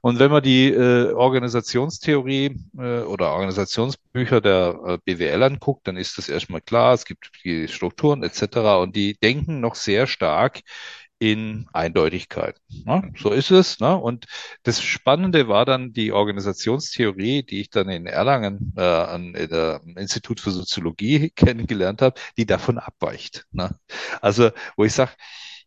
Und 0.00 0.18
wenn 0.18 0.30
man 0.30 0.42
die 0.42 0.68
äh, 0.70 1.12
Organisationstheorie 1.12 2.56
äh, 2.78 3.00
oder 3.00 3.32
Organisationsbücher 3.32 4.40
der 4.40 4.80
äh, 4.86 4.98
BWL 5.04 5.42
anguckt, 5.42 5.86
dann 5.86 5.98
ist 5.98 6.16
das 6.16 6.30
erstmal 6.30 6.62
klar. 6.62 6.94
Es 6.94 7.04
gibt 7.04 7.30
die 7.44 7.68
Strukturen 7.68 8.22
etc. 8.22 8.56
Und 8.80 8.96
die 8.96 9.18
denken 9.18 9.60
noch 9.60 9.74
sehr 9.74 10.06
stark 10.06 10.62
in 11.18 11.66
Eindeutigkeit. 11.72 12.60
Ne? 12.84 13.12
So 13.16 13.30
ist 13.30 13.50
es. 13.50 13.80
Ne? 13.80 13.96
Und 13.96 14.26
das 14.64 14.82
Spannende 14.82 15.48
war 15.48 15.64
dann 15.64 15.92
die 15.92 16.12
Organisationstheorie, 16.12 17.42
die 17.42 17.60
ich 17.60 17.70
dann 17.70 17.88
in 17.88 18.06
Erlangen 18.06 18.74
äh, 18.76 18.82
an 18.82 19.32
der 19.32 19.80
Institut 19.96 20.40
für 20.40 20.50
Soziologie 20.50 21.30
kennengelernt 21.36 22.02
habe, 22.02 22.20
die 22.36 22.46
davon 22.46 22.78
abweicht. 22.78 23.46
Ne? 23.52 23.78
Also 24.20 24.50
wo 24.76 24.84
ich 24.84 24.92
sage, 24.92 25.12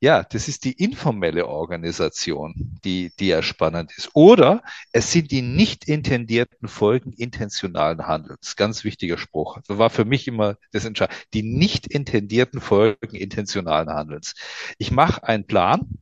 ja, 0.01 0.23
das 0.23 0.47
ist 0.47 0.63
die 0.63 0.71
informelle 0.71 1.47
Organisation, 1.47 2.79
die, 2.85 3.11
die 3.19 3.27
ja 3.27 3.41
spannend 3.41 3.91
ist. 3.97 4.09
Oder 4.13 4.63
es 4.93 5.11
sind 5.11 5.31
die 5.31 5.41
nicht 5.41 5.87
intendierten 5.87 6.67
Folgen 6.69 7.11
intentionalen 7.11 8.07
Handelns. 8.07 8.55
Ganz 8.55 8.83
wichtiger 8.83 9.17
Spruch. 9.17 9.59
Das 9.67 9.77
war 9.77 9.89
für 9.89 10.05
mich 10.05 10.27
immer 10.27 10.55
das 10.71 10.85
Entscheidende. 10.85 11.21
Die 11.33 11.43
nicht 11.43 11.87
intendierten 11.87 12.61
Folgen 12.61 13.15
intentionalen 13.15 13.89
Handelns. 13.89 14.35
Ich 14.77 14.91
mache 14.91 15.23
einen 15.23 15.45
Plan 15.45 15.99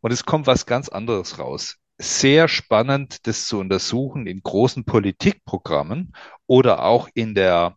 und 0.00 0.12
es 0.12 0.24
kommt 0.24 0.46
was 0.46 0.66
ganz 0.66 0.88
anderes 0.88 1.38
raus 1.38 1.78
sehr 1.98 2.48
spannend, 2.48 3.26
das 3.26 3.46
zu 3.46 3.58
untersuchen 3.60 4.26
in 4.26 4.42
großen 4.42 4.84
Politikprogrammen 4.84 6.12
oder 6.46 6.82
auch 6.84 7.08
in 7.14 7.34
der 7.34 7.76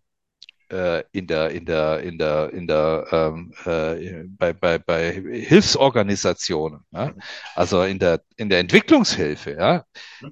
in 0.69 1.27
der 1.27 1.51
in 1.51 1.65
der 1.65 1.99
in 1.99 2.17
der 2.17 2.51
in 2.51 2.67
der 2.67 3.05
ähm, 3.11 3.53
äh, 3.65 4.23
bei, 4.27 4.53
bei, 4.53 4.79
bei 4.79 5.11
Hilfsorganisationen, 5.11 6.81
ja? 6.91 7.13
also 7.55 7.83
in 7.83 7.99
der 7.99 8.21
in 8.37 8.49
der 8.49 8.59
Entwicklungshilfe, 8.59 9.51
ja, 9.51 9.83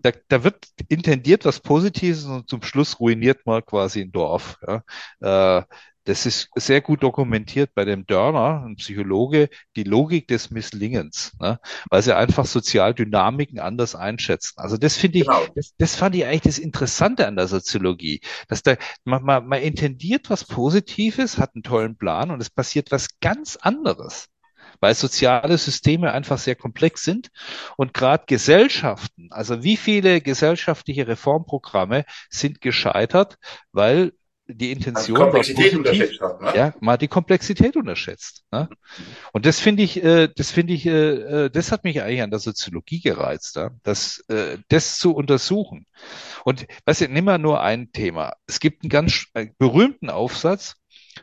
da, 0.02 0.12
da 0.30 0.43
wird 0.43 0.65
intendiert 0.89 1.46
was 1.46 1.60
Positives 1.60 2.26
und 2.26 2.50
zum 2.50 2.63
Schluss 2.63 3.00
ruiniert 3.00 3.46
man 3.46 3.63
quasi 3.65 4.02
ein 4.02 4.12
Dorf. 4.12 4.58
Ja? 4.67 5.60
Äh, 5.60 5.63
das 6.06 6.26
ist 6.26 6.50
sehr 6.56 6.82
gut 6.82 7.04
dokumentiert 7.04 7.72
bei 7.74 7.86
dem 7.86 8.06
Dörner, 8.06 8.63
ein 8.66 8.76
Psychologe, 8.76 9.50
die 9.76 9.84
Logik 9.84 10.28
des 10.28 10.52
Misslingens, 10.52 11.32
ne? 11.39 11.60
weil 11.89 12.02
sie 12.02 12.16
einfach 12.16 12.46
Sozialdynamiken 12.46 13.60
anders 13.60 13.96
einschätzen. 13.96 14.56
Also 14.58 14.78
das 14.78 14.98
finde 14.98 15.20
ich, 15.20 15.26
genau. 15.26 15.46
das, 15.56 15.74
das 15.78 15.96
fand 15.96 16.16
ich 16.16 16.26
eigentlich 16.26 16.42
das 16.42 16.60
Interessante 16.60 17.28
an 17.28 17.36
der 17.36 17.48
Soziologie, 17.48 18.22
dass 18.48 18.63
da 18.63 18.76
man, 19.06 19.24
man, 19.24 19.48
man 19.48 19.62
intendiert 19.62 20.30
was 20.30 20.46
Positives, 20.46 21.38
hat 21.38 21.56
einen 21.56 21.63
tollen 21.63 21.98
Plan 21.98 22.32
und 22.32 22.42
es 22.42 22.50
passiert 22.50 22.92
was 22.92 23.20
ganz 23.20 23.56
anderes 23.56 24.28
weil 24.80 24.96
soziale 24.96 25.58
Systeme 25.58 26.12
einfach 26.12 26.38
sehr 26.38 26.56
komplex 26.56 27.04
sind 27.04 27.30
und 27.78 27.94
gerade 27.94 28.26
Gesellschaften, 28.28 29.30
also 29.32 29.63
wie 29.63 29.78
viele 29.78 30.20
gesellschaftliche 30.20 31.08
Reformprogramme 31.08 32.04
sind 32.30 32.60
gescheitert, 32.60 33.38
weil 33.72 34.12
die 34.47 34.71
Intention 34.71 35.17
also 35.17 35.23
Komplexität 35.23 35.73
positiv, 35.73 36.21
hat, 36.21 36.41
ne? 36.41 36.51
ja, 36.56 36.73
mal 36.82 36.97
die 36.97 37.08
Komplexität 37.08 37.77
unterschätzt. 37.77 38.43
Ne? 38.51 38.69
Und 39.32 39.45
das 39.45 39.60
finde 39.60 39.84
ich, 39.84 40.03
äh, 40.03 40.27
das 40.36 40.51
finde 40.51 40.73
ich, 40.73 40.86
äh, 40.86 41.45
äh, 41.45 41.49
das 41.49 41.71
hat 41.71 41.84
mich 41.84 42.01
eigentlich 42.01 42.21
an 42.21 42.29
der 42.29 42.39
Soziologie 42.39 42.99
gereizt, 42.99 43.56
ja? 43.56 43.71
das, 43.84 44.19
äh, 44.27 44.58
das 44.67 44.97
zu 44.99 45.15
untersuchen. 45.15 45.86
Und 46.43 46.67
weißt 46.86 47.01
du, 47.01 47.08
nimm 47.10 47.25
mal 47.25 47.38
nur 47.38 47.62
ein 47.62 47.91
Thema. 47.93 48.34
Es 48.45 48.60
gibt 48.60 48.84
einen 48.84 48.89
ganz 48.89 49.27
äh, 49.34 49.47
berühmten 49.58 50.10
Aufsatz 50.10 50.75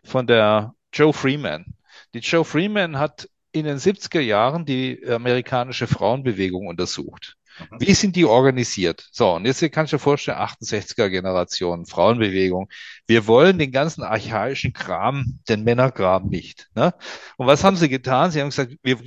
von 0.02 0.26
der 0.26 0.74
Joe 0.92 1.12
Freeman. 1.12 1.74
Die 2.14 2.20
Joe 2.20 2.44
Freeman 2.44 2.98
hat 2.98 3.28
in 3.52 3.66
den 3.66 3.78
70er 3.78 4.20
Jahren 4.20 4.64
die 4.64 5.06
amerikanische 5.06 5.86
Frauenbewegung 5.86 6.68
untersucht. 6.68 7.36
Wie 7.78 7.94
sind 7.94 8.16
die 8.16 8.24
organisiert? 8.24 9.08
So, 9.12 9.32
und 9.34 9.46
jetzt 9.46 9.60
kannst 9.72 9.92
du 9.92 9.96
dir 9.96 10.00
vorstellen, 10.00 10.38
68er 10.38 11.08
Generation, 11.08 11.86
Frauenbewegung. 11.86 12.68
Wir 13.06 13.26
wollen 13.26 13.58
den 13.58 13.72
ganzen 13.72 14.02
archaischen 14.02 14.72
Kram, 14.72 15.40
den 15.48 15.64
Männerkram 15.64 16.28
nicht. 16.28 16.68
Ne? 16.74 16.94
Und 17.36 17.46
was 17.46 17.64
haben 17.64 17.76
sie 17.76 17.88
getan? 17.88 18.30
Sie 18.30 18.40
haben 18.40 18.50
gesagt, 18.50 18.76
wir. 18.82 18.98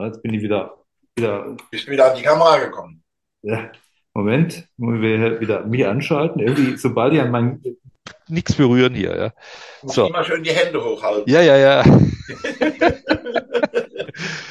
Jetzt 0.00 0.22
bin 0.22 0.34
ich 0.34 0.42
wieder, 0.42 0.84
wieder. 1.16 1.56
Bist 1.70 1.88
wieder 1.88 2.12
an 2.12 2.16
die 2.16 2.22
Kamera 2.22 2.58
gekommen. 2.58 3.02
Ja. 3.42 3.70
Moment, 4.14 4.68
muss 4.76 5.00
wir 5.00 5.40
wieder 5.40 5.64
mich 5.64 5.86
anschalten. 5.86 6.40
Irgendwie, 6.40 6.76
sobald 6.76 7.14
ich 7.14 7.20
an 7.20 7.30
mein 7.30 7.62
nichts 8.28 8.54
berühren 8.54 8.94
hier, 8.94 9.16
ja. 9.16 9.32
So. 9.82 10.08
immer 10.08 10.24
schön 10.24 10.42
die 10.42 10.50
Hände 10.50 10.82
hochhalten. 10.82 11.30
Ja, 11.30 11.40
ja, 11.40 11.56
ja. 11.56 11.84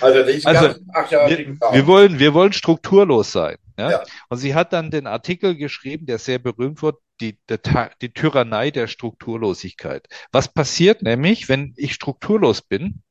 Also, 0.02 0.20
also 0.20 0.80
wir, 1.28 1.38
wir, 1.38 1.88
wollen, 1.88 2.20
wir 2.20 2.34
wollen 2.34 2.54
strukturlos 2.54 3.32
sein. 3.32 3.58
Ja? 3.78 3.92
ja? 3.92 4.04
Und 4.30 4.38
sie 4.38 4.56
hat 4.56 4.74
dann 4.74 4.92
den 4.92 5.08
Artikel 5.08 5.56
geschrieben, 5.56 6.06
der 6.06 6.18
sehr 6.20 6.40
berühmt 6.40 6.82
wird, 6.82 6.98
die, 7.20 7.38
der, 7.50 7.92
die 8.02 8.14
Tyrannei 8.14 8.72
der 8.72 8.88
Strukturlosigkeit. 8.88 10.08
Was 10.32 10.54
passiert 10.54 11.02
nämlich, 11.02 11.50
wenn 11.50 11.74
ich 11.78 11.94
strukturlos 11.94 12.62
bin? 12.62 13.02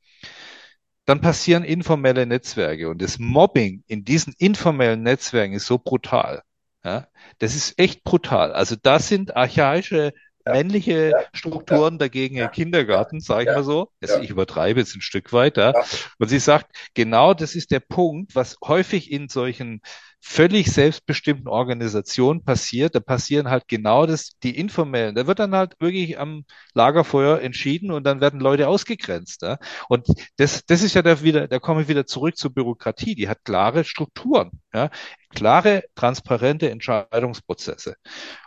Dann 1.05 1.21
passieren 1.21 1.63
informelle 1.63 2.27
Netzwerke 2.27 2.89
und 2.89 3.01
das 3.01 3.19
Mobbing 3.21 3.85
in 3.87 4.05
diesen 4.05 4.35
informellen 4.39 5.03
Netzwerken 5.03 5.55
ist 5.55 5.67
so 5.67 5.79
brutal. 5.79 6.43
Ja, 6.85 7.09
das 7.39 7.55
ist 7.55 7.79
echt 7.79 8.05
brutal. 8.05 8.53
Also 8.53 8.77
das 8.81 9.09
sind 9.09 9.37
archaische 9.37 10.13
männliche 10.47 11.11
ja, 11.11 11.19
Strukturen 11.33 11.95
ja, 11.95 11.99
dagegen 11.99 12.37
im 12.37 12.51
Kindergarten, 12.51 13.21
sage 13.21 13.51
ich 13.51 13.57
mal 13.57 13.65
so. 13.65 13.91
Also 14.01 14.21
ich 14.21 14.31
übertreibe 14.31 14.81
jetzt 14.81 14.95
ein 14.95 15.01
Stück 15.01 15.33
weiter. 15.33 15.75
Und 16.19 16.29
sie 16.29 16.39
sagt, 16.39 16.75
genau 16.95 17.35
das 17.35 17.55
ist 17.55 17.71
der 17.71 17.81
Punkt, 17.81 18.35
was 18.35 18.57
häufig 18.65 19.11
in 19.11 19.29
solchen 19.29 19.81
völlig 20.21 20.73
selbstbestimmten 20.73 21.47
Organisationen 21.47 22.45
passiert. 22.45 22.95
Da 22.95 23.01
passieren 23.01 23.49
halt 23.49 23.69
genau 23.69 24.07
das, 24.07 24.33
die 24.43 24.59
informellen. 24.59 25.15
Da 25.15 25.27
wird 25.27 25.39
dann 25.39 25.55
halt 25.55 25.75
wirklich 25.81 26.19
am 26.19 26.45
Lagerfeuer 26.75 27.41
entschieden 27.41 27.93
und 27.93 28.05
dann 28.05 28.21
werden 28.21 28.41
Leute 28.41 28.69
ausgegrenzt. 28.69 29.43
Ja? 29.43 29.59
Und 29.89 30.09
das, 30.37 30.65
das 30.67 30.83
ist 30.83 30.95
ja 30.95 31.03
da 31.03 31.23
wieder, 31.23 31.47
da 31.47 31.59
komme 31.61 31.83
ich 31.83 31.89
wieder 31.89 32.07
zurück 32.07 32.37
zur 32.37 32.53
Bürokratie. 32.53 33.15
Die 33.15 33.29
hat 33.29 33.45
klare 33.45 33.85
Strukturen, 33.85 34.51
ja? 34.75 34.91
klare, 35.31 35.85
transparente 35.95 36.71
Entscheidungsprozesse. 36.71 37.97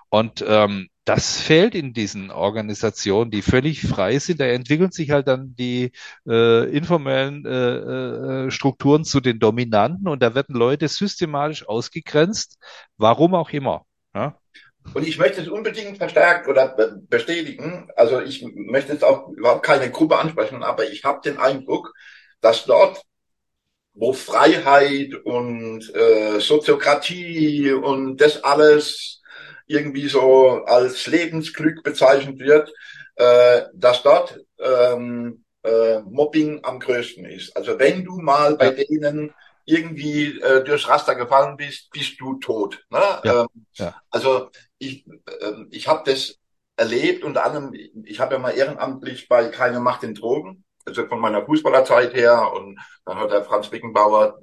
Und 0.10 0.44
ähm, 0.48 0.90
das 1.06 1.42
fehlt 1.42 1.74
in 1.74 1.94
diesen 1.94 2.30
Organisationen, 2.30 3.32
die 3.32 3.42
völlig 3.42 3.82
frei 3.82 4.20
sind. 4.20 4.40
Da 4.40 4.46
entwickeln 4.46 4.92
sich 4.92 5.10
halt 5.10 5.28
dann 5.28 5.56
die 5.56 5.92
äh, 6.28 6.70
informellen 6.70 7.46
äh, 7.46 8.46
äh, 8.48 8.52
Strukturen 8.52 9.04
zu 9.06 9.20
den 9.20 9.40
dominanten 9.40 10.08
und 10.08 10.22
da 10.22 10.36
werden 10.36 10.56
Leute 10.56 10.88
systematisch 10.88 11.68
ausgegrenzt, 11.68 12.60
warum 12.98 13.34
auch 13.34 13.50
immer. 13.50 13.86
Ja? 14.14 14.38
Und 14.94 15.08
ich 15.08 15.18
möchte 15.18 15.42
es 15.42 15.48
unbedingt 15.48 15.98
verstärkt 15.98 16.48
oder 16.48 16.76
bestätigen. 17.10 17.90
Also 17.96 18.22
ich 18.22 18.46
möchte 18.54 18.94
jetzt 18.94 19.04
auch 19.04 19.30
überhaupt 19.30 19.64
keine 19.64 19.92
Gruppe 19.92 20.18
ansprechen, 20.18 20.64
aber 20.64 20.90
ich 20.90 21.04
habe 21.04 21.22
den 21.24 21.38
Eindruck, 21.38 21.94
dass 22.42 22.66
dort, 22.66 23.02
wo 23.94 24.14
Freiheit 24.14 25.14
und 25.26 25.94
äh, 25.94 26.40
Soziokratie 26.40 27.72
und 27.72 28.18
das 28.18 28.44
alles 28.44 29.19
irgendwie 29.70 30.10
so 30.10 30.66
als 30.66 31.06
Lebensglück 31.08 31.84
bezeichnet 31.84 32.40
wird, 32.40 32.74
äh, 33.16 33.62
dass 33.74 34.02
dort 34.02 34.40
ähm, 34.58 35.46
äh, 35.64 36.00
Mobbing 36.00 36.62
am 36.64 36.80
größten 36.80 37.26
ist. 37.26 37.56
Also 37.56 37.78
wenn 37.80 38.04
du 38.04 38.18
mal 38.18 38.58
bei 38.58 38.72
denen 38.72 39.34
irgendwie 39.66 40.40
äh, 40.42 40.64
durchs 40.64 40.90
Raster 40.90 41.14
gefallen 41.14 41.56
bist, 41.56 41.92
bist 41.92 42.20
du 42.20 42.40
tot. 42.40 42.84
Ne? 42.90 43.00
Ja, 43.24 43.42
ähm, 43.42 43.66
ja. 43.74 43.96
Also 44.10 44.50
ich, 44.80 45.06
äh, 45.08 45.54
ich 45.70 45.88
habe 45.88 46.10
das 46.12 46.40
erlebt, 46.76 47.24
unter 47.24 47.46
anderem, 47.46 47.74
ich 48.04 48.20
habe 48.20 48.34
ja 48.34 48.40
mal 48.40 48.52
ehrenamtlich 48.52 49.28
bei 49.28 49.50
Keine 49.50 49.80
Macht 49.80 50.04
in 50.04 50.16
Drogen, 50.16 50.64
also 50.86 51.06
von 51.06 51.20
meiner 51.20 51.46
Fußballerzeit 51.46 52.16
her 52.16 52.52
und 52.54 52.80
dann 53.06 53.18
hat 53.18 53.32
der 53.32 53.44
Franz 53.44 53.70
Beckenbauer 53.70 54.40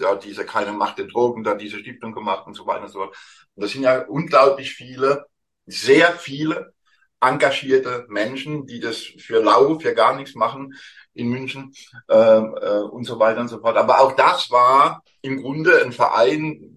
ja, 0.00 0.14
diese 0.16 0.44
keine 0.44 0.72
Macht 0.72 0.98
in 0.98 1.08
Drogen, 1.08 1.44
da 1.44 1.54
diese 1.54 1.78
Stiftung 1.78 2.12
gemacht 2.12 2.46
und 2.46 2.54
so 2.54 2.66
weiter 2.66 2.82
und 2.82 2.88
so 2.88 2.98
fort. 3.00 3.16
Und 3.54 3.62
das 3.62 3.72
sind 3.72 3.82
ja 3.82 4.04
unglaublich 4.06 4.72
viele, 4.72 5.26
sehr 5.66 6.12
viele 6.12 6.72
engagierte 7.20 8.06
Menschen, 8.08 8.66
die 8.66 8.80
das 8.80 8.98
für 8.98 9.42
lau, 9.42 9.78
für 9.78 9.94
gar 9.94 10.16
nichts 10.16 10.34
machen 10.34 10.74
in 11.14 11.28
München 11.28 11.72
äh, 12.08 12.14
äh, 12.14 12.82
und 12.82 13.04
so 13.04 13.18
weiter 13.18 13.40
und 13.40 13.48
so 13.48 13.60
fort. 13.60 13.76
Aber 13.76 14.00
auch 14.00 14.12
das 14.12 14.50
war 14.50 15.02
im 15.22 15.42
Grunde 15.42 15.82
ein 15.82 15.92
Verein, 15.92 16.76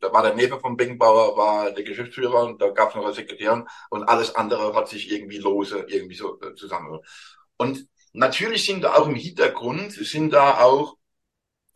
da 0.00 0.12
war 0.12 0.22
der 0.22 0.34
Neffe 0.34 0.60
vom 0.60 0.76
Beckenbauer, 0.76 1.36
war 1.36 1.70
der 1.72 1.84
Geschäftsführer 1.84 2.44
und 2.44 2.60
da 2.60 2.68
gab 2.70 2.90
es 2.90 2.94
noch 2.94 3.04
eine 3.04 3.14
Sekretärin 3.14 3.66
und 3.90 4.04
alles 4.04 4.34
andere 4.34 4.74
hat 4.74 4.88
sich 4.88 5.10
irgendwie 5.10 5.38
lose 5.38 5.86
irgendwie 5.88 6.14
so 6.14 6.38
äh, 6.40 6.54
zusammen. 6.54 7.00
Und 7.56 7.86
natürlich 8.12 8.66
sind 8.66 8.84
da 8.84 8.94
auch 8.94 9.08
im 9.08 9.14
Hintergrund, 9.14 9.92
sind 9.92 10.32
da 10.32 10.60
auch 10.60 10.96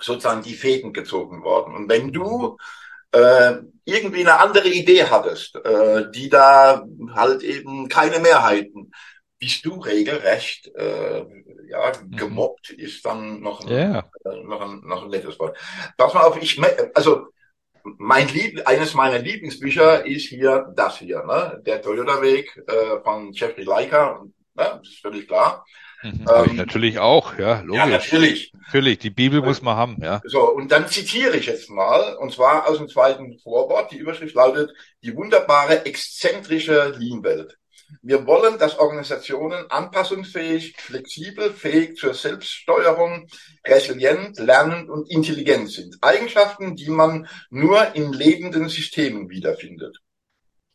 sozusagen 0.01 0.42
die 0.42 0.55
Fäden 0.55 0.92
gezogen 0.92 1.42
worden. 1.42 1.74
Und 1.74 1.88
wenn 1.88 2.12
du 2.12 2.57
äh, 3.12 3.55
irgendwie 3.84 4.20
eine 4.20 4.38
andere 4.38 4.68
Idee 4.68 5.05
hattest, 5.05 5.57
äh, 5.57 6.11
die 6.11 6.28
da 6.28 6.84
halt 7.14 7.42
eben 7.42 7.88
keine 7.88 8.18
Mehrheiten, 8.18 8.92
bist 9.38 9.64
du 9.64 9.80
regelrecht 9.80 10.70
äh, 10.74 11.24
ja, 11.68 11.92
mhm. 12.03 12.16
gemobbt, 12.16 12.70
ist 12.70 13.05
dann 13.07 13.40
noch, 13.40 13.68
yeah. 13.68 14.11
äh, 14.24 14.42
noch, 14.44 14.61
ein, 14.61 14.80
noch 14.84 15.03
ein 15.03 15.09
nettes 15.09 15.38
Wort. 15.38 15.57
Pass 15.96 16.14
mal 16.14 16.24
auf, 16.24 16.40
ich, 16.40 16.61
also 16.94 17.28
mein 17.82 18.28
Lieb, 18.28 18.61
eines 18.66 18.94
meiner 18.94 19.18
Lieblingsbücher 19.18 20.05
ist 20.05 20.28
hier 20.28 20.70
das 20.76 20.98
hier, 20.98 21.24
ne? 21.24 21.62
der 21.64 21.80
Toyota-Weg 21.80 22.64
äh, 22.66 23.03
von 23.03 23.32
Jeffrey 23.32 23.64
Leica, 23.64 24.22
ne? 24.22 24.32
das 24.55 24.88
ist 24.88 25.01
völlig 25.01 25.26
klar. 25.26 25.64
Mhm, 26.03 26.26
ähm, 26.34 26.57
natürlich 26.57 26.98
auch, 26.98 27.38
ja, 27.38 27.61
logisch. 27.61 27.76
Ja, 27.76 27.86
natürlich. 27.86 28.53
Natürlich, 28.55 28.98
die 28.98 29.11
Bibel 29.11 29.42
muss 29.42 29.61
man 29.61 29.76
haben, 29.76 29.98
ja. 30.01 30.22
So, 30.24 30.48
und 30.51 30.72
dann 30.72 30.88
zitiere 30.88 31.36
ich 31.36 31.46
jetzt 31.46 31.68
mal, 31.68 32.16
und 32.16 32.32
zwar 32.32 32.68
aus 32.68 32.78
dem 32.78 32.88
zweiten 32.88 33.38
Vorwort. 33.38 33.92
Die 33.92 33.98
Überschrift 33.98 34.34
lautet, 34.34 34.72
die 35.03 35.14
wunderbare, 35.14 35.84
exzentrische 35.84 36.94
Lean-Welt. 36.98 37.57
Wir 38.03 38.24
wollen, 38.26 38.59
dass 38.59 38.78
Organisationen 38.78 39.68
anpassungsfähig, 39.70 40.76
flexibel, 40.78 41.53
fähig 41.53 41.96
zur 41.96 42.14
Selbststeuerung, 42.14 43.26
resilient, 43.66 44.38
lernend 44.38 44.88
und 44.88 45.11
intelligent 45.11 45.70
sind. 45.70 45.96
Eigenschaften, 46.01 46.76
die 46.76 46.88
man 46.88 47.28
nur 47.51 47.94
in 47.94 48.12
lebenden 48.12 48.68
Systemen 48.68 49.28
wiederfindet. 49.28 49.98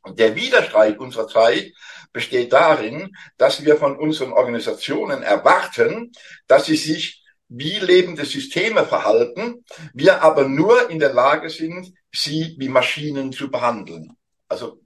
Der 0.07 0.35
Widerstreit 0.35 0.99
unserer 0.99 1.27
Zeit 1.27 1.71
besteht 2.15 2.53
darin, 2.53 3.13
dass 3.37 3.65
wir 3.65 3.75
von 3.75 3.99
unseren 3.99 4.31
Organisationen 4.31 5.21
erwarten, 5.21 6.13
dass 6.47 6.65
sie 6.65 6.77
sich 6.77 7.21
wie 7.49 7.77
lebende 7.77 8.23
Systeme 8.23 8.85
verhalten, 8.85 9.65
wir 9.93 10.23
aber 10.23 10.47
nur 10.47 10.89
in 10.89 10.99
der 10.99 11.13
Lage 11.13 11.49
sind, 11.49 11.93
sie 12.13 12.55
wie 12.57 12.69
Maschinen 12.69 13.33
zu 13.33 13.51
behandeln. 13.51 14.15
Also, 14.47 14.81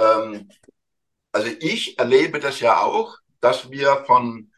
ähm, 0.00 0.48
also 1.32 1.48
ich 1.58 1.98
erlebe 1.98 2.38
das 2.38 2.60
ja 2.60 2.80
auch, 2.80 3.18
dass 3.40 3.68
wir 3.68 4.04
von 4.06 4.52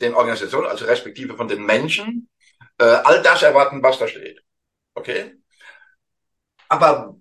den 0.00 0.14
Organisationen, 0.14 0.68
also 0.68 0.86
respektive 0.86 1.36
von 1.36 1.48
den 1.48 1.66
Menschen, 1.66 2.30
äh, 2.78 2.84
all 2.84 3.20
das 3.22 3.42
erwarten, 3.42 3.82
was 3.82 3.98
da 3.98 4.08
steht. 4.08 4.42
Okay? 4.94 5.34
Aber 6.70 7.18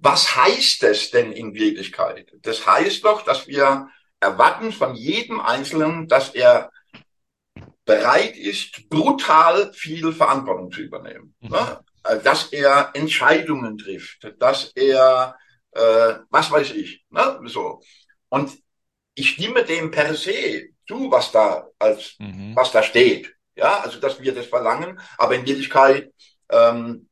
was 0.00 0.36
heißt 0.36 0.82
es 0.84 1.10
denn 1.10 1.32
in 1.32 1.54
Wirklichkeit? 1.54 2.32
Das 2.42 2.66
heißt 2.66 3.04
doch, 3.04 3.22
dass 3.22 3.46
wir 3.48 3.88
erwarten 4.20 4.72
von 4.72 4.94
jedem 4.94 5.40
Einzelnen, 5.40 6.06
dass 6.08 6.34
er 6.34 6.70
bereit 7.84 8.36
ist, 8.36 8.88
brutal 8.90 9.72
viel 9.72 10.12
Verantwortung 10.12 10.70
zu 10.70 10.82
übernehmen. 10.82 11.34
Mhm. 11.40 11.50
Ne? 11.50 11.80
Äh, 12.04 12.18
dass 12.20 12.52
er 12.52 12.90
Entscheidungen 12.94 13.78
trifft, 13.78 14.30
dass 14.38 14.72
er, 14.74 15.36
äh, 15.72 16.14
was 16.30 16.50
weiß 16.50 16.72
ich, 16.72 17.04
ne? 17.10 17.40
so. 17.44 17.80
Und 18.28 18.52
ich 19.14 19.30
stimme 19.30 19.64
dem 19.64 19.90
per 19.90 20.14
se 20.14 20.68
zu, 20.86 21.10
was 21.10 21.32
da 21.32 21.66
als, 21.78 22.14
mhm. 22.18 22.54
was 22.54 22.70
da 22.72 22.82
steht. 22.82 23.34
Ja, 23.56 23.80
also 23.80 23.98
dass 23.98 24.20
wir 24.20 24.32
das 24.32 24.46
verlangen, 24.46 25.00
aber 25.16 25.34
in 25.34 25.46
Wirklichkeit 25.46 26.12
ähm, 26.50 27.07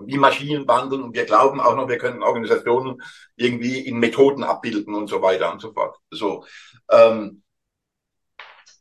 wie 0.00 0.18
Maschinen 0.18 0.68
wandeln 0.68 1.02
und 1.02 1.14
wir 1.14 1.24
glauben 1.24 1.60
auch 1.60 1.74
noch, 1.74 1.88
wir 1.88 1.98
können 1.98 2.22
Organisationen 2.22 3.02
irgendwie 3.36 3.80
in 3.80 3.98
Methoden 3.98 4.44
abbilden 4.44 4.94
und 4.94 5.08
so 5.08 5.22
weiter 5.22 5.52
und 5.52 5.60
so 5.60 5.72
fort. 5.72 5.96
So. 6.10 6.44
Ähm, 6.90 7.42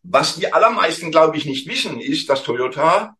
was 0.04 0.36
die 0.36 0.52
allermeisten, 0.54 1.12
glaube 1.12 1.38
ich, 1.38 1.46
nicht 1.46 1.68
wissen, 1.68 2.00
ist, 2.00 2.30
dass 2.30 2.44
Toyota 2.44 3.18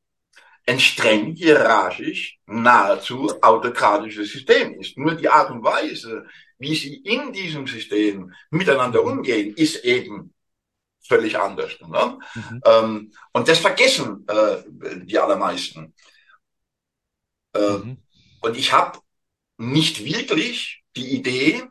ein 0.66 0.80
streng 0.80 1.34
hierarchisch, 1.34 2.40
nahezu 2.46 3.32
autokratisches 3.42 4.32
System 4.32 4.80
ist. 4.80 4.98
Nur 4.98 5.16
die 5.16 5.30
Art 5.30 5.50
und 5.50 5.64
Weise, 5.64 6.26
wie 6.60 6.76
sie 6.76 6.96
in 6.96 7.32
diesem 7.32 7.68
System 7.68 8.34
miteinander 8.52 9.04
umgehen, 9.04 9.54
ist 9.56 9.84
eben 9.86 10.34
völlig 11.08 11.40
anders. 11.40 11.80
Ne? 11.80 12.20
Mhm. 12.36 12.62
Ähm, 12.66 13.12
und 13.32 13.48
das 13.48 13.60
vergessen 13.60 14.26
äh, 14.28 14.58
die 15.06 15.18
allermeisten. 15.18 15.94
Äh, 17.54 17.60
mhm. 17.60 17.98
Und 18.42 18.58
ich 18.58 18.72
habe 18.72 19.00
nicht 19.58 20.04
wirklich 20.04 20.84
die 20.96 21.16
Idee, 21.16 21.64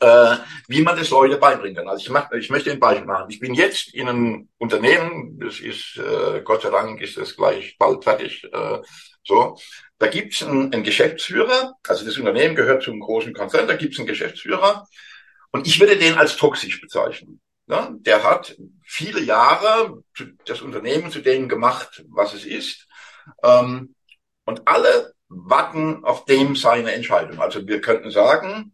äh, 0.00 0.36
wie 0.68 0.82
man 0.82 0.96
das 0.96 1.10
Leute 1.10 1.38
beibringen 1.38 1.76
kann. 1.76 1.88
Also 1.88 2.04
ich, 2.04 2.10
mach, 2.10 2.30
ich 2.32 2.50
möchte 2.50 2.70
ein 2.70 2.80
Beispiel 2.80 3.06
machen. 3.06 3.30
Ich 3.30 3.40
bin 3.40 3.54
jetzt 3.54 3.94
in 3.94 4.08
einem 4.08 4.48
Unternehmen, 4.58 5.38
das 5.40 5.60
ist, 5.60 5.96
äh, 5.96 6.42
Gott 6.42 6.62
sei 6.62 6.70
Dank 6.70 7.00
ist 7.00 7.16
das 7.16 7.36
gleich 7.36 7.76
bald 7.78 8.04
fertig, 8.04 8.44
äh, 8.52 8.78
so. 9.24 9.58
Da 9.98 10.08
gibt's 10.08 10.42
einen, 10.42 10.72
einen 10.72 10.84
Geschäftsführer, 10.84 11.74
also 11.88 12.04
das 12.04 12.18
Unternehmen 12.18 12.54
gehört 12.54 12.82
zu 12.82 12.90
einem 12.90 13.00
großen 13.00 13.32
Konzern, 13.32 13.66
da 13.66 13.76
gibt's 13.76 13.98
einen 13.98 14.06
Geschäftsführer 14.06 14.86
und 15.50 15.66
ich 15.66 15.80
würde 15.80 15.96
den 15.96 16.14
als 16.18 16.36
toxisch 16.36 16.80
bezeichnen. 16.80 17.40
Ja, 17.66 17.90
der 17.98 18.22
hat 18.22 18.56
viele 18.84 19.20
Jahre 19.22 20.04
das 20.44 20.60
Unternehmen 20.60 21.10
zu 21.10 21.20
dem 21.20 21.48
gemacht, 21.48 22.04
was 22.10 22.34
es 22.34 22.44
ist. 22.44 22.86
Ähm, 23.42 23.95
und 24.46 24.66
alle 24.66 25.12
warten 25.28 26.04
auf 26.04 26.24
dem 26.24 26.56
seine 26.56 26.92
Entscheidung. 26.92 27.40
Also 27.40 27.66
wir 27.66 27.80
könnten 27.80 28.10
sagen, 28.10 28.72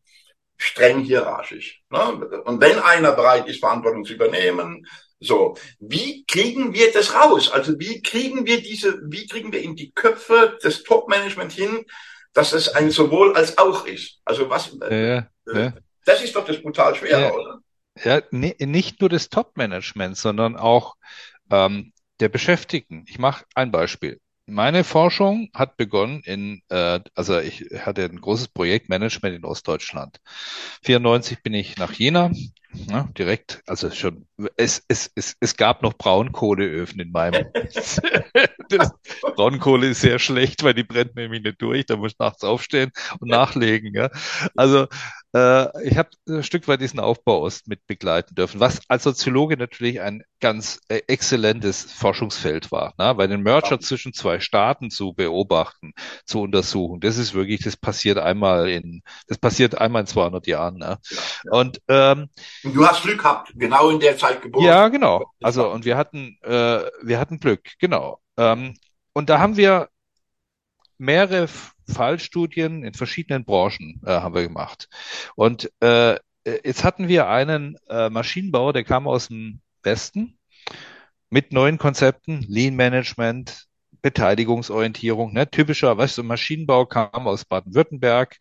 streng 0.57 1.01
hierarchisch. 1.01 1.83
Ne? 1.91 2.01
Und 2.45 2.61
wenn 2.61 2.79
einer 2.79 3.13
bereit 3.13 3.49
ist, 3.49 3.61
Verantwortung 3.61 4.05
zu 4.05 4.13
übernehmen, 4.13 4.87
so, 5.19 5.57
wie 5.79 6.25
kriegen 6.27 6.75
wir 6.75 6.93
das 6.93 7.15
raus? 7.15 7.51
Also 7.51 7.79
wie 7.79 8.03
kriegen 8.03 8.47
wir 8.47 8.61
diese, 8.61 9.01
wie 9.05 9.27
kriegen 9.27 9.53
wir 9.53 9.63
in 9.63 9.77
die 9.77 9.93
Köpfe 9.93 10.59
des 10.63 10.83
Top-Management 10.83 11.53
hin, 11.53 11.85
dass 12.33 12.53
es 12.53 12.69
ein 12.69 12.91
sowohl 12.91 13.35
als 13.35 13.57
auch 13.57 13.87
ist? 13.87 14.21
Also 14.25 14.51
was, 14.51 14.77
äh, 14.83 15.15
ja, 15.15 15.27
ja. 15.47 15.73
das 16.05 16.23
ist 16.23 16.35
doch 16.35 16.45
das 16.45 16.61
brutal 16.61 16.95
schwere, 16.95 17.21
ja, 17.21 17.33
oder? 17.33 17.59
Ja, 18.03 18.23
nee, 18.31 18.57
nicht 18.59 19.01
nur 19.01 19.11
des 19.11 19.29
Top-Management, 19.29 20.17
sondern 20.17 20.57
auch 20.57 20.97
ähm, 21.51 21.93
der 22.21 22.29
Beschäftigten. 22.29 23.05
Ich 23.09 23.19
mache 23.19 23.45
ein 23.55 23.71
Beispiel. 23.71 24.21
Meine 24.47 24.83
Forschung 24.83 25.51
hat 25.55 25.77
begonnen 25.77 26.21
in, 26.25 26.63
äh, 26.69 27.01
also 27.15 27.39
ich 27.39 27.65
hatte 27.79 28.05
ein 28.05 28.21
großes 28.21 28.49
Projektmanagement 28.49 29.37
in 29.37 29.45
Ostdeutschland. 29.45 30.19
94 30.83 31.43
bin 31.43 31.55
ich 31.55 31.77
nach 31.77 31.93
Jena, 31.93 32.33
ja, 32.73 33.09
direkt, 33.17 33.63
also 33.67 33.91
schon, 33.91 34.27
es, 34.57 34.83
es, 34.89 35.13
es, 35.15 35.37
es 35.39 35.57
gab 35.57 35.83
noch 35.83 35.93
Braunkohleöfen 35.93 37.01
in 37.01 37.13
meinem. 37.13 37.47
das, 38.69 38.93
Braunkohle 39.37 39.89
ist 39.89 40.01
sehr 40.01 40.19
schlecht, 40.19 40.65
weil 40.65 40.75
die 40.75 40.85
brennt 40.85 41.15
nämlich 41.15 41.43
nicht 41.43 41.61
durch, 41.61 41.87
da 41.87 41.97
muss 41.97 42.13
ich 42.13 42.19
nachts 42.19 42.43
aufstehen 42.43 42.91
und 43.21 43.29
nachlegen. 43.29 43.95
Ja. 43.95 44.11
Also 44.57 44.87
äh, 45.35 45.89
ich 45.89 45.97
habe 45.97 46.11
ein 46.29 46.43
Stück 46.43 46.69
weit 46.69 46.81
diesen 46.81 47.01
Aufbau 47.01 47.41
Ost 47.41 47.67
mit 47.67 47.87
begleiten 47.87 48.35
dürfen, 48.35 48.61
was 48.61 48.81
als 48.89 49.05
Soziologe 49.05 49.57
natürlich 49.57 50.01
ein 50.01 50.23
ganz 50.41 50.81
äh, 50.89 51.01
exzellentes 51.07 51.91
Forschungsfeld 51.91 52.71
war, 52.71 52.95
ne? 52.99 53.17
weil 53.17 53.29
den 53.29 53.43
Merger 53.43 53.81
zwischen 53.81 54.13
zwei 54.13 54.41
Staaten 54.41 54.91
zu 54.91 55.15
beobachten, 55.15 55.93
zu 56.27 56.43
untersuchen, 56.43 57.01
das 57.01 57.17
ist 57.17 57.33
wirklich, 57.33 57.63
das 57.63 57.77
passiert 57.77 58.19
einmal 58.19 58.69
in, 58.69 59.03
das 59.27 59.39
passiert 59.39 59.79
einmal 59.79 60.03
in 60.03 60.07
200 60.07 60.47
Jahren. 60.47 60.77
Ne? 60.77 60.99
Ja, 61.11 61.19
ja. 61.45 61.53
Und 61.53 61.81
ähm, 61.89 62.29
du 62.63 62.87
hast 62.87 63.03
Glück 63.03 63.19
gehabt, 63.19 63.53
genau 63.55 63.91
in 63.91 64.01
der 64.01 64.19
Zeit 64.19 64.43
geboren. 64.43 64.65
Ja, 64.65 64.89
genau. 64.89 65.25
Also 65.41 65.71
und 65.71 65.85
wir 65.85 65.97
hatten, 65.97 66.37
äh, 66.43 66.85
wir 67.03 67.19
hatten 67.19 67.41
Glück, 67.41 67.63
genau. 67.79 68.21
Ähm, 68.37 68.75
und 69.15 69.31
da 69.31 69.39
haben 69.39 69.57
wir 69.57 69.89
mehrere 70.99 71.49
Fallstudien 71.89 72.85
in 72.85 72.95
verschiedenen 72.95 73.45
Branchen 73.45 74.01
äh, 74.05 74.11
haben 74.11 74.35
wir 74.35 74.43
gemacht. 74.43 74.89
Und 75.35 75.71
äh, 75.81 76.17
jetzt 76.45 76.85
hatten 76.85 77.09
wir 77.09 77.29
einen 77.29 77.77
äh, 77.89 78.11
Maschinenbauer, 78.11 78.73
der 78.73 78.85
kam 78.85 79.07
aus 79.07 79.29
dem 79.29 79.61
Westen 79.83 80.39
mit 81.31 81.53
neuen 81.53 81.79
Konzepten, 81.79 82.45
Lean 82.49 82.77
Management, 82.77 83.67
Beteiligungsorientierung, 84.03 85.33
ne? 85.33 85.49
typischer, 85.49 85.97
weißt 85.97 86.19
du, 86.19 86.25
Maschinenbau 86.25 86.87
kam 86.87 87.27
aus 87.27 87.45
Baden-Württemberg 87.45 88.37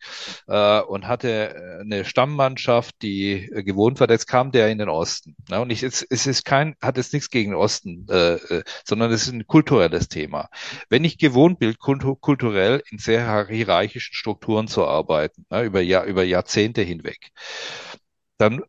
äh, 0.48 0.80
und 0.80 1.06
hatte 1.06 1.54
äh, 1.54 1.80
eine 1.80 2.04
Stammmannschaft, 2.04 2.96
die 3.02 3.48
äh, 3.50 3.62
gewohnt 3.62 4.00
war. 4.00 4.10
Jetzt 4.10 4.26
kam 4.26 4.52
der 4.52 4.70
in 4.70 4.78
den 4.78 4.88
Osten. 4.88 5.36
Ne? 5.48 5.60
Und 5.60 5.70
ich, 5.70 5.82
es, 5.82 6.02
es 6.02 6.26
ist 6.26 6.44
kein, 6.44 6.74
hat 6.82 6.98
es 6.98 7.12
nichts 7.12 7.30
gegen 7.30 7.52
den 7.52 7.58
Osten, 7.58 8.06
äh, 8.10 8.34
äh, 8.34 8.64
sondern 8.84 9.12
es 9.12 9.22
ist 9.26 9.32
ein 9.32 9.46
kulturelles 9.46 10.08
Thema. 10.08 10.48
Wenn 10.90 11.04
ich 11.04 11.16
gewohnt 11.16 11.58
bin, 11.60 11.76
kultu 11.78 12.16
kulturell 12.16 12.82
in 12.90 12.98
sehr 12.98 13.46
hierarchischen 13.48 14.14
Strukturen 14.14 14.66
zu 14.68 14.84
arbeiten, 14.86 15.46
ne? 15.50 15.62
über, 15.62 15.80
Jahr, 15.80 16.04
über 16.04 16.24
Jahrzehnte 16.24 16.82
hinweg, 16.82 17.30
dann 18.38 18.62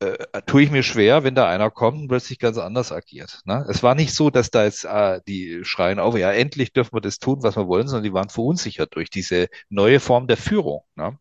äh, 0.00 0.42
tue 0.46 0.62
ich 0.62 0.70
mir 0.70 0.82
schwer, 0.82 1.24
wenn 1.24 1.34
da 1.34 1.48
einer 1.48 1.70
kommt 1.70 2.00
und 2.00 2.08
plötzlich 2.08 2.38
ganz 2.38 2.58
anders 2.58 2.92
agiert. 2.92 3.40
Ne? 3.44 3.64
Es 3.68 3.82
war 3.82 3.94
nicht 3.94 4.14
so, 4.14 4.30
dass 4.30 4.50
da 4.50 4.64
jetzt 4.64 4.84
äh, 4.84 5.20
die 5.26 5.64
schreien 5.64 5.98
auf, 5.98 6.16
ja, 6.16 6.30
endlich 6.32 6.72
dürfen 6.72 6.94
wir 6.94 7.00
das 7.00 7.18
tun, 7.18 7.42
was 7.42 7.56
wir 7.56 7.66
wollen, 7.66 7.88
sondern 7.88 8.04
die 8.04 8.12
waren 8.12 8.28
verunsichert 8.28 8.94
durch 8.94 9.10
diese 9.10 9.48
neue 9.68 10.00
Form 10.00 10.26
der 10.28 10.36
Führung. 10.36 10.84
Ne? 10.94 11.18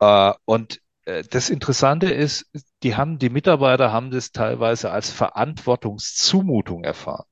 Äh, 0.00 0.32
und 0.44 0.80
äh, 1.04 1.22
das 1.22 1.50
Interessante 1.50 2.10
ist, 2.10 2.50
die 2.82 2.96
haben, 2.96 3.18
die 3.18 3.30
Mitarbeiter 3.30 3.92
haben 3.92 4.10
das 4.10 4.32
teilweise 4.32 4.90
als 4.90 5.10
Verantwortungszumutung 5.10 6.84
erfahren. 6.84 7.26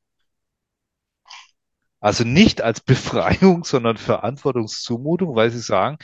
Also 2.01 2.25
nicht 2.25 2.63
als 2.63 2.81
Befreiung, 2.81 3.65
sondern 3.65 3.97
Verantwortungszumutung, 3.97 5.35
weil 5.35 5.51
sie 5.51 5.61
sagen, 5.61 5.99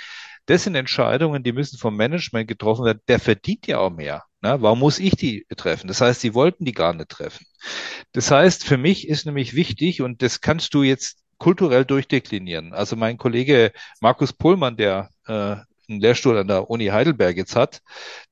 das 0.47 0.65
sind 0.65 0.75
Entscheidungen, 0.75 1.43
die 1.43 1.53
müssen 1.53 1.79
vom 1.79 1.97
Management 1.97 2.49
getroffen 2.49 2.85
werden. 2.85 3.01
Der 3.09 3.19
verdient 3.19 3.67
ja 3.67 3.79
auch 3.79 3.91
mehr. 3.91 4.25
Ne? 4.43 4.57
Warum 4.61 4.81
muss 4.81 4.99
ich 4.99 5.17
die 5.17 5.47
treffen? 5.57 5.89
Das 5.89 6.01
heißt, 6.01 6.21
sie 6.21 6.35
wollten 6.35 6.65
die 6.65 6.73
gar 6.73 6.93
nicht 6.93 7.09
treffen. 7.09 7.47
Das 8.13 8.31
heißt, 8.31 8.65
für 8.65 8.77
mich 8.77 9.09
ist 9.09 9.27
nämlich 9.27 9.55
wichtig, 9.55 10.03
und 10.03 10.23
das 10.23 10.41
kannst 10.41 10.75
du 10.75 10.83
jetzt 10.83 11.19
kulturell 11.39 11.85
durchdeklinieren. 11.85 12.73
Also 12.73 12.97
mein 12.97 13.19
Kollege 13.19 13.73
Markus 14.01 14.33
Pohlmann, 14.33 14.77
der 14.77 15.11
äh, 15.27 15.57
einen 15.89 16.01
Lehrstuhl 16.01 16.39
an 16.39 16.49
der 16.49 16.71
Uni 16.71 16.87
Heidelberg 16.87 17.37
jetzt 17.37 17.57
hat, 17.57 17.83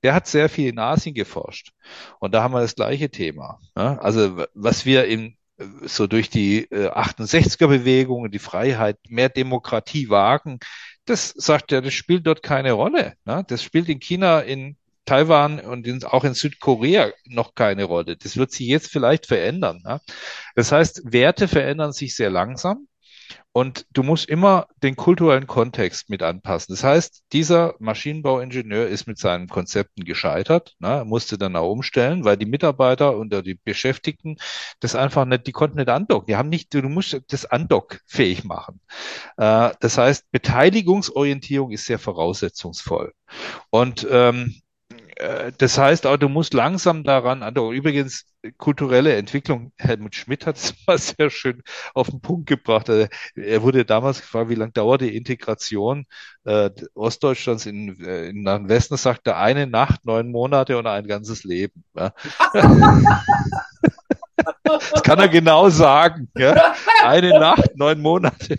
der 0.02 0.14
hat 0.14 0.26
sehr 0.26 0.48
viel 0.48 0.68
in 0.68 0.78
Asien 0.78 1.14
geforscht. 1.14 1.72
Und 2.20 2.32
da 2.32 2.42
haben 2.42 2.54
wir 2.54 2.60
das 2.60 2.74
gleiche 2.74 3.10
Thema. 3.10 3.58
Ne? 3.74 4.00
Also 4.00 4.44
was 4.54 4.86
wir 4.86 5.06
in 5.06 5.36
so 5.84 6.06
durch 6.06 6.30
die 6.30 6.64
äh, 6.70 6.88
68er-Bewegung 6.88 8.22
und 8.22 8.34
die 8.34 8.38
Freiheit 8.38 8.98
mehr 9.08 9.28
Demokratie 9.28 10.08
wagen, 10.08 10.58
das 11.04 11.30
sagt 11.30 11.72
er, 11.72 11.82
das 11.82 11.94
spielt 11.94 12.26
dort 12.26 12.42
keine 12.42 12.72
Rolle. 12.72 13.14
Ne? 13.24 13.44
Das 13.48 13.62
spielt 13.62 13.88
in 13.88 14.00
China, 14.00 14.40
in 14.40 14.76
Taiwan 15.04 15.58
und 15.58 15.86
in, 15.86 16.04
auch 16.04 16.24
in 16.24 16.34
Südkorea 16.34 17.10
noch 17.24 17.54
keine 17.54 17.84
Rolle. 17.84 18.16
Das 18.16 18.36
wird 18.36 18.52
sich 18.52 18.68
jetzt 18.68 18.90
vielleicht 18.90 19.26
verändern. 19.26 19.82
Ne? 19.84 20.00
Das 20.54 20.70
heißt, 20.70 21.12
Werte 21.12 21.48
verändern 21.48 21.92
sich 21.92 22.14
sehr 22.14 22.30
langsam. 22.30 22.86
Und 23.54 23.86
du 23.90 24.02
musst 24.02 24.28
immer 24.28 24.66
den 24.82 24.96
kulturellen 24.96 25.46
Kontext 25.46 26.08
mit 26.08 26.22
anpassen. 26.22 26.72
Das 26.72 26.84
heißt, 26.84 27.24
dieser 27.32 27.74
Maschinenbauingenieur 27.80 28.88
ist 28.88 29.06
mit 29.06 29.18
seinen 29.18 29.48
Konzepten 29.48 30.04
gescheitert, 30.04 30.74
ne, 30.78 31.04
musste 31.06 31.36
dann 31.36 31.56
auch 31.56 31.70
umstellen, 31.70 32.24
weil 32.24 32.38
die 32.38 32.46
Mitarbeiter 32.46 33.16
und 33.16 33.34
die 33.44 33.54
Beschäftigten 33.54 34.36
das 34.80 34.94
einfach 34.94 35.26
nicht, 35.26 35.46
die 35.46 35.52
konnten 35.52 35.76
nicht 35.76 35.90
andocken. 35.90 36.26
Die 36.28 36.36
haben 36.36 36.48
nicht, 36.48 36.72
du 36.72 36.80
musst 36.88 37.20
das 37.28 37.44
andockfähig 37.44 38.44
machen. 38.44 38.80
Äh, 39.36 39.70
das 39.80 39.98
heißt, 39.98 40.30
Beteiligungsorientierung 40.30 41.72
ist 41.72 41.84
sehr 41.84 41.98
voraussetzungsvoll. 41.98 43.12
Und 43.70 44.06
ähm, 44.10 44.54
äh, 44.56 44.61
das 45.58 45.78
heißt 45.78 46.06
auch, 46.06 46.16
du 46.16 46.28
musst 46.28 46.54
langsam 46.54 47.04
daran, 47.04 47.42
also 47.42 47.72
übrigens 47.72 48.24
kulturelle 48.58 49.14
Entwicklung, 49.16 49.72
Helmut 49.78 50.14
Schmidt 50.14 50.46
hat 50.46 50.56
es 50.58 50.74
mal 50.86 50.98
sehr 50.98 51.30
schön 51.30 51.62
auf 51.94 52.10
den 52.10 52.20
Punkt 52.20 52.46
gebracht. 52.48 52.90
Also, 52.90 53.06
er 53.34 53.62
wurde 53.62 53.84
damals 53.84 54.20
gefragt, 54.20 54.48
wie 54.50 54.54
lange 54.54 54.72
dauert 54.72 55.02
die 55.02 55.16
Integration 55.16 56.06
äh, 56.44 56.70
Ostdeutschlands 56.94 57.66
in, 57.66 58.00
äh, 58.04 58.26
in 58.28 58.44
den 58.44 58.68
Westen, 58.68 58.96
sagte 58.96 59.36
eine 59.36 59.66
Nacht, 59.66 60.04
neun 60.04 60.30
Monate 60.30 60.78
und 60.78 60.86
ein 60.86 61.06
ganzes 61.06 61.44
Leben. 61.44 61.84
Ja. 61.94 62.12
das 64.64 65.02
kann 65.02 65.18
er 65.18 65.28
genau 65.28 65.68
sagen. 65.68 66.30
Ja. 66.36 66.74
Eine 67.04 67.38
Nacht, 67.38 67.76
neun 67.76 68.00
Monate. 68.00 68.56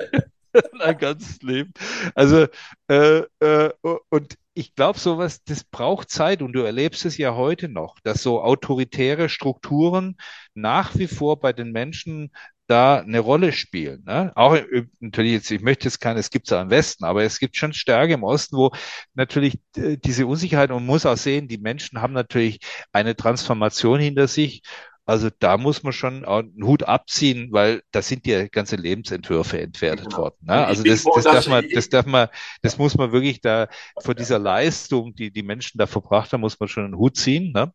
ein 0.80 0.98
ganzes 0.98 1.42
Leben. 1.42 1.74
Also 2.16 2.48
äh, 2.88 3.24
äh, 3.40 3.72
und 4.10 4.38
ich 4.56 4.76
glaube, 4.76 5.00
sowas, 5.00 5.44
das 5.44 5.64
braucht 5.64 6.10
Zeit 6.10 6.42
und 6.42 6.54
du 6.54 6.62
erlebst 6.62 7.06
es 7.06 7.18
ja 7.18 7.36
heute 7.36 7.70
noch, 7.70 8.00
dass 8.04 8.22
so 8.22 8.42
autoritäre 8.42 9.30
Strukturen 9.30 10.18
nach 10.54 10.96
wie 10.96 11.08
vor 11.08 11.40
bei 11.40 11.54
den 11.54 11.72
Menschen 11.72 12.32
da 12.68 13.00
eine 13.00 13.20
Rolle 13.20 13.52
spielen. 13.52 14.04
Ne? 14.06 14.32
Auch 14.36 14.58
natürlich 15.00 15.34
jetzt, 15.34 15.52
ich 15.52 15.62
möchte 15.62 15.86
jetzt 15.86 16.00
keine, 16.00 16.20
es 16.20 16.30
gibt 16.30 16.48
es 16.48 16.54
auch 16.54 16.62
im 16.62 16.70
Westen, 16.70 17.04
aber 17.04 17.24
es 17.24 17.40
gibt 17.40 17.58
schon 17.58 17.74
Stärke 17.74 18.14
im 18.14 18.24
Osten, 18.24 18.56
wo 18.56 18.72
natürlich 19.16 19.60
äh, 19.76 19.98
diese 19.98 20.28
Unsicherheit 20.28 20.70
und 20.70 20.78
man 20.78 20.86
muss 20.86 21.06
auch 21.06 21.18
sehen, 21.18 21.48
die 21.48 21.58
Menschen 21.58 22.02
haben 22.02 22.14
natürlich 22.14 22.60
eine 22.94 23.16
Transformation 23.16 24.00
hinter 24.00 24.28
sich 24.28 24.62
also 25.06 25.30
da 25.40 25.58
muss 25.58 25.84
man 25.84 25.92
schon 25.92 26.24
einen 26.24 26.64
Hut 26.64 26.84
abziehen, 26.84 27.50
weil 27.52 27.84
da 27.92 28.02
sind 28.02 28.26
ja 28.26 28.48
ganze 28.48 28.78
Lebensentwürfe 28.78 29.60
entwertet 29.60 30.06
genau. 30.06 30.18
worden. 30.20 30.38
Ne? 30.42 30.66
Also 30.66 30.84
das, 30.84 31.04
das, 31.04 31.24
darf 31.26 31.48
man, 31.48 31.66
das 31.74 31.90
darf 31.90 32.06
man, 32.06 32.30
das 32.62 32.78
muss 32.78 32.96
man 32.96 33.12
wirklich 33.12 33.42
da 33.42 33.68
vor 34.00 34.16
dieser 34.16 34.40
Leistung, 34.40 35.14
die 35.14 35.30
die 35.30 35.44
Menschen 35.44 35.78
da 35.78 35.88
verbracht 35.88 36.32
haben, 36.32 36.40
muss 36.40 36.58
man 36.58 36.70
schon 36.70 36.86
einen 36.86 36.98
Hut 36.98 37.18
ziehen. 37.18 37.52
Ne? 37.52 37.74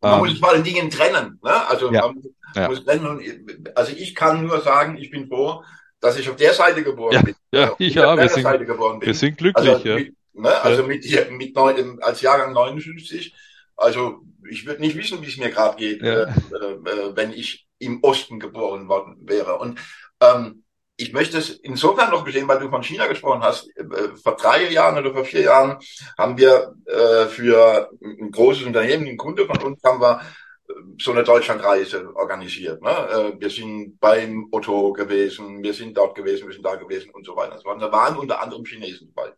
Man 0.00 0.14
ähm, 0.14 0.18
muss 0.20 0.38
vor 0.38 0.50
allen 0.50 0.64
Dingen 0.64 0.88
trennen. 0.88 1.38
Ne? 1.42 1.68
Also 1.68 1.92
ja, 1.92 2.06
man 2.06 2.22
ja. 2.54 2.68
muss 2.68 2.84
trennen. 2.84 3.44
Also 3.74 3.92
ich 3.92 4.14
kann 4.14 4.46
nur 4.46 4.62
sagen, 4.62 4.96
ich 4.96 5.10
bin 5.10 5.28
froh, 5.28 5.62
dass 6.00 6.18
ich 6.18 6.28
auf 6.30 6.36
der 6.36 6.54
Seite 6.54 6.82
geboren 6.82 7.12
ja, 7.12 7.22
bin. 7.22 7.34
Ja, 7.52 7.74
ich 7.78 7.94
ja, 7.94 8.16
wir 8.16 8.28
sind, 8.30 8.44
wir 8.44 9.14
sind 9.14 9.36
glücklich. 9.36 9.68
Also, 9.68 9.86
ja. 9.86 9.96
mit, 9.96 10.14
ne? 10.32 10.62
also 10.62 10.84
mit, 10.84 11.30
mit 11.32 11.54
neun, 11.54 11.98
als 12.00 12.22
Jahrgang 12.22 12.54
59 12.54 13.34
also 13.76 14.22
ich 14.48 14.66
würde 14.66 14.80
nicht 14.80 14.96
wissen, 14.96 15.22
wie 15.22 15.28
es 15.28 15.38
mir 15.38 15.50
gerade 15.50 15.76
geht, 15.76 16.02
ja. 16.02 16.24
äh, 16.24 16.26
äh, 16.26 17.16
wenn 17.16 17.32
ich 17.32 17.66
im 17.78 18.02
Osten 18.02 18.38
geboren 18.38 18.88
worden 18.88 19.16
wäre. 19.22 19.58
Und 19.58 19.80
ähm, 20.20 20.64
ich 20.96 21.12
möchte 21.12 21.38
es 21.38 21.50
insofern 21.50 22.10
noch 22.10 22.24
gesehen, 22.24 22.46
weil 22.46 22.60
du 22.60 22.70
von 22.70 22.82
China 22.82 23.06
gesprochen 23.06 23.42
hast. 23.42 23.68
Äh, 23.76 24.16
vor 24.22 24.36
drei 24.36 24.70
Jahren 24.70 24.98
oder 24.98 25.12
vor 25.12 25.24
vier 25.24 25.42
Jahren 25.42 25.78
haben 26.16 26.38
wir 26.38 26.74
äh, 26.86 27.26
für 27.26 27.90
ein 28.02 28.30
großes 28.30 28.64
Unternehmen, 28.64 29.06
ein 29.06 29.16
Kunde 29.16 29.46
von 29.46 29.58
uns, 29.62 29.82
haben 29.82 30.00
wir 30.00 30.20
äh, 30.68 30.72
so 31.00 31.12
eine 31.12 31.24
Deutschlandreise 31.24 32.14
organisiert. 32.14 32.82
Ne? 32.82 32.90
Äh, 32.90 33.40
wir 33.40 33.50
sind 33.50 33.98
beim 33.98 34.48
Otto 34.52 34.92
gewesen, 34.92 35.62
wir 35.62 35.74
sind 35.74 35.96
dort 35.96 36.14
gewesen, 36.14 36.46
wir 36.46 36.54
sind 36.54 36.64
da 36.64 36.76
gewesen 36.76 37.10
und 37.10 37.26
so 37.26 37.34
weiter. 37.34 37.58
Da 37.64 37.92
waren 37.92 38.16
unter 38.16 38.40
anderem 38.40 38.64
Chinesen 38.64 39.12
dabei. 39.14 39.32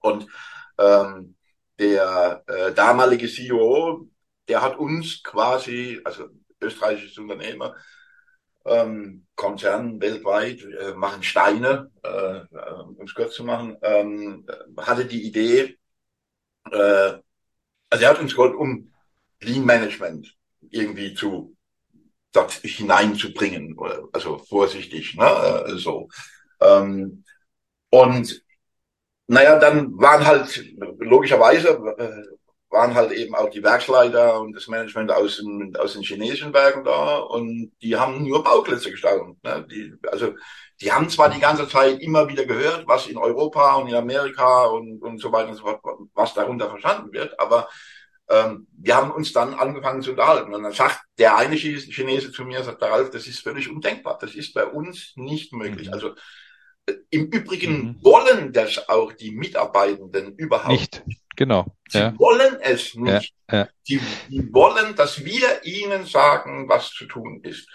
Und 0.00 0.26
ähm, 0.78 1.35
der 1.78 2.42
äh, 2.46 2.72
damalige 2.72 3.28
CEO, 3.28 4.08
der 4.48 4.62
hat 4.62 4.78
uns 4.78 5.22
quasi, 5.22 6.00
also 6.04 6.28
österreichisches 6.60 7.18
Unternehmer, 7.18 7.74
ähm, 8.64 9.26
Konzern 9.34 10.00
weltweit, 10.00 10.62
äh, 10.62 10.92
machen 10.94 11.22
Steine, 11.22 11.90
äh, 12.02 12.40
um 12.82 13.04
es 13.04 13.14
kurz 13.14 13.34
zu 13.34 13.44
machen, 13.44 13.76
ähm, 13.82 14.46
hatte 14.78 15.04
die 15.04 15.26
Idee, 15.26 15.78
äh, 16.70 17.18
also 17.90 18.04
er 18.04 18.10
hat 18.10 18.20
uns 18.20 18.34
geholfen, 18.34 18.56
um 18.56 18.92
Lean 19.40 19.64
Management 19.64 20.34
irgendwie 20.70 21.14
zu 21.14 21.56
dort 22.32 22.52
hineinzubringen, 22.52 23.76
also 24.12 24.38
vorsichtig, 24.38 25.14
ne, 25.16 25.64
äh, 25.66 25.76
so. 25.76 26.08
Ähm, 26.60 27.24
und 27.90 28.42
naja, 29.28 29.58
dann 29.58 29.98
waren 29.98 30.24
halt 30.26 30.64
logischerweise 30.98 31.70
äh, 31.98 32.36
waren 32.70 32.94
halt 32.94 33.12
eben 33.12 33.34
auch 33.34 33.48
die 33.48 33.62
Werksleiter 33.62 34.40
und 34.40 34.52
das 34.52 34.66
Management 34.66 35.10
aus 35.10 35.38
den, 35.38 35.74
aus 35.76 35.94
den 35.94 36.02
chinesischen 36.02 36.52
Werken 36.52 36.84
da 36.84 37.18
und 37.18 37.72
die 37.80 37.96
haben 37.96 38.24
nur 38.26 38.42
Bauplätze 38.42 38.90
gestaltet. 38.90 39.36
Ne? 39.42 39.66
Die, 39.70 39.94
also 40.10 40.34
die 40.80 40.92
haben 40.92 41.08
zwar 41.08 41.30
die 41.30 41.40
ganze 41.40 41.68
Zeit 41.68 42.00
immer 42.00 42.28
wieder 42.28 42.44
gehört, 42.44 42.86
was 42.86 43.06
in 43.06 43.16
Europa 43.16 43.76
und 43.76 43.88
in 43.88 43.94
Amerika 43.94 44.66
und, 44.66 45.00
und 45.00 45.20
so 45.20 45.32
weiter 45.32 45.50
und 45.50 45.56
so 45.56 45.62
fort, 45.62 45.80
was 46.14 46.34
darunter 46.34 46.68
verstanden 46.68 47.12
wird, 47.12 47.38
aber 47.40 47.68
ähm, 48.28 48.66
wir 48.76 48.96
haben 48.96 49.12
uns 49.12 49.32
dann 49.32 49.54
angefangen 49.54 50.02
zu 50.02 50.10
unterhalten. 50.10 50.52
Und 50.52 50.62
dann 50.62 50.72
sagt 50.72 51.00
der 51.18 51.36
eine 51.36 51.54
Chinese 51.56 52.32
zu 52.32 52.44
mir, 52.44 52.62
sagt 52.64 52.82
der 52.82 52.90
Ralf, 52.90 53.10
das 53.10 53.26
ist 53.26 53.40
völlig 53.40 53.70
undenkbar. 53.70 54.18
Das 54.20 54.34
ist 54.34 54.52
bei 54.52 54.66
uns 54.66 55.12
nicht 55.14 55.52
möglich. 55.52 55.86
Mhm. 55.86 55.94
Also 55.94 56.14
im 57.10 57.26
Übrigen 57.26 57.78
mhm. 57.78 58.04
wollen 58.04 58.52
das 58.52 58.88
auch 58.88 59.12
die 59.12 59.32
Mitarbeitenden 59.32 60.34
überhaupt 60.36 60.70
nicht. 60.70 61.02
Genau. 61.34 61.66
Sie 61.88 61.98
ja. 61.98 62.18
wollen 62.18 62.58
es 62.60 62.94
nicht. 62.94 63.34
Ja, 63.50 63.58
ja. 63.58 63.68
Die, 63.86 64.00
die, 64.30 64.52
wollen, 64.52 64.96
dass 64.96 65.24
wir 65.24 65.64
ihnen 65.64 66.06
sagen, 66.06 66.68
was 66.68 66.90
zu 66.90 67.04
tun 67.04 67.40
ist. 67.42 67.68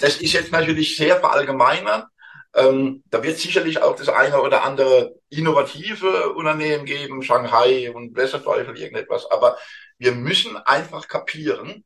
Das 0.00 0.16
ist 0.16 0.32
jetzt 0.32 0.50
natürlich 0.50 0.96
sehr 0.96 1.20
verallgemeinert. 1.20 2.06
Ähm, 2.54 3.04
da 3.10 3.22
wird 3.22 3.38
sicherlich 3.38 3.80
auch 3.80 3.94
das 3.94 4.08
eine 4.08 4.40
oder 4.40 4.64
andere 4.64 5.14
innovative 5.28 6.32
Unternehmen 6.32 6.84
geben, 6.84 7.22
Shanghai 7.22 7.92
und 7.92 8.14
Besserteufel, 8.14 8.76
irgendetwas. 8.76 9.30
Aber 9.30 9.56
wir 9.98 10.12
müssen 10.12 10.56
einfach 10.56 11.06
kapieren. 11.06 11.84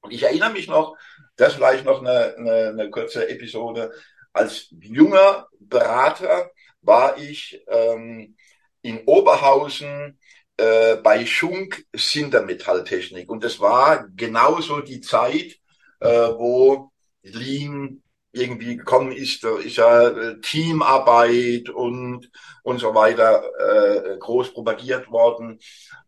Und 0.00 0.12
ich 0.12 0.22
erinnere 0.22 0.52
mich 0.52 0.68
noch, 0.68 0.96
das 1.36 1.54
vielleicht 1.54 1.84
noch 1.84 2.00
eine, 2.00 2.34
eine, 2.38 2.68
eine 2.68 2.90
kurze 2.90 3.28
Episode, 3.28 3.92
als 4.32 4.68
junger 4.80 5.48
Berater 5.68 6.50
war 6.82 7.18
ich 7.18 7.62
ähm, 7.68 8.36
in 8.82 9.02
Oberhausen 9.06 10.18
äh, 10.56 10.96
bei 10.96 11.26
Schunk 11.26 11.84
Sintermetalltechnik 11.94 13.28
und 13.30 13.44
das 13.44 13.60
war 13.60 14.08
genauso 14.14 14.80
die 14.80 15.00
Zeit, 15.00 15.56
äh, 16.00 16.08
wo 16.08 16.90
Lean 17.22 18.02
irgendwie 18.32 18.76
gekommen 18.76 19.12
ist, 19.12 19.42
da 19.44 19.58
ist 19.58 19.76
ja 19.76 20.08
äh, 20.08 20.40
Teamarbeit 20.40 21.70
und 21.70 22.30
und 22.62 22.78
so 22.78 22.94
weiter 22.94 23.42
äh, 23.58 24.18
groß 24.18 24.52
propagiert 24.52 25.10
worden. 25.10 25.58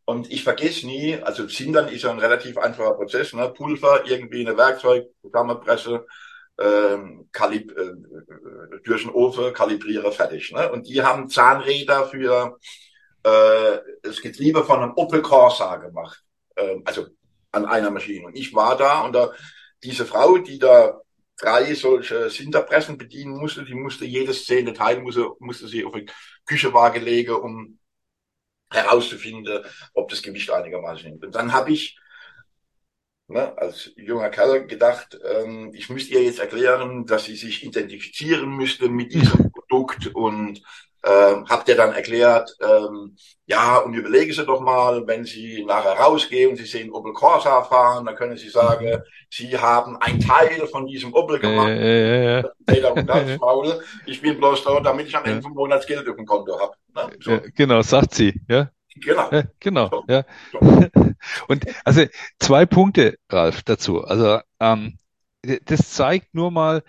Und 0.04 0.30
ich 0.30 0.42
vergesse 0.44 0.86
nie, 0.86 1.16
also 1.16 1.46
Sintern 1.48 1.88
ist 1.88 2.02
ja 2.02 2.10
ein 2.10 2.18
relativ 2.18 2.58
einfacher 2.58 2.94
Prozess, 2.94 3.32
ne? 3.32 3.48
Pulver, 3.50 4.04
irgendwie 4.06 4.46
eine 4.46 4.56
Werkzeug, 4.56 5.06
Wärmepresse, 5.22 6.04
ähm, 6.60 7.28
kalib 7.32 7.76
äh, 7.76 7.92
durch 8.84 9.02
den 9.02 9.10
Ofen 9.10 9.52
kalibriere 9.52 10.12
fertig. 10.12 10.52
Ne? 10.52 10.70
Und 10.70 10.86
die 10.86 11.02
haben 11.02 11.28
Zahnräder 11.28 12.06
für 12.06 12.58
äh, 13.22 13.78
das 14.02 14.20
Getriebe 14.20 14.64
von 14.64 14.82
einem 14.82 14.92
Opel 14.96 15.22
Corsa 15.22 15.76
gemacht. 15.76 16.22
Äh, 16.56 16.76
also 16.84 17.06
an 17.52 17.66
einer 17.66 17.90
Maschine. 17.90 18.26
Und 18.26 18.36
ich 18.36 18.54
war 18.54 18.76
da 18.76 19.00
und 19.02 19.12
da 19.12 19.32
diese 19.82 20.06
Frau, 20.06 20.38
die 20.38 20.58
da 20.58 21.00
drei 21.38 21.74
solche 21.74 22.28
Sinterpressen 22.30 22.98
bedienen 22.98 23.36
musste, 23.36 23.64
die 23.64 23.74
musste 23.74 24.04
jedes 24.04 24.44
zehnte 24.44 24.72
Teil 24.72 25.00
musste, 25.00 25.30
musste 25.38 25.66
sie 25.68 25.84
auf 25.84 25.94
eine 25.94 26.06
Küchewaage 26.44 27.00
legen, 27.00 27.34
um 27.34 27.78
herauszufinden, 28.70 29.64
ob 29.94 30.10
das 30.10 30.22
Gewicht 30.22 30.50
einigermaßen 30.50 31.08
nimmt. 31.08 31.24
Und 31.24 31.34
dann 31.34 31.52
habe 31.52 31.72
ich 31.72 31.98
ne, 33.30 33.56
als 33.56 33.92
junger 33.96 34.28
Kerl 34.30 34.66
gedacht, 34.66 35.18
ähm, 35.24 35.70
ich 35.74 35.88
müsste 35.88 36.14
ihr 36.14 36.24
jetzt 36.24 36.40
erklären, 36.40 37.06
dass 37.06 37.24
sie 37.24 37.36
sich 37.36 37.64
identifizieren 37.64 38.50
müsste 38.50 38.88
mit 38.88 39.14
diesem 39.14 39.50
Produkt 39.52 40.08
und 40.14 40.62
ähm, 41.02 41.46
habt 41.48 41.66
ihr 41.68 41.76
dann 41.76 41.94
erklärt, 41.94 42.54
ähm, 42.60 43.16
ja, 43.46 43.78
und 43.78 43.94
überlegen 43.94 44.32
Sie 44.32 44.44
doch 44.44 44.60
mal, 44.60 45.06
wenn 45.06 45.24
Sie 45.24 45.64
nachher 45.64 45.94
rausgehen 45.94 46.50
und 46.50 46.56
Sie 46.56 46.66
sehen 46.66 46.92
Opel 46.92 47.14
Corsa 47.14 47.62
fahren, 47.62 48.04
dann 48.04 48.16
können 48.16 48.36
Sie 48.36 48.50
sagen, 48.50 48.86
mhm. 48.86 49.02
Sie 49.30 49.56
haben 49.56 49.96
ein 49.96 50.20
Teil 50.20 50.66
von 50.66 50.86
diesem 50.86 51.14
Opel 51.14 51.38
gemacht. 51.38 51.70
Äh, 51.70 52.40
äh, 52.40 52.42
äh. 52.42 52.44
Ich 54.06 54.20
bin 54.20 54.36
bloß 54.36 54.62
da, 54.64 54.80
damit 54.80 55.06
ich 55.06 55.16
am 55.16 55.24
Ende 55.24 55.42
vom 55.42 55.54
Monat 55.54 55.86
Geld 55.86 56.06
auf 56.06 56.16
dem 56.16 56.26
Konto 56.26 56.60
habe. 56.60 56.74
Ne? 56.94 57.16
So. 57.20 57.40
genau, 57.54 57.80
sagt 57.80 58.14
sie, 58.14 58.38
ja. 58.48 58.70
Genau. 58.96 59.30
Ja, 59.30 59.44
genau, 59.60 59.88
so. 59.88 60.04
ja. 60.08 60.24
So. 60.52 60.58
Und 61.48 61.66
also 61.84 62.04
zwei 62.38 62.66
Punkte, 62.66 63.18
Ralf, 63.28 63.62
dazu. 63.62 64.04
Also 64.04 64.40
ähm, 64.58 64.98
das 65.42 65.90
zeigt 65.92 66.34
nur 66.34 66.50
mal, 66.50 66.82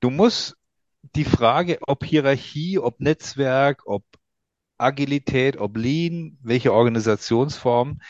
du 0.00 0.10
musst 0.10 0.56
die 1.14 1.24
Frage, 1.24 1.78
ob 1.86 2.04
Hierarchie, 2.04 2.78
ob 2.78 3.00
Netzwerk, 3.00 3.82
ob 3.86 4.04
Agilität, 4.78 5.56
ob 5.56 5.76
Lean, 5.76 6.38
welche 6.42 6.72
Organisationsform, 6.72 8.00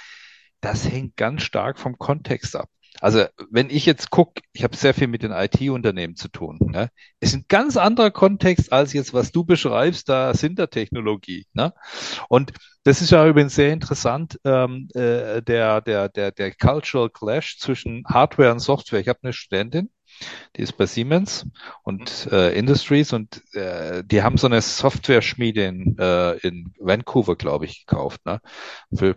das 0.60 0.88
hängt 0.88 1.16
ganz 1.16 1.42
stark 1.42 1.78
vom 1.78 1.98
Kontext 1.98 2.56
ab. 2.56 2.70
Also 3.04 3.26
wenn 3.50 3.68
ich 3.68 3.84
jetzt 3.84 4.08
gucke, 4.08 4.40
ich 4.54 4.64
habe 4.64 4.74
sehr 4.74 4.94
viel 4.94 5.08
mit 5.08 5.22
den 5.22 5.30
IT-Unternehmen 5.30 6.16
zu 6.16 6.28
tun. 6.28 6.58
Ne? 6.58 6.88
Ist 7.20 7.34
ein 7.34 7.44
ganz 7.48 7.76
anderer 7.76 8.10
Kontext 8.10 8.72
als 8.72 8.94
jetzt, 8.94 9.12
was 9.12 9.30
du 9.30 9.44
beschreibst, 9.44 10.08
da 10.08 10.32
sind 10.32 10.58
da 10.58 10.68
Technologie. 10.68 11.46
Ne? 11.52 11.74
Und 12.30 12.54
das 12.82 13.02
ist 13.02 13.10
ja 13.10 13.26
übrigens 13.26 13.56
sehr 13.56 13.74
interessant, 13.74 14.40
ähm, 14.44 14.88
äh, 14.94 15.42
der, 15.42 15.82
der, 15.82 16.08
der, 16.08 16.32
der 16.32 16.54
Cultural 16.54 17.10
Clash 17.10 17.58
zwischen 17.58 18.04
Hardware 18.06 18.52
und 18.52 18.60
Software. 18.60 19.00
Ich 19.00 19.08
habe 19.08 19.18
eine 19.22 19.34
Studentin, 19.34 19.90
die 20.56 20.62
ist 20.62 20.76
bei 20.76 20.86
Siemens 20.86 21.46
und 21.82 22.26
mhm. 22.26 22.32
äh, 22.32 22.50
Industries 22.52 23.12
und 23.12 23.42
äh, 23.54 24.02
die 24.04 24.22
haben 24.22 24.36
so 24.36 24.46
eine 24.46 24.60
Software-Schmiede 24.60 25.64
in, 25.64 25.98
äh, 25.98 26.36
in 26.38 26.72
Vancouver, 26.78 27.36
glaube 27.36 27.64
ich, 27.64 27.86
gekauft, 27.86 28.24
ne? 28.24 28.40
Für 28.94 29.16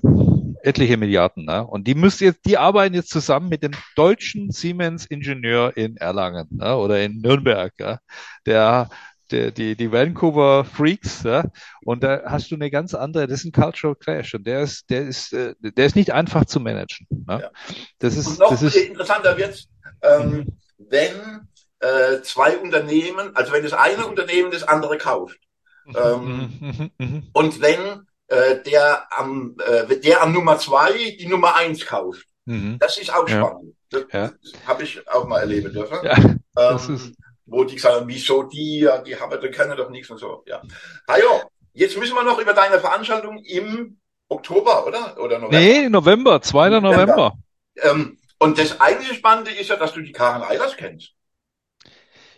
etliche 0.63 0.97
Milliarden, 0.97 1.45
ne? 1.45 1.65
Und 1.65 1.87
die 1.87 1.95
müssen 1.95 2.23
jetzt, 2.25 2.45
die 2.45 2.57
arbeiten 2.57 2.95
jetzt 2.95 3.09
zusammen 3.09 3.49
mit 3.49 3.63
dem 3.63 3.73
deutschen 3.95 4.51
Siemens-Ingenieur 4.51 5.77
in 5.77 5.97
Erlangen 5.97 6.47
ne? 6.49 6.75
oder 6.75 7.03
in 7.03 7.21
Nürnberg, 7.21 7.73
ja? 7.79 7.99
der 8.45 8.89
die, 9.29 9.51
die, 9.51 9.75
die 9.75 9.91
Vancouver 9.91 10.63
Freaks, 10.63 11.23
ja, 11.23 11.43
und 11.83 12.01
da 12.01 12.23
hast 12.27 12.49
du 12.49 12.55
eine 12.55 12.71
ganz 12.71 12.93
andere, 12.93 13.27
das 13.27 13.41
ist 13.41 13.45
ein 13.45 13.51
Cultural 13.51 13.95
Clash 13.95 14.33
und 14.33 14.47
der 14.47 14.61
ist, 14.61 14.89
der 14.89 15.01
ist, 15.01 15.33
äh, 15.33 15.53
der 15.61 15.85
ist 15.85 15.97
nicht 15.97 16.13
einfach 16.13 16.45
zu 16.45 16.61
managen. 16.61 17.07
Ne? 17.09 17.41
Ja. 17.41 17.51
Das 17.99 18.15
ist, 18.15 18.27
und 18.27 18.39
noch 18.39 18.51
das 18.51 18.63
ist, 18.63 18.77
interessanter 18.77 19.37
wird, 19.37 19.65
ähm, 20.01 20.31
mhm 20.31 20.57
wenn 20.77 21.47
äh, 21.79 22.21
zwei 22.21 22.57
Unternehmen, 22.57 23.35
also 23.35 23.51
wenn 23.53 23.63
das 23.63 23.73
eine 23.73 24.05
Unternehmen 24.05 24.51
das 24.51 24.63
andere 24.63 24.97
kauft. 24.97 25.39
Ähm, 25.95 26.91
und 27.33 27.61
wenn 27.61 28.07
äh, 28.27 28.61
der 28.63 29.07
am 29.17 29.55
äh, 29.65 29.99
der 29.99 30.21
am 30.21 30.33
Nummer 30.33 30.57
zwei 30.59 31.15
die 31.17 31.27
Nummer 31.27 31.55
eins 31.55 31.85
kauft. 31.85 32.25
Mhm. 32.45 32.77
Das 32.79 32.97
ist 32.97 33.13
auch 33.13 33.27
spannend. 33.27 33.75
Ja. 33.91 33.99
Das, 33.99 34.03
ja. 34.11 34.31
habe 34.65 34.83
ich 34.83 35.07
auch 35.07 35.27
mal 35.27 35.39
erleben 35.39 35.71
dürfen. 35.71 35.97
Ja, 36.03 36.17
ähm, 36.57 37.15
wo 37.45 37.63
die 37.63 37.75
gesagt 37.75 37.95
haben, 37.95 38.07
wieso 38.07 38.43
die, 38.43 38.79
ja, 38.79 38.97
die 38.97 39.17
haben, 39.17 39.39
die 39.41 39.49
können 39.49 39.77
doch 39.77 39.89
nichts 39.89 40.09
und 40.09 40.17
so. 40.17 40.43
Ja. 40.45 40.61
Hajo, 41.07 41.43
jetzt 41.73 41.97
müssen 41.97 42.15
wir 42.15 42.23
noch 42.23 42.39
über 42.39 42.53
deine 42.53 42.79
Veranstaltung 42.79 43.37
im 43.45 43.97
Oktober, 44.27 44.85
oder? 44.85 45.17
Oder 45.17 45.39
November? 45.39 45.57
Nee, 45.57 45.89
November, 45.89 46.41
2. 46.41 46.69
November. 46.69 46.91
November. 46.91 47.33
Ähm, 47.77 48.16
und 48.39 48.57
das 48.57 48.79
eigentliche 48.79 49.15
Spannende 49.15 49.51
ist 49.51 49.69
ja, 49.69 49.75
dass 49.75 49.93
du 49.93 50.01
die 50.01 50.11
Karen 50.11 50.43
Eilers 50.43 50.77
kennst. 50.77 51.13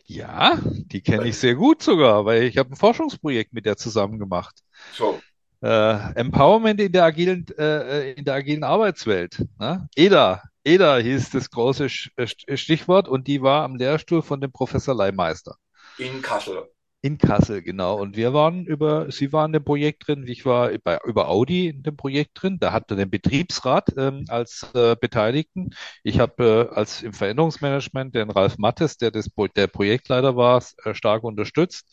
Ja, 0.05 0.57
die 0.63 1.01
kenne 1.01 1.27
ich 1.27 1.37
sehr 1.37 1.53
gut 1.53 1.83
sogar, 1.83 2.25
weil 2.25 2.43
ich 2.43 2.57
habe 2.57 2.71
ein 2.71 2.75
Forschungsprojekt 2.75 3.53
mit 3.53 3.67
der 3.67 3.77
zusammen 3.77 4.17
gemacht. 4.17 4.63
So. 4.93 5.21
Äh, 5.61 6.13
Empowerment 6.15 6.79
in 6.81 6.91
der 6.91 7.03
agilen, 7.03 7.45
äh, 7.57 8.13
in 8.13 8.25
der 8.25 8.33
agilen 8.33 8.63
Arbeitswelt. 8.63 9.45
Ne? 9.59 9.87
EDA. 9.95 10.41
EDA 10.63 10.97
hieß 10.97 11.29
das 11.29 11.51
große 11.51 11.89
äh, 12.15 12.57
Stichwort 12.57 13.07
und 13.07 13.27
die 13.27 13.43
war 13.43 13.63
am 13.63 13.75
Lehrstuhl 13.75 14.23
von 14.23 14.41
dem 14.41 14.51
Professor 14.51 14.95
Leihmeister. 14.95 15.57
In 15.99 16.21
Kassel. 16.23 16.67
In 17.01 17.17
Kassel, 17.17 17.61
genau. 17.61 17.97
Und 17.97 18.17
wir 18.17 18.33
waren 18.33 18.65
über, 18.65 19.09
Sie 19.09 19.31
waren 19.31 19.53
dem 19.53 19.63
Projekt 19.63 20.07
drin, 20.07 20.25
ich 20.27 20.45
war 20.45 20.69
bei, 20.83 20.99
über 21.05 21.29
Audi 21.29 21.69
in 21.69 21.81
dem 21.81 21.95
Projekt 21.95 22.31
drin. 22.41 22.59
Da 22.59 22.73
hatte 22.73 22.97
den 22.97 23.09
Betriebsrat 23.09 23.93
ähm, 23.97 24.25
als 24.27 24.69
äh, 24.73 24.97
Beteiligten. 24.99 25.69
Ich 26.03 26.19
habe 26.19 26.69
äh, 26.69 26.75
als 26.75 27.01
im 27.01 27.13
Veränderungsmanagement 27.13 28.15
den 28.15 28.29
Ralf 28.29 28.57
Mattes, 28.57 28.97
der 28.97 29.11
das, 29.11 29.29
der 29.55 29.67
Projektleiter 29.67 30.35
war, 30.35 30.61
äh, 30.83 30.93
stark 30.93 31.23
unterstützt. 31.23 31.87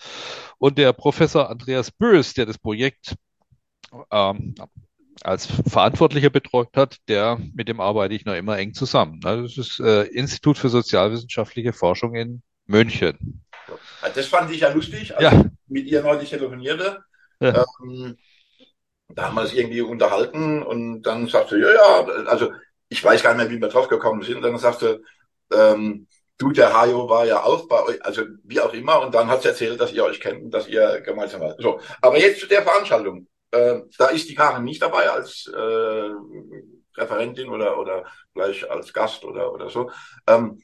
Und 0.59 0.76
der 0.76 0.92
Professor 0.92 1.50
Andreas 1.50 1.92
Bös, 1.92 2.34
der 2.34 2.46
das 2.46 2.59
Projekt 2.59 3.14
ähm, 4.11 4.57
als 5.22 5.46
Verantwortlicher 5.46 6.30
betreut 6.30 6.76
hat, 6.76 6.96
der, 7.07 7.38
mit 7.54 7.68
dem 7.68 7.80
arbeite 7.80 8.14
ich 8.14 8.24
noch 8.24 8.34
immer 8.34 8.59
eng 8.59 8.74
zusammen. 8.74 9.20
Das 9.20 9.57
ist 9.57 9.78
äh, 9.78 10.02
Institut 10.02 10.59
für 10.59 10.68
sozialwissenschaftliche 10.68 11.72
Forschung 11.72 12.16
in 12.16 12.42
München. 12.66 13.44
Das 14.14 14.26
fand 14.26 14.50
ich 14.50 14.60
ja 14.60 14.70
lustig, 14.70 15.14
als 15.16 15.22
ja. 15.22 15.32
ich 15.32 15.46
mit 15.68 15.86
ihr 15.86 16.02
neulich 16.02 16.30
telefonierte. 16.30 17.04
Ja. 17.40 17.64
Ähm, 17.82 18.16
da 19.08 19.26
haben 19.26 19.34
wir 19.36 19.44
es 19.44 19.54
irgendwie 19.54 19.82
unterhalten 19.82 20.62
und 20.62 21.02
dann 21.02 21.26
sagte, 21.28 21.58
ja, 21.58 21.72
ja, 21.72 22.06
also 22.26 22.52
ich 22.88 23.02
weiß 23.02 23.22
gar 23.22 23.34
nicht 23.34 23.44
mehr, 23.44 23.56
wie 23.56 23.60
wir 23.60 23.68
drauf 23.68 23.88
gekommen 23.88 24.22
sind. 24.22 24.42
Dann 24.42 24.58
sagte, 24.58 25.02
ähm, 25.52 26.06
du, 26.38 26.52
der 26.52 26.74
Hajo 26.74 27.08
war 27.08 27.24
ja 27.24 27.42
auch 27.42 27.68
bei 27.68 27.82
euch, 27.82 28.04
also 28.04 28.22
wie 28.44 28.60
auch 28.60 28.72
immer. 28.72 29.00
Und 29.00 29.14
dann 29.14 29.28
hat 29.28 29.42
sie 29.42 29.48
erzählt, 29.48 29.80
dass 29.80 29.92
ihr 29.92 30.04
euch 30.04 30.20
kennt 30.20 30.42
und 30.42 30.50
dass 30.50 30.68
ihr 30.68 31.00
gemeinsam 31.00 31.40
wart. 31.40 31.60
So, 31.60 31.80
aber 32.00 32.18
jetzt 32.18 32.40
zu 32.40 32.46
der 32.46 32.62
Veranstaltung. 32.62 33.26
Äh, 33.52 33.82
da 33.96 34.08
ist 34.08 34.28
die 34.28 34.34
Karin 34.34 34.64
nicht 34.64 34.82
dabei 34.82 35.08
als 35.08 35.46
äh, 35.46 36.10
Referentin 36.96 37.48
oder, 37.48 37.78
oder 37.78 38.04
gleich 38.34 38.68
als 38.68 38.92
Gast 38.92 39.24
oder, 39.24 39.52
oder 39.52 39.70
so. 39.70 39.90
Ähm, 40.26 40.60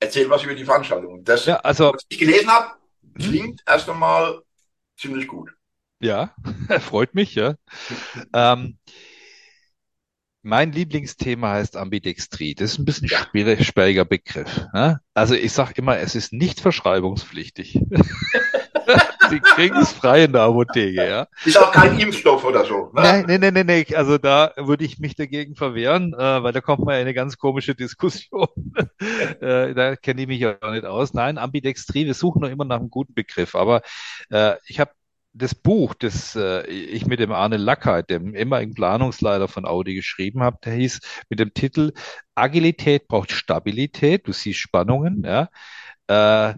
erzähl 0.00 0.28
was 0.30 0.44
über 0.44 0.54
die 0.54 0.64
Veranstaltung. 0.64 1.24
Das, 1.24 1.46
ja, 1.46 1.56
also, 1.56 1.92
was 1.92 2.04
ich 2.08 2.18
gelesen 2.18 2.48
habe, 2.48 2.74
hm? 3.02 3.24
klingt 3.24 3.62
erst 3.66 3.88
einmal 3.88 4.42
ziemlich 4.96 5.26
gut. 5.26 5.50
Ja, 6.00 6.34
freut 6.80 7.14
mich, 7.14 7.34
ja. 7.34 7.56
ähm, 8.32 8.78
mein 10.42 10.72
Lieblingsthema 10.72 11.52
heißt 11.52 11.76
Ambidextrie. 11.76 12.54
Das 12.54 12.72
ist 12.72 12.78
ein 12.78 12.84
bisschen 12.84 13.08
ja. 13.08 13.18
schwierig, 13.18 13.66
sperriger 13.66 14.04
Begriff. 14.04 14.66
Ne? 14.72 15.00
Also 15.12 15.34
ich 15.34 15.52
sage 15.52 15.74
immer, 15.76 15.98
es 15.98 16.14
ist 16.14 16.32
nicht 16.32 16.60
verschreibungspflichtig. 16.60 17.80
Sie 19.30 19.40
kriegen 19.40 19.76
es 19.76 19.92
frei 19.92 20.24
in 20.24 20.32
der 20.32 20.42
Apotheke, 20.42 21.08
ja. 21.08 21.26
Ist 21.44 21.58
auch 21.58 21.72
kein 21.72 21.98
Impfstoff 21.98 22.44
oder 22.44 22.64
so. 22.64 22.90
Ne? 22.94 23.02
Nein, 23.02 23.24
nein, 23.26 23.40
nein, 23.40 23.54
nein, 23.54 23.66
nein. 23.66 23.84
Also 23.94 24.18
da 24.18 24.52
würde 24.56 24.84
ich 24.84 24.98
mich 24.98 25.14
dagegen 25.16 25.56
verwehren, 25.56 26.14
äh, 26.14 26.42
weil 26.42 26.52
da 26.52 26.60
kommt 26.60 26.84
man 26.84 26.94
in 26.94 27.02
eine 27.02 27.14
ganz 27.14 27.38
komische 27.38 27.74
Diskussion. 27.74 28.48
äh, 29.40 29.74
da 29.74 29.96
kenne 29.96 30.22
ich 30.22 30.28
mich 30.28 30.40
ja 30.40 30.56
auch 30.60 30.70
nicht 30.70 30.84
aus. 30.84 31.14
Nein, 31.14 31.38
Ambidextrie, 31.38 32.06
wir 32.06 32.14
suchen 32.14 32.42
noch 32.42 32.50
immer 32.50 32.64
nach 32.64 32.78
einem 32.78 32.90
guten 32.90 33.14
Begriff. 33.14 33.54
Aber 33.54 33.82
äh, 34.30 34.54
ich 34.66 34.80
habe 34.80 34.92
das 35.32 35.54
Buch, 35.54 35.94
das 35.94 36.34
äh, 36.36 36.66
ich 36.66 37.06
mit 37.06 37.20
dem 37.20 37.32
Arne 37.32 37.56
Lackheit, 37.56 38.10
dem 38.10 38.34
ehemaligen 38.34 38.74
Planungsleiter 38.74 39.48
von 39.48 39.66
Audi 39.66 39.94
geschrieben 39.94 40.42
habe, 40.42 40.58
der 40.64 40.74
hieß 40.74 41.00
mit 41.28 41.38
dem 41.38 41.54
Titel 41.54 41.92
Agilität 42.34 43.08
braucht 43.08 43.32
Stabilität. 43.32 44.26
Du 44.26 44.32
siehst 44.32 44.58
Spannungen, 44.58 45.24
ja. 45.24 45.48
Äh, 46.08 46.54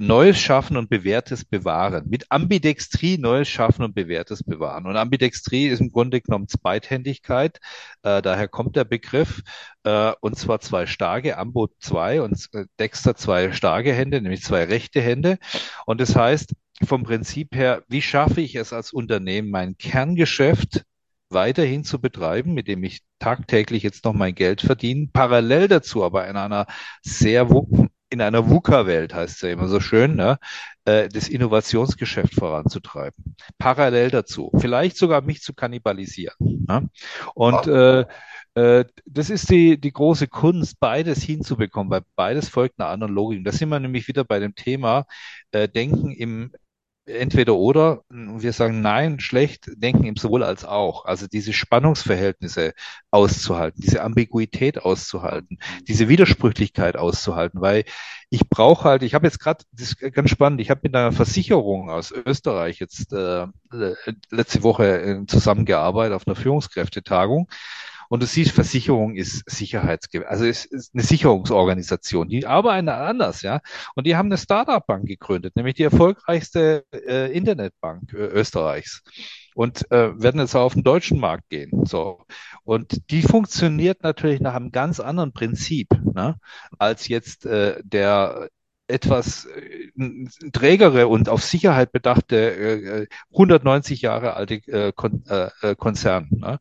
Neues 0.00 0.38
schaffen 0.38 0.76
und 0.76 0.88
bewährtes 0.88 1.44
bewahren. 1.44 2.08
Mit 2.08 2.30
Ambidextrie 2.30 3.18
Neues 3.18 3.48
schaffen 3.48 3.84
und 3.84 3.94
bewährtes 3.94 4.42
bewahren. 4.42 4.86
Und 4.86 4.96
Ambidextrie 4.96 5.66
ist 5.68 5.80
im 5.80 5.90
Grunde 5.90 6.20
genommen 6.20 6.48
Zweithändigkeit. 6.48 7.58
Äh, 8.02 8.22
daher 8.22 8.48
kommt 8.48 8.76
der 8.76 8.84
Begriff. 8.84 9.42
Äh, 9.84 10.12
und 10.20 10.38
zwar 10.38 10.60
zwei 10.60 10.86
starke, 10.86 11.36
Ambo 11.36 11.68
zwei 11.78 12.22
und 12.22 12.48
äh, 12.52 12.64
Dexter 12.78 13.16
zwei 13.16 13.52
starke 13.52 13.92
Hände, 13.92 14.20
nämlich 14.20 14.42
zwei 14.42 14.64
rechte 14.64 15.00
Hände. 15.00 15.38
Und 15.86 16.00
das 16.00 16.16
heißt, 16.16 16.54
vom 16.84 17.04
Prinzip 17.04 17.54
her, 17.54 17.84
wie 17.88 18.02
schaffe 18.02 18.40
ich 18.40 18.54
es 18.54 18.72
als 18.72 18.92
Unternehmen, 18.92 19.50
mein 19.50 19.76
Kerngeschäft 19.76 20.84
weiterhin 21.30 21.84
zu 21.84 22.00
betreiben, 22.00 22.54
mit 22.54 22.68
dem 22.68 22.84
ich 22.84 23.00
tagtäglich 23.18 23.82
jetzt 23.82 24.04
noch 24.04 24.12
mein 24.12 24.34
Geld 24.34 24.60
verdiene, 24.60 25.08
parallel 25.12 25.68
dazu 25.68 26.04
aber 26.04 26.28
in 26.28 26.36
einer 26.36 26.66
sehr 27.02 27.50
in 28.12 28.20
einer 28.20 28.48
VUCA-Welt 28.48 29.14
heißt 29.14 29.36
es 29.36 29.40
ja 29.40 29.48
immer 29.48 29.68
so 29.68 29.80
schön, 29.80 30.14
ne? 30.16 30.38
äh, 30.84 31.08
das 31.08 31.28
Innovationsgeschäft 31.28 32.34
voranzutreiben. 32.34 33.36
Parallel 33.58 34.10
dazu. 34.10 34.50
Vielleicht 34.58 34.96
sogar 34.96 35.22
mich 35.22 35.42
zu 35.42 35.54
kannibalisieren. 35.54 36.66
Ja? 36.68 36.82
Und 37.34 37.66
äh, 37.66 38.04
äh, 38.54 38.84
das 39.06 39.30
ist 39.30 39.50
die, 39.50 39.80
die 39.80 39.92
große 39.92 40.28
Kunst, 40.28 40.78
beides 40.78 41.22
hinzubekommen, 41.22 41.90
weil 41.90 42.02
beides 42.16 42.48
folgt 42.48 42.78
einer 42.78 42.90
anderen 42.90 43.14
Logik. 43.14 43.44
Da 43.44 43.52
sind 43.52 43.70
wir 43.70 43.80
nämlich 43.80 44.08
wieder 44.08 44.24
bei 44.24 44.38
dem 44.38 44.54
Thema 44.54 45.06
äh, 45.52 45.68
Denken 45.68 46.12
im 46.12 46.52
entweder 47.12 47.54
oder. 47.56 48.02
Wir 48.08 48.52
sagen 48.52 48.80
nein, 48.80 49.20
schlecht, 49.20 49.70
denken 49.76 50.04
im 50.04 50.16
sowohl 50.16 50.42
als 50.42 50.64
auch. 50.64 51.04
Also 51.04 51.26
diese 51.26 51.52
Spannungsverhältnisse 51.52 52.74
auszuhalten, 53.10 53.80
diese 53.82 54.02
Ambiguität 54.02 54.82
auszuhalten, 54.82 55.58
diese 55.88 56.08
Widersprüchlichkeit 56.08 56.96
auszuhalten, 56.96 57.60
weil 57.60 57.84
ich 58.30 58.48
brauche 58.48 58.84
halt, 58.84 59.02
ich 59.02 59.14
habe 59.14 59.26
jetzt 59.26 59.40
gerade, 59.40 59.64
das 59.72 59.88
ist 59.92 60.14
ganz 60.14 60.30
spannend, 60.30 60.60
ich 60.60 60.70
habe 60.70 60.80
mit 60.84 60.94
einer 60.94 61.12
Versicherung 61.12 61.90
aus 61.90 62.12
Österreich 62.12 62.78
jetzt 62.78 63.12
äh, 63.12 63.46
letzte 64.30 64.62
Woche 64.62 65.02
äh, 65.02 65.26
zusammengearbeitet 65.26 66.14
auf 66.14 66.26
einer 66.26 66.36
Führungskräftetagung 66.36 67.48
und 68.12 68.22
du 68.22 68.26
siehst, 68.26 68.50
Versicherung 68.50 69.16
ist 69.16 69.42
Sicherheitsge 69.48 70.28
also 70.28 70.44
ist, 70.44 70.66
ist 70.66 70.92
eine 70.92 71.02
Sicherungsorganisation. 71.02 72.28
Die 72.28 72.46
arbeiten 72.46 72.90
anders, 72.90 73.40
ja. 73.40 73.62
Und 73.94 74.06
die 74.06 74.16
haben 74.16 74.26
eine 74.26 74.36
Startup-Bank 74.36 75.06
gegründet, 75.06 75.56
nämlich 75.56 75.76
die 75.76 75.84
erfolgreichste 75.84 76.84
äh, 76.92 77.32
Internetbank 77.32 78.12
äh, 78.12 78.18
Österreichs 78.18 79.02
und 79.54 79.90
äh, 79.90 80.20
werden 80.20 80.42
jetzt 80.42 80.54
auch 80.54 80.64
auf 80.64 80.74
den 80.74 80.82
deutschen 80.82 81.20
Markt 81.20 81.48
gehen. 81.48 81.86
So. 81.86 82.20
Und 82.64 83.10
die 83.10 83.22
funktioniert 83.22 84.02
natürlich 84.02 84.42
nach 84.42 84.56
einem 84.56 84.72
ganz 84.72 85.00
anderen 85.00 85.32
Prinzip, 85.32 85.88
ne, 86.14 86.36
als 86.78 87.08
jetzt 87.08 87.46
äh, 87.46 87.80
der 87.82 88.50
etwas 88.88 89.46
äh, 89.46 89.90
trägere 90.52 91.08
und 91.08 91.28
auf 91.28 91.42
Sicherheit 91.42 91.92
bedachte 91.92 92.36
äh, 92.36 93.06
190 93.32 94.02
Jahre 94.02 94.34
alte 94.34 94.54
äh, 94.66 94.92
äh, 95.28 95.50
äh, 95.62 95.74
Konzern. 95.76 96.28
Ne? 96.30 96.58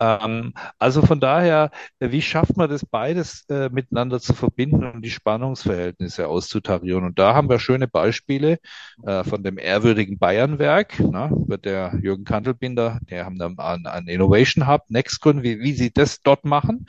Ähm, 0.00 0.54
also 0.78 1.02
von 1.02 1.20
daher, 1.20 1.70
wie 2.00 2.22
schafft 2.22 2.56
man 2.56 2.70
das 2.70 2.84
beides 2.84 3.46
miteinander 3.48 4.20
zu 4.20 4.34
verbinden 4.34 4.84
und 4.84 5.02
die 5.02 5.10
Spannungsverhältnisse 5.10 6.28
auszutarieren? 6.28 7.04
Und 7.04 7.18
da 7.18 7.34
haben 7.34 7.48
wir 7.48 7.58
schöne 7.58 7.88
Beispiele 7.88 8.58
von 9.02 9.42
dem 9.42 9.58
ehrwürdigen 9.58 10.18
Bayernwerk, 10.18 10.98
ne? 11.00 11.30
wird 11.46 11.64
der 11.64 11.98
Jürgen 12.00 12.24
Kantelbinder, 12.24 13.00
der 13.10 13.24
haben 13.24 13.38
dann 13.38 13.58
einen, 13.58 14.08
Innovation 14.08 14.66
Hub, 14.66 14.82
Nextgrün, 14.88 15.42
wie, 15.42 15.60
wie 15.60 15.72
sie 15.72 15.92
das 15.92 16.22
dort 16.22 16.44
machen, 16.44 16.86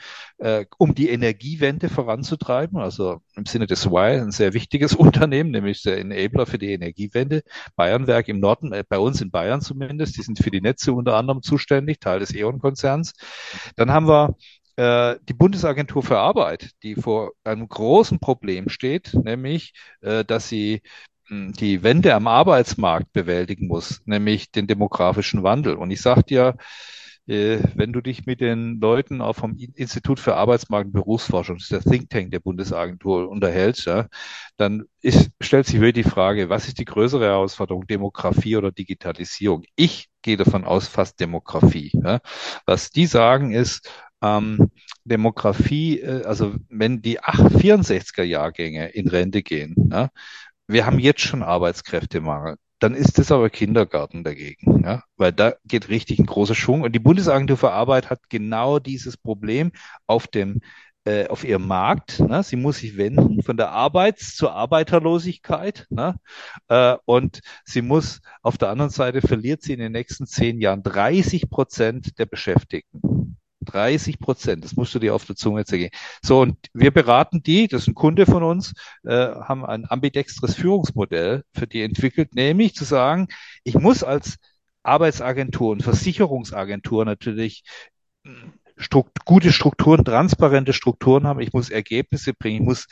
um 0.78 0.94
die 0.94 1.10
Energiewende 1.10 1.88
voranzutreiben, 1.88 2.78
also 2.78 3.20
im 3.34 3.46
Sinne 3.46 3.66
des 3.66 3.90
Why, 3.90 4.20
ein 4.20 4.30
sehr 4.30 4.54
wichtiges 4.54 4.65
Unternehmen, 4.98 5.50
nämlich 5.50 5.82
der 5.82 5.98
Enabler 5.98 6.46
für 6.46 6.58
die 6.58 6.72
Energiewende. 6.72 7.42
Bayernwerk 7.76 8.28
im 8.28 8.40
Norden, 8.40 8.72
äh, 8.72 8.84
bei 8.88 8.98
uns 8.98 9.20
in 9.20 9.30
Bayern 9.30 9.60
zumindest, 9.60 10.16
die 10.16 10.22
sind 10.22 10.38
für 10.38 10.50
die 10.50 10.60
Netze 10.60 10.92
unter 10.92 11.14
anderem 11.16 11.42
zuständig, 11.42 12.00
Teil 12.00 12.20
des 12.20 12.34
E.ON-Konzerns. 12.34 13.12
Dann 13.76 13.90
haben 13.90 14.08
wir 14.08 14.36
äh, 14.76 15.16
die 15.28 15.34
Bundesagentur 15.34 16.02
für 16.02 16.18
Arbeit, 16.18 16.70
die 16.82 16.94
vor 16.94 17.32
einem 17.44 17.68
großen 17.68 18.20
Problem 18.20 18.68
steht, 18.68 19.14
nämlich, 19.14 19.72
äh, 20.02 20.24
dass 20.24 20.48
sie 20.48 20.82
hm, 21.28 21.52
die 21.52 21.82
Wende 21.82 22.14
am 22.14 22.26
Arbeitsmarkt 22.26 23.12
bewältigen 23.12 23.66
muss, 23.68 24.02
nämlich 24.04 24.50
den 24.50 24.66
demografischen 24.66 25.42
Wandel. 25.42 25.74
Und 25.76 25.90
ich 25.90 26.00
sage 26.00 26.22
dir, 26.24 26.56
wenn 27.26 27.92
du 27.92 28.00
dich 28.00 28.24
mit 28.26 28.40
den 28.40 28.78
Leuten 28.80 29.20
auch 29.20 29.34
vom 29.34 29.56
Institut 29.56 30.20
für 30.20 30.36
Arbeitsmarkt 30.36 30.86
und 30.86 30.92
Berufsforschung, 30.92 31.56
das 31.56 31.70
ist 31.70 31.72
der 31.72 31.92
Think 31.92 32.08
Tank 32.08 32.30
der 32.30 32.40
Bundesagentur, 32.40 33.28
unterhältst, 33.28 33.86
ja, 33.86 34.06
dann 34.56 34.84
ist, 35.00 35.30
stellt 35.40 35.66
sich 35.66 35.80
wirklich 35.80 36.04
die 36.04 36.10
Frage, 36.10 36.48
was 36.48 36.68
ist 36.68 36.78
die 36.78 36.84
größere 36.84 37.24
Herausforderung, 37.24 37.86
Demografie 37.86 38.56
oder 38.56 38.70
Digitalisierung? 38.70 39.64
Ich 39.74 40.08
gehe 40.22 40.36
davon 40.36 40.64
aus, 40.64 40.88
fast 40.88 41.18
Demografie. 41.20 41.90
Ja. 41.94 42.20
Was 42.64 42.90
die 42.90 43.06
sagen 43.06 43.52
ist, 43.52 43.90
ähm, 44.22 44.70
Demografie, 45.04 46.00
äh, 46.00 46.24
also 46.24 46.54
wenn 46.68 47.02
die 47.02 47.20
64er 47.20 48.22
Jahrgänge 48.22 48.88
in 48.88 49.08
Rente 49.08 49.42
gehen, 49.42 49.74
ja, 49.90 50.10
wir 50.68 50.86
haben 50.86 50.98
jetzt 50.98 51.20
schon 51.20 51.42
Arbeitskräftemangel 51.42 52.56
dann 52.78 52.94
ist 52.94 53.18
das 53.18 53.32
aber 53.32 53.50
Kindergarten 53.50 54.22
dagegen, 54.24 54.82
ja, 54.84 55.02
weil 55.16 55.32
da 55.32 55.54
geht 55.64 55.88
richtig 55.88 56.18
ein 56.18 56.26
großer 56.26 56.54
Schwung. 56.54 56.82
Und 56.82 56.92
die 56.92 56.98
Bundesagentur 56.98 57.56
für 57.56 57.72
Arbeit 57.72 58.10
hat 58.10 58.28
genau 58.28 58.78
dieses 58.78 59.16
Problem 59.16 59.72
auf 60.06 60.26
dem 60.26 60.60
äh, 61.06 61.28
auf 61.28 61.44
ihrem 61.44 61.66
Markt. 61.66 62.20
Ne? 62.20 62.42
Sie 62.42 62.56
muss 62.56 62.78
sich 62.78 62.96
wenden 62.96 63.42
von 63.42 63.56
der 63.56 63.70
Arbeits- 63.70 64.34
zur 64.34 64.52
Arbeiterlosigkeit. 64.54 65.86
Ne? 65.88 66.16
Äh, 66.68 66.96
und 67.04 67.40
sie 67.64 67.82
muss 67.82 68.20
auf 68.42 68.58
der 68.58 68.70
anderen 68.70 68.90
Seite 68.90 69.20
verliert 69.22 69.62
sie 69.62 69.72
in 69.72 69.78
den 69.78 69.92
nächsten 69.92 70.26
zehn 70.26 70.60
Jahren 70.60 70.82
30 70.82 71.48
Prozent 71.48 72.18
der 72.18 72.26
Beschäftigten. 72.26 73.25
30 73.76 74.18
Prozent, 74.18 74.64
das 74.64 74.76
musst 74.76 74.94
du 74.94 74.98
dir 74.98 75.14
auf 75.14 75.24
der 75.26 75.36
Zunge 75.36 75.64
zergehen. 75.64 75.90
So, 76.22 76.40
und 76.40 76.56
wir 76.72 76.90
beraten 76.90 77.42
die, 77.42 77.68
das 77.68 77.82
ist 77.82 77.88
ein 77.88 77.94
Kunde 77.94 78.26
von 78.26 78.42
uns, 78.42 78.72
äh, 79.04 79.10
haben 79.14 79.66
ein 79.66 79.84
ambidextres 79.88 80.54
Führungsmodell 80.54 81.44
für 81.52 81.66
die 81.66 81.82
entwickelt, 81.82 82.34
nämlich 82.34 82.74
zu 82.74 82.84
sagen, 82.84 83.28
ich 83.64 83.74
muss 83.74 84.02
als 84.02 84.36
Arbeitsagentur 84.82 85.72
und 85.72 85.82
Versicherungsagentur 85.82 87.04
natürlich 87.04 87.64
hm, 88.24 88.52
Strukt 88.78 89.24
gute 89.24 89.52
Strukturen, 89.52 90.04
transparente 90.04 90.74
Strukturen 90.74 91.26
haben. 91.26 91.40
Ich 91.40 91.54
muss 91.54 91.70
Ergebnisse 91.70 92.34
bringen. 92.34 92.60
Ich 92.60 92.66
muss 92.66 92.86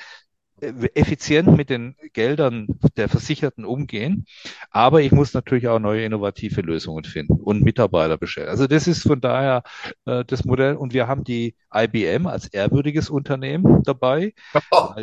effizient 0.95 1.57
mit 1.57 1.71
den 1.71 1.97
Geldern 2.13 2.69
der 2.97 3.09
Versicherten 3.09 3.65
umgehen. 3.65 4.27
Aber 4.71 5.03
ich 5.03 5.13
muss 5.13 5.35
natürlich 5.35 5.69
auch 5.69 5.79
neue 5.79 6.05
innovative 6.05 6.61
Lösungen 6.61 7.05
finden 7.05 7.41
und 7.41 7.63
Mitarbeiter 7.63 8.17
bestellen. 8.17 8.49
Also 8.49 8.67
das 8.67 8.87
ist 8.87 9.03
von 9.03 9.21
daher 9.21 9.63
äh, 10.07 10.25
das 10.25 10.45
Modell. 10.45 10.77
Und 10.77 10.95
wir 10.95 11.07
haben 11.07 11.25
die 11.25 11.55
IBM 11.75 12.27
als 12.27 12.47
ehrwürdiges 12.49 13.11
Unternehmen 13.11 13.83
dabei. 13.83 14.35
Oh. 14.71 14.95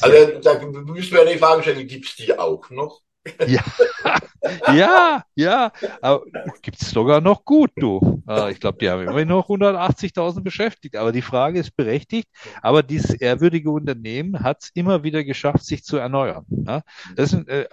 also 0.00 0.40
da 0.42 0.58
müssen 0.66 1.12
wir 1.12 1.24
ja 1.24 1.32
die 1.32 1.38
Frage 1.38 1.62
stellen, 1.62 1.86
gibt 1.86 2.06
es 2.06 2.16
die 2.16 2.36
auch 2.36 2.70
noch? 2.70 3.02
Ja, 3.46 3.62
ja, 4.72 5.22
ja. 5.34 5.72
Aber 6.00 6.22
gibt's 6.62 6.90
sogar 6.90 7.20
noch 7.20 7.44
gut, 7.44 7.70
du. 7.76 8.22
Äh, 8.28 8.52
ich 8.52 8.60
glaube, 8.60 8.78
die 8.80 8.88
haben 8.88 9.02
immerhin 9.02 9.28
noch 9.28 9.48
180.000 9.48 10.42
beschäftigt. 10.42 10.96
Aber 10.96 11.12
die 11.12 11.22
Frage 11.22 11.58
ist 11.58 11.76
berechtigt. 11.76 12.28
Aber 12.62 12.82
dieses 12.82 13.14
ehrwürdige 13.14 13.70
Unternehmen 13.70 14.40
hat 14.40 14.62
es 14.62 14.70
immer 14.74 15.02
wieder 15.02 15.24
geschafft, 15.24 15.64
sich 15.64 15.84
zu 15.84 15.96
erneuern. 15.96 16.44
Das 17.16 17.32
ist 17.32 17.48
äh, 17.48 17.66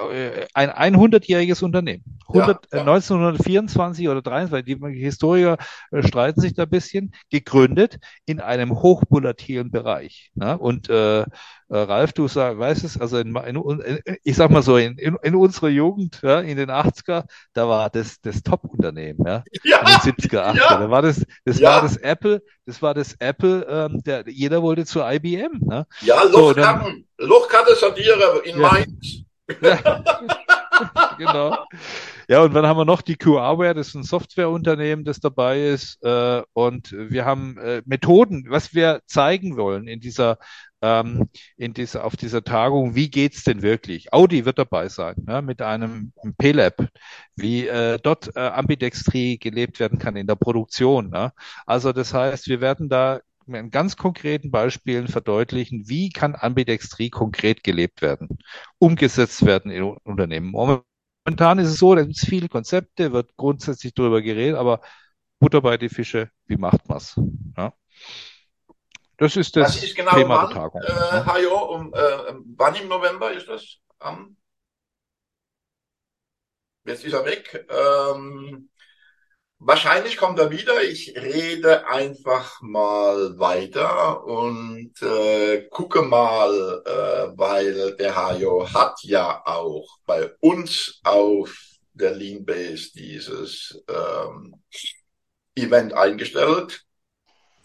ein 0.53 0.95
100-jähriges 0.95 1.63
Unternehmen. 1.63 2.03
100, 2.27 2.67
ja, 2.71 2.77
ja. 2.77 2.81
1924 2.81 4.09
oder 4.09 4.21
23, 4.21 4.77
die 4.77 4.99
Historiker 4.99 5.57
äh, 5.91 6.03
streiten 6.03 6.41
sich 6.41 6.53
da 6.53 6.63
ein 6.63 6.69
bisschen, 6.69 7.13
gegründet 7.29 7.99
in 8.25 8.39
einem 8.39 8.71
hochvolatilen 8.81 9.71
Bereich. 9.71 10.31
Und 10.35 10.89
äh, 10.89 11.25
äh, 11.71 11.77
Ralf, 11.77 12.11
du 12.11 12.27
sag, 12.27 12.59
weißt 12.59 12.83
es, 12.83 12.99
also 12.99 13.17
in, 13.17 13.33
in, 13.33 13.99
ich 14.23 14.35
sag 14.35 14.51
mal 14.51 14.61
so, 14.61 14.75
in, 14.75 14.97
in, 14.97 15.17
in 15.23 15.35
unserer 15.35 15.69
Jugend, 15.69 16.19
ja, 16.21 16.41
in 16.41 16.57
den 16.65 16.71
80er, 16.71 17.25
da 17.53 17.67
war 17.67 17.89
das 17.89 18.21
das 18.21 18.43
Top-Unternehmen, 18.43 19.25
ja? 19.25 19.43
ja. 19.63 19.79
In 19.79 19.85
den 19.85 20.15
70er, 20.15 20.53
80er. 20.53 20.57
Ja. 20.57 20.77
Da 20.77 20.89
war 20.89 21.01
das, 21.01 21.25
das 21.45 21.59
ja. 21.59 21.69
war 21.71 21.81
das 21.81 21.97
Apple, 21.97 22.41
das 22.65 22.81
war 22.81 22.93
das 22.93 23.15
Apple, 23.19 23.65
ähm, 23.69 24.01
der, 24.03 24.23
jeder 24.27 24.61
wollte 24.61 24.85
zu 24.85 25.01
IBM. 25.01 25.59
Ne? 25.61 25.85
Ja, 26.01 26.23
Lochkarten, 26.23 27.05
so, 27.17 27.75
Sortierer 27.75 28.43
in 28.45 28.59
ja. 28.59 28.71
Mainz. 28.71 29.23
Ja. 29.61 30.01
genau. 31.17 31.57
Ja, 32.27 32.41
und 32.41 32.53
dann 32.53 32.65
haben 32.65 32.77
wir 32.77 32.85
noch 32.85 33.01
die 33.01 33.17
QRware, 33.17 33.73
das 33.73 33.89
ist 33.89 33.95
ein 33.95 34.03
Softwareunternehmen, 34.03 35.03
das 35.05 35.19
dabei 35.19 35.67
ist. 35.67 36.01
Äh, 36.03 36.43
und 36.53 36.91
wir 36.91 37.25
haben 37.25 37.57
äh, 37.57 37.81
Methoden, 37.85 38.45
was 38.49 38.73
wir 38.73 39.01
zeigen 39.05 39.57
wollen 39.57 39.87
in 39.87 39.99
dieser 39.99 40.37
ähm, 40.81 41.29
in 41.57 41.73
dieser, 41.73 42.03
auf 42.05 42.15
dieser 42.15 42.43
Tagung, 42.43 42.95
wie 42.95 43.09
geht's 43.09 43.43
denn 43.43 43.61
wirklich? 43.61 44.13
Audi 44.13 44.45
wird 44.45 44.57
dabei 44.59 44.89
sein, 44.89 45.15
ja, 45.27 45.41
mit 45.41 45.61
einem 45.61 46.13
P-Lab, 46.37 46.87
wie 47.35 47.67
äh, 47.67 47.99
dort 48.01 48.35
äh, 48.35 48.39
Ambidextrie 48.39 49.37
gelebt 49.37 49.79
werden 49.79 49.99
kann 49.99 50.15
in 50.15 50.27
der 50.27 50.35
Produktion. 50.35 51.11
Ja. 51.13 51.33
Also 51.65 51.91
das 51.93 52.13
heißt, 52.13 52.47
wir 52.47 52.61
werden 52.61 52.89
da 52.89 53.21
in 53.47 53.71
ganz 53.71 53.97
konkreten 53.97 54.51
Beispielen 54.51 55.07
verdeutlichen, 55.07 55.87
wie 55.87 56.09
kann 56.09 56.35
Ambidextrie 56.35 57.09
konkret 57.09 57.63
gelebt 57.63 58.01
werden, 58.01 58.39
umgesetzt 58.77 59.45
werden 59.45 59.71
in 59.71 59.83
Unternehmen. 59.83 60.51
Momentan 60.51 61.59
ist 61.59 61.69
es 61.69 61.77
so, 61.77 61.95
da 61.95 62.03
gibt 62.03 62.17
es 62.17 62.25
viele 62.25 62.49
Konzepte, 62.49 63.11
wird 63.13 63.35
grundsätzlich 63.37 63.93
darüber 63.93 64.21
geredet, 64.21 64.57
aber 64.57 64.81
Butter 65.39 65.61
bei 65.61 65.77
die 65.77 65.89
Fische, 65.89 66.29
wie 66.45 66.57
macht 66.57 66.87
man's? 66.87 67.19
Ja. 67.57 67.73
Das 69.21 69.35
ist 69.35 69.55
das, 69.55 69.75
das 69.75 69.83
ist 69.83 69.95
genau 69.95 70.15
Thema 70.15 70.35
wann, 70.35 70.49
der 70.49 70.57
Tagung. 70.57 70.81
Äh, 70.81 71.25
Hajo, 71.25 71.75
um, 71.75 71.93
äh, 71.93 72.33
wann 72.57 72.73
im 72.75 72.87
November 72.87 73.31
ist 73.31 73.47
das? 73.47 73.77
Um, 73.99 74.35
jetzt 76.85 77.05
ist 77.05 77.13
er 77.13 77.23
weg. 77.23 77.67
Ähm, 77.69 78.69
Wahrscheinlich 79.63 80.17
kommt 80.17 80.39
er 80.39 80.49
wieder. 80.49 80.81
Ich 80.81 81.13
rede 81.15 81.87
einfach 81.87 82.59
mal 82.63 83.37
weiter 83.37 84.25
und 84.25 84.91
äh, 85.03 85.67
gucke 85.69 86.01
mal, 86.01 86.81
äh, 86.83 87.37
weil 87.37 87.95
der 87.97 88.15
Hajo 88.15 88.73
hat 88.73 89.03
ja 89.03 89.45
auch 89.45 89.99
bei 90.07 90.31
uns 90.39 90.99
auf 91.03 91.55
der 91.93 92.15
Leanbase 92.15 92.91
dieses 92.95 93.79
ähm, 93.87 94.55
Event 95.53 95.93
eingestellt. 95.93 96.83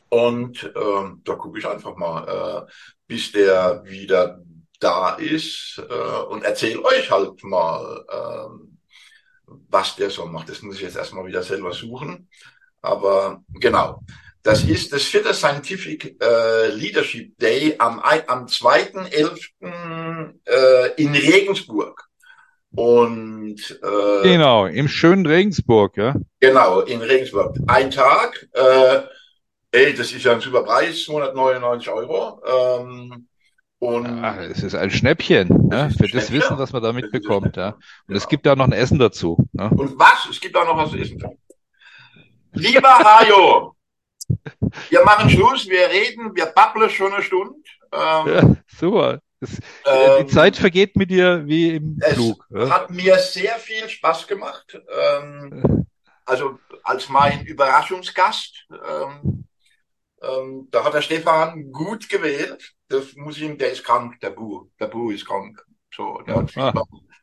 Und 0.09 0.73
ähm, 0.77 1.21
da 1.25 1.35
gucke 1.35 1.59
ich 1.59 1.67
einfach 1.67 1.97
mal, 1.97 2.67
äh, 2.67 2.73
bis 3.07 3.33
der 3.33 3.83
wieder 3.85 4.41
da 4.79 5.15
ist 5.15 5.83
äh, 5.89 6.23
und 6.29 6.45
erzähle 6.45 6.85
euch 6.85 7.11
halt 7.11 7.43
mal, 7.43 8.05
äh, 8.09 8.49
was 9.69 9.97
der 9.97 10.11
so 10.11 10.27
macht. 10.27 10.49
Das 10.49 10.63
muss 10.63 10.77
ich 10.77 10.83
jetzt 10.83 10.97
erstmal 10.97 11.27
wieder 11.27 11.43
selber 11.43 11.73
suchen. 11.73 12.29
Aber 12.83 13.43
genau, 13.49 14.03
das 14.43 14.63
ist 14.65 14.93
das 14.93 15.03
vierte 15.03 15.35
Scientific 15.35 16.23
äh, 16.23 16.69
Leadership 16.69 17.37
Day 17.39 17.75
am, 17.79 17.99
am 18.01 18.47
2.11. 18.47 20.35
Äh, 20.45 21.03
in 21.03 21.15
Regensburg. 21.15 22.07
Und 22.77 23.81
äh, 23.83 24.23
genau, 24.23 24.67
im 24.67 24.87
schönen 24.87 25.27
Regensburg, 25.27 25.97
ja. 25.97 26.15
Genau, 26.41 26.81
in 26.83 27.01
Regensburg. 27.01 27.57
Ein 27.67 27.91
Tag, 27.91 28.47
äh, 28.53 29.01
ey, 29.77 29.95
das 29.95 30.12
ist 30.12 30.24
ja 30.24 30.33
ein 30.33 30.41
super 30.41 30.62
Preis, 30.62 31.05
299 31.05 31.91
Euro. 31.91 32.43
Ähm, 32.47 33.29
und 33.79 34.07
ja, 34.07 34.43
es 34.43 34.62
ist 34.62 34.74
ein 34.74 34.91
Schnäppchen, 34.91 35.68
ja, 35.70 35.91
für 35.91 36.09
das 36.09 36.33
Wissen, 36.33 36.59
was 36.59 36.72
man 36.72 36.83
da 36.83 36.93
mitbekommt. 36.93 37.57
Ja. 37.57 37.68
Und 37.68 37.83
genau. 38.07 38.18
es 38.18 38.29
gibt 38.29 38.47
da 38.47 38.57
noch 38.57 38.64
ein 38.64 38.72
Essen 38.72 38.99
dazu. 38.99 39.37
Ja. 39.53 39.66
Und 39.66 39.99
was? 39.99 40.27
Es 40.31 40.41
gibt 40.41 40.57
auch 40.57 40.66
noch 40.66 40.79
was 40.79 40.91
zu 40.91 40.97
essen. 40.97 41.22
Lieber 42.53 42.89
Hajo, 42.89 43.77
wir 44.89 45.05
machen 45.05 45.29
Schluss, 45.29 45.68
wir 45.68 45.91
reden, 45.91 46.35
wir 46.35 46.47
babbeln 46.47 46.89
schon 46.89 47.12
eine 47.12 47.22
Stunde. 47.22 47.55
Ähm, 47.93 48.27
ja, 48.27 48.57
super. 48.66 49.20
Das, 49.41 49.59
ähm, 49.85 50.27
die 50.27 50.33
Zeit 50.33 50.57
vergeht 50.57 50.97
mit 50.97 51.11
dir 51.11 51.47
wie 51.47 51.77
im 51.77 52.01
Flug. 52.01 52.47
Es 52.55 52.70
hat 52.70 52.91
mir 52.91 53.18
sehr 53.18 53.57
viel 53.57 53.87
Spaß 53.87 54.27
gemacht. 54.27 54.81
Ähm, 54.91 55.87
also 56.24 56.59
als 56.83 57.11
mein 57.11 57.45
Überraschungsgast. 57.45 58.66
Ähm, 58.70 59.47
ähm, 60.29 60.68
da 60.70 60.85
hat 60.85 60.95
der 60.95 61.03
Stefan 61.03 61.70
gut 61.72 62.09
gewählt. 62.09 62.74
Das 62.89 63.14
muss 63.16 63.37
ich 63.37 63.43
ihm, 63.45 63.59
der 63.59 63.72
ist 63.72 63.85
krank, 63.85 64.20
der 64.20 64.31
Bu. 64.31 64.68
Der 64.79 64.87
Bu 64.87 65.11
ist 65.11 65.27
krank. 65.27 65.64
So, 65.95 66.20
der 66.27 66.37
hat 66.37 66.57
ah, 66.57 66.83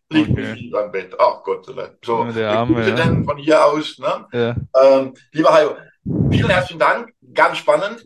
liegt 0.09 0.31
okay. 0.31 0.53
nicht 0.53 0.75
am 0.75 0.91
Bett. 0.91 1.13
Ach 1.19 1.43
Gott, 1.43 1.65
so. 2.03 2.23
Der 2.25 2.51
Arme, 2.51 2.87
ja. 2.87 2.95
denn 2.95 3.25
von 3.25 3.37
hier 3.37 3.65
aus, 3.65 3.99
ne? 3.99 4.27
Ja. 4.31 4.55
Ähm, 4.81 5.13
lieber 5.31 5.53
Hajo, 5.53 5.75
vielen 6.29 6.49
herzlichen 6.49 6.79
Dank. 6.79 7.13
Ganz 7.33 7.57
spannend. 7.57 8.03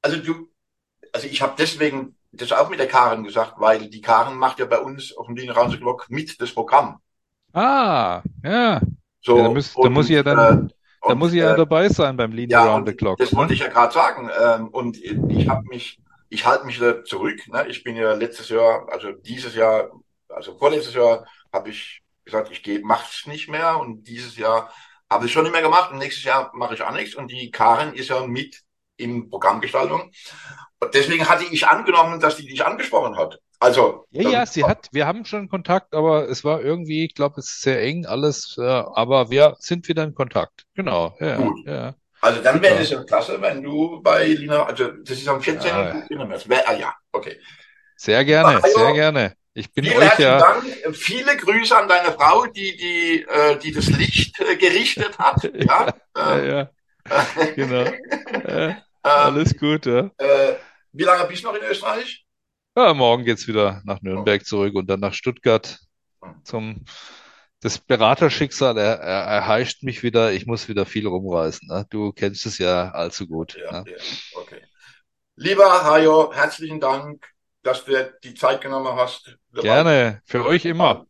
Also 0.00 0.18
du, 0.18 0.48
also 1.12 1.26
ich 1.26 1.42
habe 1.42 1.54
deswegen 1.58 2.16
das 2.32 2.52
auch 2.52 2.70
mit 2.70 2.80
der 2.80 2.88
Karen 2.88 3.24
gesagt, 3.24 3.54
weil 3.58 3.88
die 3.88 4.00
Karen 4.00 4.36
macht 4.38 4.58
ja 4.58 4.66
bei 4.66 4.78
uns 4.78 5.16
auf 5.16 5.26
dem 5.26 5.34
Block 5.34 6.06
mit 6.08 6.40
das 6.40 6.52
Programm. 6.52 6.98
Ah, 7.52 8.22
ja. 8.42 8.80
So, 9.20 9.36
ja, 9.36 9.44
da, 9.44 9.50
muss, 9.50 9.76
und, 9.76 9.84
da 9.84 9.90
muss 9.90 10.06
ich 10.06 10.16
ja 10.16 10.22
dann, 10.22 10.68
äh, 10.68 10.72
da 11.08 11.14
muss 11.14 11.32
ich 11.32 11.38
ja 11.38 11.54
äh, 11.54 11.56
dabei 11.56 11.88
sein 11.88 12.16
beim 12.16 12.32
Lean 12.32 12.50
ja, 12.50 12.62
Around 12.62 12.88
the 12.88 12.94
Clock. 12.94 13.18
Das 13.18 13.32
ne? 13.32 13.38
wollte 13.38 13.54
ich 13.54 13.60
ja 13.60 13.68
gerade 13.68 13.92
sagen. 13.92 14.30
Ähm, 14.40 14.68
und 14.68 14.96
ich 14.98 15.48
habe 15.48 15.62
mich, 15.68 15.98
ich 16.28 16.46
halte 16.46 16.66
mich 16.66 16.78
da 16.78 17.04
zurück. 17.04 17.40
Ne? 17.48 17.66
Ich 17.68 17.82
bin 17.82 17.96
ja 17.96 18.14
letztes 18.14 18.48
Jahr, 18.48 18.86
also 18.90 19.12
dieses 19.12 19.54
Jahr, 19.54 19.90
also 20.28 20.56
vorletztes 20.56 20.94
Jahr 20.94 21.26
habe 21.52 21.70
ich 21.70 22.02
gesagt, 22.24 22.50
ich 22.50 22.62
gehe, 22.62 22.80
mach's 22.82 23.26
nicht 23.26 23.48
mehr. 23.48 23.78
Und 23.78 24.04
dieses 24.04 24.36
Jahr 24.36 24.72
habe 25.10 25.26
ich 25.26 25.32
schon 25.32 25.42
nicht 25.42 25.52
mehr 25.52 25.62
gemacht. 25.62 25.90
Und 25.90 25.98
nächstes 25.98 26.24
Jahr 26.24 26.50
mache 26.54 26.74
ich 26.74 26.82
auch 26.82 26.92
nichts. 26.92 27.14
Und 27.14 27.30
die 27.30 27.50
Karin 27.50 27.94
ist 27.94 28.08
ja 28.08 28.26
mit 28.26 28.62
in 28.96 29.28
Programmgestaltung. 29.28 30.12
Und 30.80 30.94
deswegen 30.94 31.28
hatte 31.28 31.44
ich 31.50 31.66
angenommen, 31.66 32.20
dass 32.20 32.36
die 32.36 32.46
dich 32.46 32.64
angesprochen 32.64 33.16
hat. 33.16 33.40
Also. 33.62 34.06
Ja, 34.10 34.28
ja, 34.28 34.46
sie 34.46 34.64
hat, 34.64 34.88
wir 34.90 35.06
haben 35.06 35.24
schon 35.24 35.48
Kontakt, 35.48 35.94
aber 35.94 36.28
es 36.28 36.42
war 36.42 36.60
irgendwie, 36.60 37.04
ich 37.04 37.14
glaube, 37.14 37.38
es 37.38 37.46
ist 37.46 37.62
sehr 37.62 37.80
eng 37.80 38.06
alles, 38.06 38.56
äh, 38.58 38.62
aber 38.62 39.30
wir 39.30 39.54
sind 39.60 39.86
wieder 39.86 40.02
in 40.02 40.16
Kontakt. 40.16 40.64
Genau, 40.74 41.14
ja. 41.20 41.36
Gut. 41.36 41.64
ja. 41.64 41.94
Also 42.20 42.42
dann 42.42 42.60
wäre 42.60 42.80
es 42.80 42.90
ja 42.90 43.04
klasse, 43.04 43.40
wenn 43.40 43.62
du 43.62 44.02
bei 44.02 44.26
Lina, 44.26 44.64
also 44.64 44.88
das 45.04 45.16
ist 45.16 45.28
am 45.28 45.40
14. 45.40 45.68
Ja, 45.68 46.02
ah, 46.66 46.72
ja, 46.72 46.92
okay. 47.12 47.38
Sehr 47.94 48.24
gerne, 48.24 48.60
also, 48.60 48.78
sehr 48.80 48.92
gerne. 48.94 49.34
Ich 49.54 49.72
bin 49.72 49.86
euch 49.86 50.18
ja. 50.18 50.38
Dank. 50.38 50.64
Viele 50.96 51.36
Grüße 51.36 51.76
an 51.76 51.88
deine 51.88 52.10
Frau, 52.12 52.46
die 52.46 52.76
die 52.76 53.22
äh, 53.28 53.58
die 53.58 53.70
das 53.70 53.86
Licht 53.86 54.40
äh, 54.40 54.56
gerichtet 54.56 55.16
hat. 55.18 55.42
Ja, 55.54 55.86
ja, 56.16 56.36
ähm, 56.36 56.48
ja, 56.50 56.68
ja. 57.46 57.52
genau. 57.54 57.90
alles 59.02 59.56
gut, 59.56 59.86
ja. 59.86 60.10
Äh, 60.18 60.54
wie 60.92 61.04
lange 61.04 61.28
bist 61.28 61.44
du 61.44 61.48
noch 61.48 61.54
in 61.54 61.62
Österreich? 61.62 62.24
Ja, 62.74 62.94
morgen 62.94 63.24
geht's 63.24 63.46
wieder 63.46 63.82
nach 63.84 64.00
Nürnberg 64.00 64.46
zurück 64.46 64.74
und 64.74 64.86
dann 64.88 65.00
nach 65.00 65.12
Stuttgart 65.12 65.78
zum 66.42 66.84
das 67.60 67.78
Beraterschicksal 67.78 68.76
er, 68.76 68.98
er, 68.98 69.22
erheischt 69.24 69.84
mich 69.84 70.02
wieder. 70.02 70.32
Ich 70.32 70.46
muss 70.46 70.68
wieder 70.68 70.84
viel 70.84 71.06
rumreisen. 71.06 71.68
Ne? 71.68 71.86
Du 71.90 72.12
kennst 72.12 72.44
es 72.44 72.58
ja 72.58 72.90
allzu 72.90 73.28
gut. 73.28 73.56
Ja, 73.56 73.82
ne? 73.82 73.90
ja, 73.90 73.96
okay. 74.34 74.62
Lieber 75.36 75.84
Hajo, 75.84 76.32
herzlichen 76.32 76.80
Dank, 76.80 77.24
dass 77.62 77.84
du 77.84 77.92
dir 77.92 78.14
die 78.24 78.34
Zeit 78.34 78.60
genommen 78.60 78.96
hast. 78.96 79.38
Gerne, 79.52 80.20
für 80.24 80.44
euch 80.44 80.64
immer. 80.64 81.06